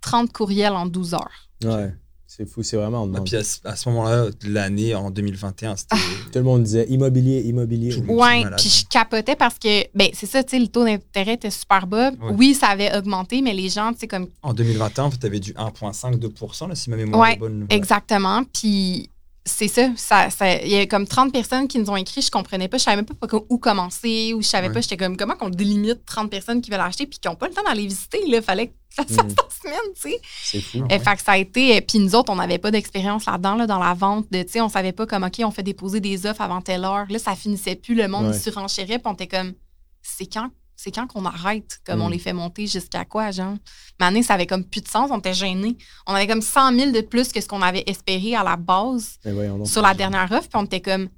[0.02, 1.48] 30 courriels en 12 heures.
[1.64, 1.94] Ouais.
[2.40, 3.26] C'est fou, c'est vraiment Ah, demande.
[3.26, 5.88] puis à, ce- à ce moment-là, de l'année, en 2021, c'était.
[5.96, 5.98] Ah.
[6.32, 7.90] Tout le monde disait immobilier, immobilier.
[7.94, 8.16] Tout le monde.
[8.18, 8.60] Ouais, malade.
[8.62, 11.86] puis je capotais parce que, ben, c'est ça, tu sais, le taux d'intérêt était super
[11.86, 12.12] bas.
[12.12, 12.34] Ouais.
[12.38, 15.52] Oui, ça avait augmenté, mais les gens, tu sais, comme En 2021, tu avais du
[15.54, 17.68] 1,5-2%, là, si ma mémoire Ouais, est bonne.
[17.70, 18.44] Exactement.
[18.54, 19.10] Puis
[19.50, 19.90] c'est ça.
[19.96, 22.78] ça, ça- Il y a comme 30 personnes qui nous ont écrit, je comprenais pas,
[22.78, 23.16] je savais même pas
[23.50, 24.74] où commencer, ou je savais Ouais.
[24.74, 27.48] pas, j'étais comme, comment qu'on délimite 30 personnes qui veulent acheter puis qui n'ont pas
[27.48, 28.42] le temps d'aller visiter, là.
[28.42, 29.36] Fallait que ça se fasse Mm.
[29.46, 30.22] en semaine, tu sais.
[30.44, 30.78] C'est fou.
[30.80, 31.00] Euh, ouais.
[31.00, 31.78] Fait que ça a été.
[31.78, 34.26] euh, Puis nous autres, on n'avait pas d'expérience là-dedans, là, dans la vente.
[34.32, 36.84] De, tu sais, on savait pas comme, OK, on fait déposer des offres avant telle
[36.86, 37.06] heure.
[37.10, 37.96] Là, ça finissait plus.
[37.96, 38.36] Le monde Ouais.
[38.36, 39.00] il surenchérait.
[39.00, 39.54] Puis on était comme,
[40.02, 40.50] c'est quand?
[40.82, 42.04] C'est quand qu'on arrête, comme Mm.
[42.04, 43.56] on les fait monter jusqu'à quoi, genre?
[44.00, 45.76] Année, ça avait comme plus de sens, on était gênés.
[46.08, 49.20] On avait comme 100 000 de plus que ce qu'on avait espéré à la base
[49.26, 49.68] donc.
[49.68, 51.10] sur la dernière offre, puis on était comme.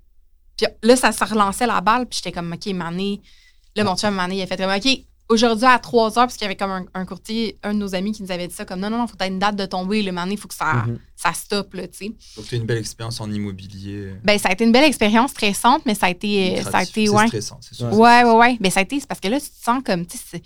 [0.57, 3.21] Puis là, ça se relançait la balle, puis j'étais comme, OK, Mané.
[3.75, 4.87] Là, mon chum, Mané, il a fait comme, OK,
[5.31, 7.95] aujourd'hui à 3 heures, parce qu'il y avait comme un, un courtier, un de nos
[7.95, 9.55] amis qui nous avait dit ça, comme, non, non, non, faut que tu une date
[9.55, 10.99] de tomber, le Mané, il faut que ça, Mhm.
[11.15, 12.11] ça stoppe, là, tu sais.
[12.37, 14.13] Donc, tu as une belle expérience en immobilier.
[14.23, 16.59] Ben, ça a été une belle expérience stressante, mais ça a été.
[16.59, 17.27] euh, Ça a été, C'est ouais.
[17.27, 17.91] stressant, c'est sûr.
[17.93, 18.57] Ouais, ouais, ouais.
[18.59, 20.43] Ben, ça a été, c'est parce que là, tu te sens comme, tu sais, c'est-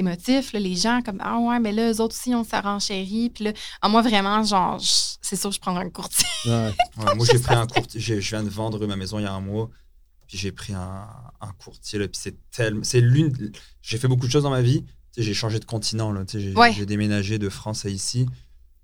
[0.00, 3.30] émotif, là, les gens, comme, ah ouais, mais là, eux autres aussi, on s'est renchéri.
[3.34, 3.52] Puis là,
[3.82, 6.24] ah, moi, vraiment, genre, c'est sûr, je prendrais un courtier.
[6.46, 6.70] Ouais.
[6.98, 8.00] Ouais, moi, j'ai pris un courtier.
[8.00, 9.68] Je viens de vendre ma maison il y a un mois.
[10.28, 11.08] Puis j'ai pris un,
[11.40, 11.98] un courtier.
[11.98, 12.84] Là, puis c'est tellement.
[12.84, 13.34] C'est l'une.
[13.82, 14.84] J'ai fait beaucoup de choses dans ma vie.
[14.84, 16.12] Tu sais, j'ai changé de continent.
[16.12, 16.72] Là, tu sais, j'ai, Ouais.
[16.72, 18.26] j'ai déménagé de France à ici.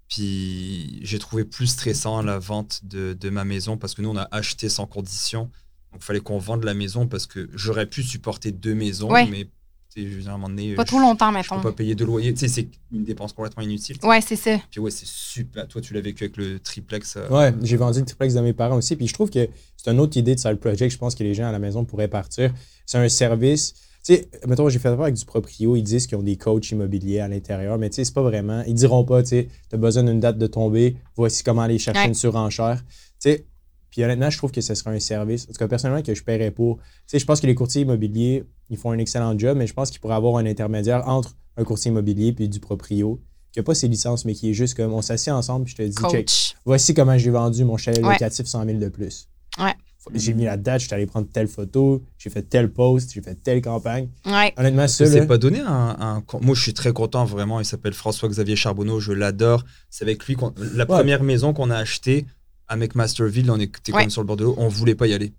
[0.09, 4.17] Puis j'ai trouvé plus stressant la vente de, de ma maison parce que nous, on
[4.17, 5.45] a acheté sans condition.
[5.93, 9.11] Donc il fallait qu'on vende la maison parce que j'aurais pu supporter deux maisons.
[9.11, 9.27] Ouais.
[9.27, 9.49] Mais
[9.97, 11.57] je veux dire, à un moment donné, Pas je- trop longtemps, Je mettons.
[11.57, 12.33] peux pas payer de loyer.
[12.35, 13.97] Tu sais, c'est une dépense complètement inutile.
[14.03, 14.59] Ouais, c'est ça.
[14.71, 15.69] Puis ouais, c'est super.
[15.69, 17.17] Toi, tu l'as vécu avec le triplex.
[17.17, 18.97] euh, Ouais, j'ai vendu le triplex de mes parents aussi.
[18.97, 20.93] Puis je trouve que c'est une autre idée de side project.
[20.93, 22.53] Je pense que les gens à la maison pourraient partir.
[22.87, 23.75] C'est un service.
[24.07, 25.77] Tu sais, mettons, j'ai fait affaire avec du proprio.
[25.77, 28.63] Ils disent qu'ils ont des coachs immobiliers à l'intérieur, mais tu sais, c'est pas vraiment.
[28.67, 32.01] Ils diront pas, tu sais, t'as besoin d'une date de tomber, voici comment aller chercher
[32.03, 32.09] Ouais.
[32.09, 32.83] une surenchère.
[32.85, 33.47] Tu sais,
[33.91, 36.23] puis honnêtement, je trouve que ce serait un service, en tout cas, personnellement, que je
[36.23, 36.77] paierais pour.
[36.79, 39.75] Tu sais, je pense que les courtiers immobiliers, ils font un excellent job, mais je
[39.75, 43.21] pense qu'il pourrait avoir un intermédiaire entre un courtier immobilier puis du proprio,
[43.53, 45.83] qui a pas ses licences, mais qui est juste comme on s'assied ensemble, puis je
[45.85, 48.13] te dis, check, voici comment j'ai vendu mon chalet Ouais.
[48.15, 49.29] locatif 100 000 de plus.
[49.59, 49.73] Ouais.
[50.13, 53.23] J'ai mis la date, je suis allé prendre telle photo, j'ai fait tel post, j'ai
[53.23, 54.09] fait telle campagne.
[54.27, 54.53] Ouais.
[54.59, 57.59] Honnêtement, ça, là, pas donné un, un- Moi, je suis très content, vraiment.
[57.59, 59.01] Il s'appelle François-Xavier Charbonneau.
[59.01, 59.65] Je l'adore.
[59.89, 60.37] C'est avec lui.
[60.75, 62.27] La première maison qu'on a achetée,
[62.69, 64.03] à McMasterville, on était Ouais.
[64.03, 65.33] comme sur le bord de l'eau, on voulait pas y aller.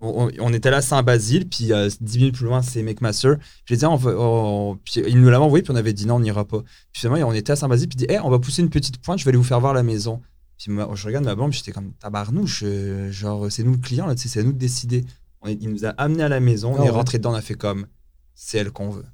[0.00, 3.32] On, était là à Saint-Basile, puis euh, 10 minutes plus loin, c'est McMaster.
[3.68, 6.20] Disais, on va- on- puis il nous l'avait envoyé, puis on avait dit non, on
[6.20, 6.60] n'ira pas.
[6.92, 8.98] Puis finalement, on était à Saint-Basile, puis il dit, Hey, on va pousser une petite
[8.98, 10.20] pointe, je vais aller vous faire voir la maison.
[10.56, 13.78] Puis moi, je regarde ma blonde, puis j'étais comme, tabarnouche, euh, genre, c'est nous le
[13.78, 15.04] client, là, tu sais, c'est à nous de décider.
[15.42, 16.90] On est- il nous a amené à la maison, on Ah est ouais.
[16.90, 17.86] rentré dedans, on a fait comme,
[18.34, 19.04] c'est elle qu'on veut.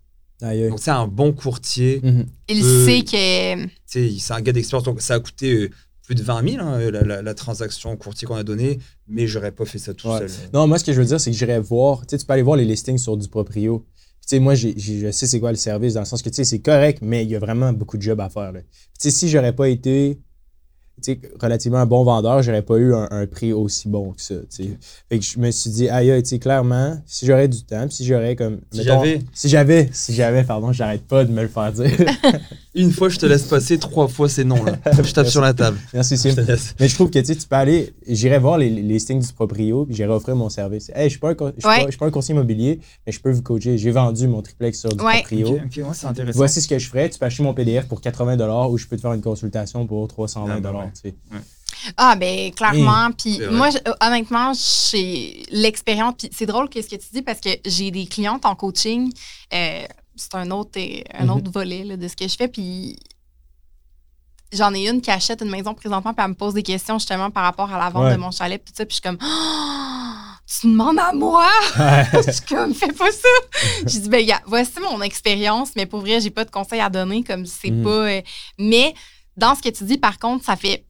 [0.43, 0.69] Aïe, aïe.
[0.71, 2.01] Donc, c'est un bon courtier.
[2.03, 2.27] Mhm.
[2.49, 3.65] Il Euh, sait que.
[3.65, 4.85] Tu sais, c'est un gars d'expérience.
[4.85, 5.71] Donc, ça a coûté euh,
[6.07, 8.79] plus de 20 000, hein, la, la- la transaction courtier qu'on a donnée,
[9.09, 10.19] mais j'aurais pas fait ça tout Ouais.
[10.29, 10.31] seul.
[10.53, 12.01] Non, moi, ce que je veux dire, c'est que j'irais voir.
[12.03, 13.85] Tu sais, tu peux aller voir les listings sur du proprio.
[14.23, 16.45] Tu sais, moi, je sais c'est quoi le service, dans le sens que, tu sais,
[16.45, 18.53] c'est correct, mais il y a vraiment beaucoup de job à faire.
[18.53, 18.61] là.
[18.63, 18.67] Tu
[18.99, 20.19] sais, si j'aurais pas été,
[21.03, 24.23] tu sais, relativement un bon vendeur, j'aurais pas eu un, un prix aussi bon que
[24.23, 24.79] ça, tu sais.
[25.11, 28.05] Fait que je me suis dit, aïe, tu sais, clairement, si j'aurais du temps, si
[28.07, 28.61] j'aurais comme...
[28.71, 29.21] Si mettons- j'avais.
[29.35, 31.91] Si j'avais, si j'avais, pardon, j'arrête pas de me le faire dire.
[32.75, 34.65] Une fois, je te laisse passer, trois fois, c'est non.
[34.65, 34.77] Là.
[35.03, 35.79] Je tape sur la table.
[35.93, 36.35] Merci, Sim.
[36.81, 39.33] Mais je trouve que tu sais, tu peux aller, j'irai voir les, les listings du
[39.33, 40.91] proprio, puis j'irai offrir mon service.
[40.95, 41.79] Hey, je suis pas un, co- je suis Ouais.
[41.81, 43.79] pas, je suis pas un conseiller immobilier, mais je peux vous coacher.
[43.79, 45.21] J'ai vendu mon triplex sur du Ouais.
[45.21, 45.49] proprio.
[45.51, 46.37] Ok, ok, ouais, c'est intéressant.
[46.37, 47.09] Voici ce que je ferais.
[47.11, 50.09] Tu peux acheter mon PDF pour 80 ou je peux te faire une consultation pour
[50.09, 50.91] 320 Ah, bah ouais.
[51.01, 51.15] tu sais.
[51.97, 53.11] Ah, ben, clairement.
[53.17, 53.57] Puis C'est vrai.
[53.57, 56.15] moi, je- honnêtement, j'ai l'expérience.
[56.19, 59.13] Puis c'est drôle que ce que tu dis parce que j'ai des clientes en coaching.
[59.53, 59.83] euh,
[60.17, 61.31] c'est un autre, euh, un Mhm.
[61.31, 62.49] autre volet là, de ce que je fais.
[62.49, 62.97] Puis
[64.53, 67.31] j'en ai une qui achète une maison présentement, puis elle me pose des questions justement
[67.31, 68.13] par rapport à la vente Ouais.
[68.15, 68.87] de mon chalet, puis tout ça.
[68.87, 71.49] Puis je suis comme, Ah, tu demandes à moi?
[72.13, 73.29] je suis comme, fais pas ça.
[73.81, 77.25] je dis, ben, voici mon expérience, mais pour vrai, j'ai pas de conseils à donner,
[77.25, 77.83] comme c'est Mhm.
[77.85, 77.91] pas.
[77.91, 78.23] euh,
[78.59, 78.95] mais
[79.37, 80.85] dans ce que tu dis, par contre, ça fait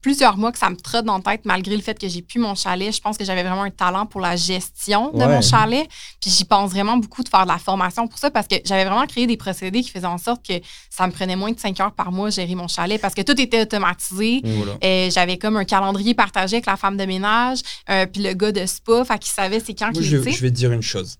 [0.00, 2.38] plusieurs mois que ça me trotte dans la tête, malgré le fait que j'ai plus
[2.40, 2.94] mon chalet.
[2.94, 5.26] Je pense que j'avais vraiment un talent pour la gestion de Ouais.
[5.26, 5.86] mon chalet.
[6.20, 8.84] Puis j'y pense vraiment beaucoup de faire de la formation pour ça parce que j'avais
[8.84, 10.54] vraiment créé des procédés qui faisaient en sorte que
[10.90, 13.38] ça me prenait moins de 5 heures par mois gérer mon chalet parce que tout
[13.40, 14.40] était automatisé.
[14.42, 14.72] Voilà.
[14.82, 18.52] Euh, j'avais comme un calendrier partagé avec la femme de ménage, euh, puis le gars
[18.52, 20.32] de spa, fait qu'il savait c'est quand qu'il je, était.
[20.32, 21.16] je vais te dire une chose.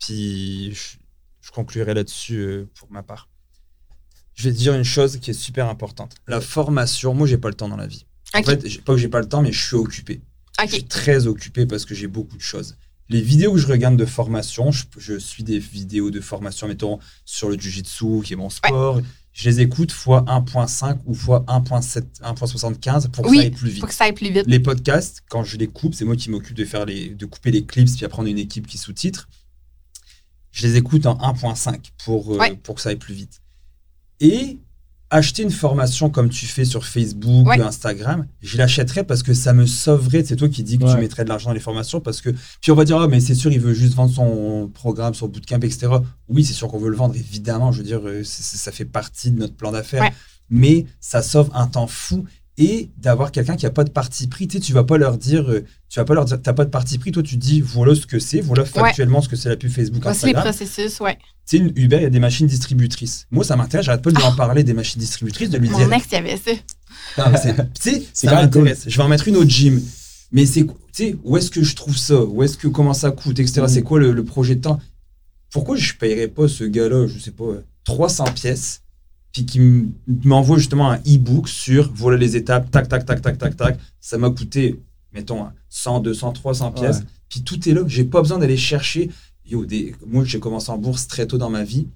[0.00, 0.96] Puis je,
[1.40, 3.28] je conclurai là-dessus euh, pour ma part.
[4.34, 6.14] Je vais te dire une chose qui est super importante.
[6.26, 8.04] La formation, moi, j'ai pas le temps dans la vie.
[8.34, 10.20] En fait, pas que j'ai pas le temps, mais je suis occupé.
[10.66, 12.76] Je suis très occupé parce que j'ai beaucoup de choses.
[13.10, 16.98] Les vidéos que je regarde de formation, je, je suis des vidéos de formation, mettons,
[17.24, 19.00] sur le Jiu-Jitsu, qui est mon sport.
[19.32, 23.68] Je les écoute fois 1.5 ou fois 1.7, 1.75 pour que Oui, ça aille plus
[23.68, 23.80] vite.
[23.80, 24.44] Faut que ça aille plus vite.
[24.46, 27.50] Les podcasts, quand je les coupe, c'est moi qui m'occupe de faire les, de couper
[27.50, 29.28] les clips, puis après on a une équipe qui sous-titre.
[30.52, 32.56] Je les écoute en 1.5 pour, euh, Ouais.
[32.62, 33.40] pour que ça aille plus vite.
[34.20, 34.58] Et
[35.10, 37.60] acheter une formation comme tu fais sur Facebook Ouais.
[37.60, 40.24] ou Instagram, je l'achèterais parce que ça me sauverait.
[40.24, 42.30] C'est toi qui dis que tu mettrais de l'argent dans les formations parce que
[42.60, 45.28] puis on va dire ah mais c'est sûr il veut juste vendre son programme, son
[45.28, 45.88] bootcamp etc.
[46.28, 47.70] Oui c'est sûr qu'on veut le vendre évidemment.
[47.70, 50.02] Je veux dire euh, ça fait partie de notre plan d'affaires.
[50.02, 50.12] Ouais.
[50.50, 52.24] Mais ça sauve un temps fou
[52.56, 54.46] et d'avoir quelqu'un qui a pas de parti pris.
[54.46, 56.64] Tu sais, tu vas pas leur dire, euh, tu vas pas leur dire, t'as pas
[56.64, 57.10] de parti pris.
[57.10, 60.02] Toi, tu dis, voilà ce que c'est, voilà factuellement ce que c'est la pub Facebook,
[60.02, 60.54] Voici les Instagram.
[60.54, 61.16] processus, ouais.
[61.46, 63.26] Tu sais, une Uber, il y a des machines distributrices.
[63.30, 63.86] Moi, ça m'intéresse.
[63.86, 65.92] J'arrête pas de lui en parler des machines distributrices, de lui Mon dire.
[65.92, 66.52] ex, il y avait ça.
[67.18, 68.84] Non, mais c'est- Tu sais, C'est ça quand même m'intéresse.
[68.86, 69.82] Je vais en mettre une au gym.
[70.32, 72.22] Mais c'est, tu sais, où est-ce que je trouve ça?
[72.24, 73.62] Où est-ce que comment ça coûte, etc.
[73.62, 73.68] Mhm.
[73.68, 74.80] C'est quoi le, le projet de temps?
[75.50, 77.44] Pourquoi je payerais pas ce gars-là, je sais pas,
[77.84, 78.80] 300 pièces,
[79.34, 79.60] puis qui
[80.24, 83.78] m'envoie justement un e-book sur voilà les étapes, tac, tac, tac, tac, tac, tac.
[84.00, 84.80] Ça m'a coûté,
[85.12, 86.98] mettons, 100, 200, 300 pièces.
[86.98, 87.04] Ouais.
[87.28, 87.82] Puis tout est là.
[87.86, 89.10] J'ai pas besoin d'aller chercher.
[89.44, 89.94] Yo, des...
[90.06, 91.88] Moi, j'ai commencé en bourse très tôt dans ma vie.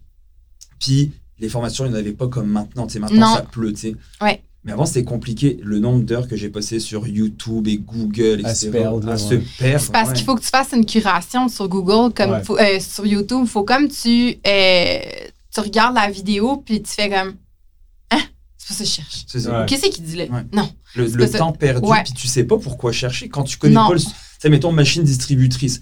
[0.81, 2.87] Puis les formations, il n'y en avait pas comme maintenant.
[2.89, 3.37] Tu sais, maintenant, Non.
[3.37, 3.95] ça pleut, tu sais.
[4.21, 4.43] Ouais.
[4.65, 5.61] Mais avant, c'était compliqué.
[5.63, 8.55] Le nombre d'heures que j'ai passé sur YouTube et Google, À etc.
[8.55, 9.17] se perdre, à ouais.
[9.19, 9.81] se perdre.
[9.85, 10.15] C'est parce ouais.
[10.17, 12.43] qu'il faut que tu fasses une curation sur Google, comme Ouais.
[12.43, 13.43] faut- euh, sur YouTube.
[13.43, 14.99] Il faut comme tu, euh,
[15.53, 17.35] tu regardes la vidéo, puis tu fais comme
[18.11, 18.21] Hein?
[18.57, 19.25] C'est pas ça que je cherche.
[19.27, 19.61] C'est ça.
[19.61, 19.67] Ouais.
[19.67, 20.25] Qu'est-ce qu'il dit là?
[20.25, 20.43] Ouais.
[20.53, 20.71] Non.
[20.95, 21.39] Le, le pas ça.
[21.39, 22.03] temps perdu, Ouais.
[22.05, 23.29] puis tu sais pas pourquoi chercher.
[23.29, 23.89] Quand tu connais Non.
[23.89, 24.01] pas le.
[24.01, 24.07] Tu
[24.41, 25.81] sais, mettons, machine distributrice.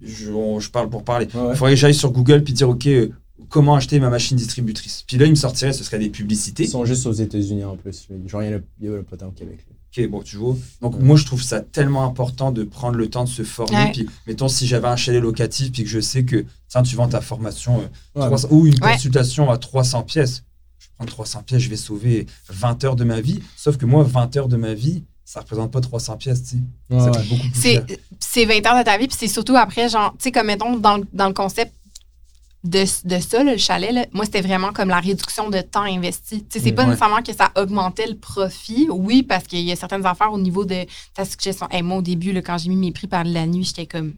[0.00, 1.26] Je, on- je parle pour parler.
[1.34, 1.50] Ouais.
[1.52, 3.10] Il faudrait que j'aille sur Google puis dire, OK, euh,
[3.48, 5.02] comment acheter ma machine distributrice.
[5.06, 6.64] Puis là, il me sortirait, ce serait des publicités.
[6.64, 8.06] Ils sont juste aux États-Unis en plus.
[8.26, 9.58] Genre, il y a, il y en a pas tant au Québec.
[9.68, 9.76] là.
[9.98, 10.56] Ok, bon, tu vois.
[10.80, 13.76] Donc, moi, je trouve ça tellement important de prendre le temps de se former.
[13.76, 13.92] Ouais.
[13.92, 17.08] Puis, mettons, si j'avais un chalet locatif, puis que je sais que, tiens, tu vends
[17.08, 17.80] ta formation,
[18.16, 18.26] euh, Ouais.
[18.26, 18.92] 300 ou une Ouais.
[18.92, 20.44] consultation à 300 pièces.
[20.78, 23.40] Je prends 300 pièces, je vais sauver 20 heures de ma vie.
[23.56, 26.98] Sauf que moi, 20 heures de ma vie, ça représente pas 300 pièces, tu sais.
[26.98, 27.84] Ça beaucoup plus C'est cher.
[28.20, 30.76] c'est 20 heures de ta vie, puis c'est surtout après, genre, tu sais, comme mettons,
[30.76, 31.72] dans, dans le concept
[32.64, 35.82] de, de ça, là, le chalet, là, moi, c'était vraiment comme la réduction de temps
[35.82, 36.44] investi.
[36.44, 36.88] Tu sais, c'est pas ouais.
[36.88, 38.88] nécessairement que ça augmentait le profit.
[38.90, 41.68] Oui, parce qu'il y a certaines affaires au niveau de ta suggestion.
[41.70, 44.14] Hey, moi, au début, là, quand j'ai mis mes prix par la nuit, j'étais comme.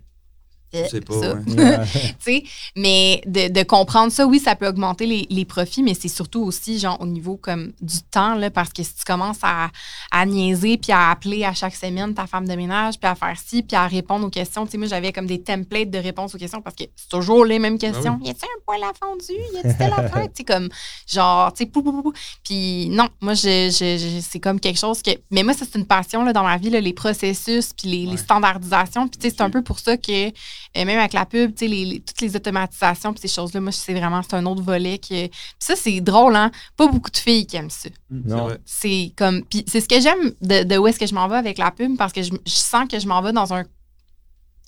[0.73, 1.35] Je sais pas, ça.
[1.35, 2.45] ouais.
[2.77, 6.43] Mais de, de comprendre ça, oui, ça peut augmenter les, les profits, mais c'est surtout
[6.43, 9.71] aussi, genre, au niveau comme du temps, là, parce que si tu commences à,
[10.13, 13.37] à niaiser, puis à appeler à chaque semaine ta femme de ménage, puis à faire
[13.45, 16.35] ci, puis à répondre aux questions, tu sais, moi, j'avais comme des templates de réponses
[16.35, 18.19] aux questions, parce que c'est toujours les mêmes questions.
[18.23, 19.33] Y a-t-il un poil à fondu?
[19.33, 20.27] Y a-t-il telle affaire?
[20.31, 20.69] Tu sais, comme,
[21.13, 22.13] genre, tu sais, pou, pou, pou, pou.
[22.45, 25.11] Puis non, moi, je, je- je- c'est comme quelque chose que...
[25.31, 28.07] Mais moi, ça, c'est une passion, là, dans ma vie, là, les processus, puis les,
[28.07, 29.09] les standardisations.
[29.09, 30.31] Puis, tu sais, c'est un peu pour ça que
[30.77, 33.61] euh, même avec la pub, tu sais, les, les- toutes les automatisations, puis ces choses-là,
[33.61, 34.99] moi, c'est vraiment, c'est un autre volet.
[34.99, 35.27] Que...
[35.27, 36.51] Puis ça, c'est drôle, hein?
[36.77, 37.89] Pas beaucoup de filles qui aiment ça.
[38.11, 38.49] C'est Non.
[38.65, 39.45] C'est comme.
[39.45, 41.71] Puis c'est ce que j'aime de, de où est-ce que je m'en vais avec la
[41.71, 43.65] pub, parce que je, je sens que je m'en vais dans un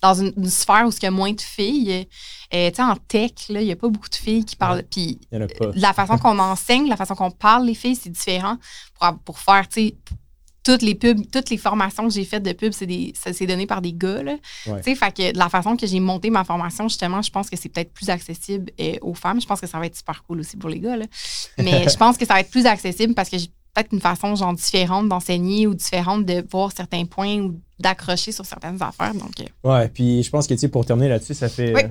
[0.01, 2.07] dans une, une sphère où il y a moins de filles.
[2.53, 4.83] Euh, tu sais, en tech, là, il n'y a pas beaucoup de filles qui parlent.
[4.83, 5.71] Puis Il y en a pas.
[5.75, 8.57] la façon qu'on enseigne, la façon qu'on parle les filles, c'est différent
[8.99, 9.95] pour, pour faire, tu sais,
[10.63, 13.45] toutes les pubs, toutes les formations que j'ai faites de pub, c'est des, ça c'est
[13.45, 14.35] donné par des gars, là.
[14.67, 14.77] Ouais.
[14.81, 17.49] Tu sais, fait que de la façon que j'ai monté ma formation, justement, je pense
[17.49, 19.41] que c'est peut-être plus accessible euh, aux femmes.
[19.41, 21.05] Je pense que ça va être super cool aussi pour les gars, là.
[21.57, 24.35] Mais je pense que ça va être plus accessible parce que j'ai peut-être une façon,
[24.35, 29.13] genre, différente d'enseigner ou différente de voir certains points ou d'accrocher sur certaines affaires.
[29.15, 31.73] Donc, euh, Ouais, puis je pense que, tu sais, pour terminer là-dessus, ça fait.
[31.75, 31.81] Oui.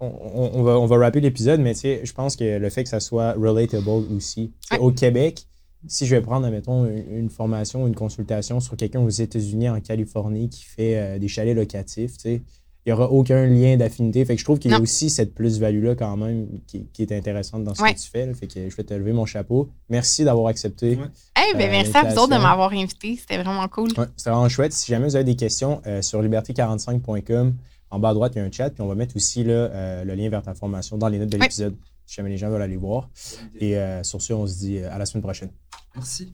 [0.00, 2.70] on, on- on va, on va rapper l'épisode, mais tu sais, je pense que le
[2.70, 3.86] fait que ça soit relatable
[4.16, 4.50] aussi.
[4.72, 4.78] Ouais.
[4.78, 5.42] Au Québec,
[5.88, 9.80] si je vais prendre, admettons, une, formation ou une consultation sur quelqu'un aux États-Unis, en
[9.80, 12.42] Californie, qui fait euh, des chalets locatifs, tu sais,
[12.84, 14.24] il n'y aura aucun lien d'affinité.
[14.24, 17.10] Fait que je trouve qu'il y a aussi cette plus-value-là quand même qui, qui est
[17.10, 17.92] intéressante dans ce Ouais.
[17.94, 18.26] que tu fais.
[18.26, 18.32] là.
[18.32, 19.68] Fait que je vais te lever mon chapeau.
[19.88, 20.90] Merci d'avoir accepté.
[20.90, 21.06] Ouais.
[21.36, 23.16] hey, ben, Euh, merci à vous autres de m'avoir invité.
[23.16, 23.88] C'était vraiment cool.
[23.98, 24.72] Ouais, c'est vraiment chouette.
[24.72, 27.54] Si jamais vous avez des questions euh, sur liberté45.com,
[27.90, 28.70] en bas à droite, il y a un chat.
[28.70, 31.28] Puis on va mettre aussi là, euh, le lien vers ta formation dans les notes
[31.30, 31.42] de Ouais.
[31.42, 31.74] l'épisode,
[32.06, 33.10] si jamais les gens veulent aller voir.
[33.56, 35.50] Et euh, sur ce, on se dit euh, à la semaine prochaine.
[35.94, 36.32] Merci.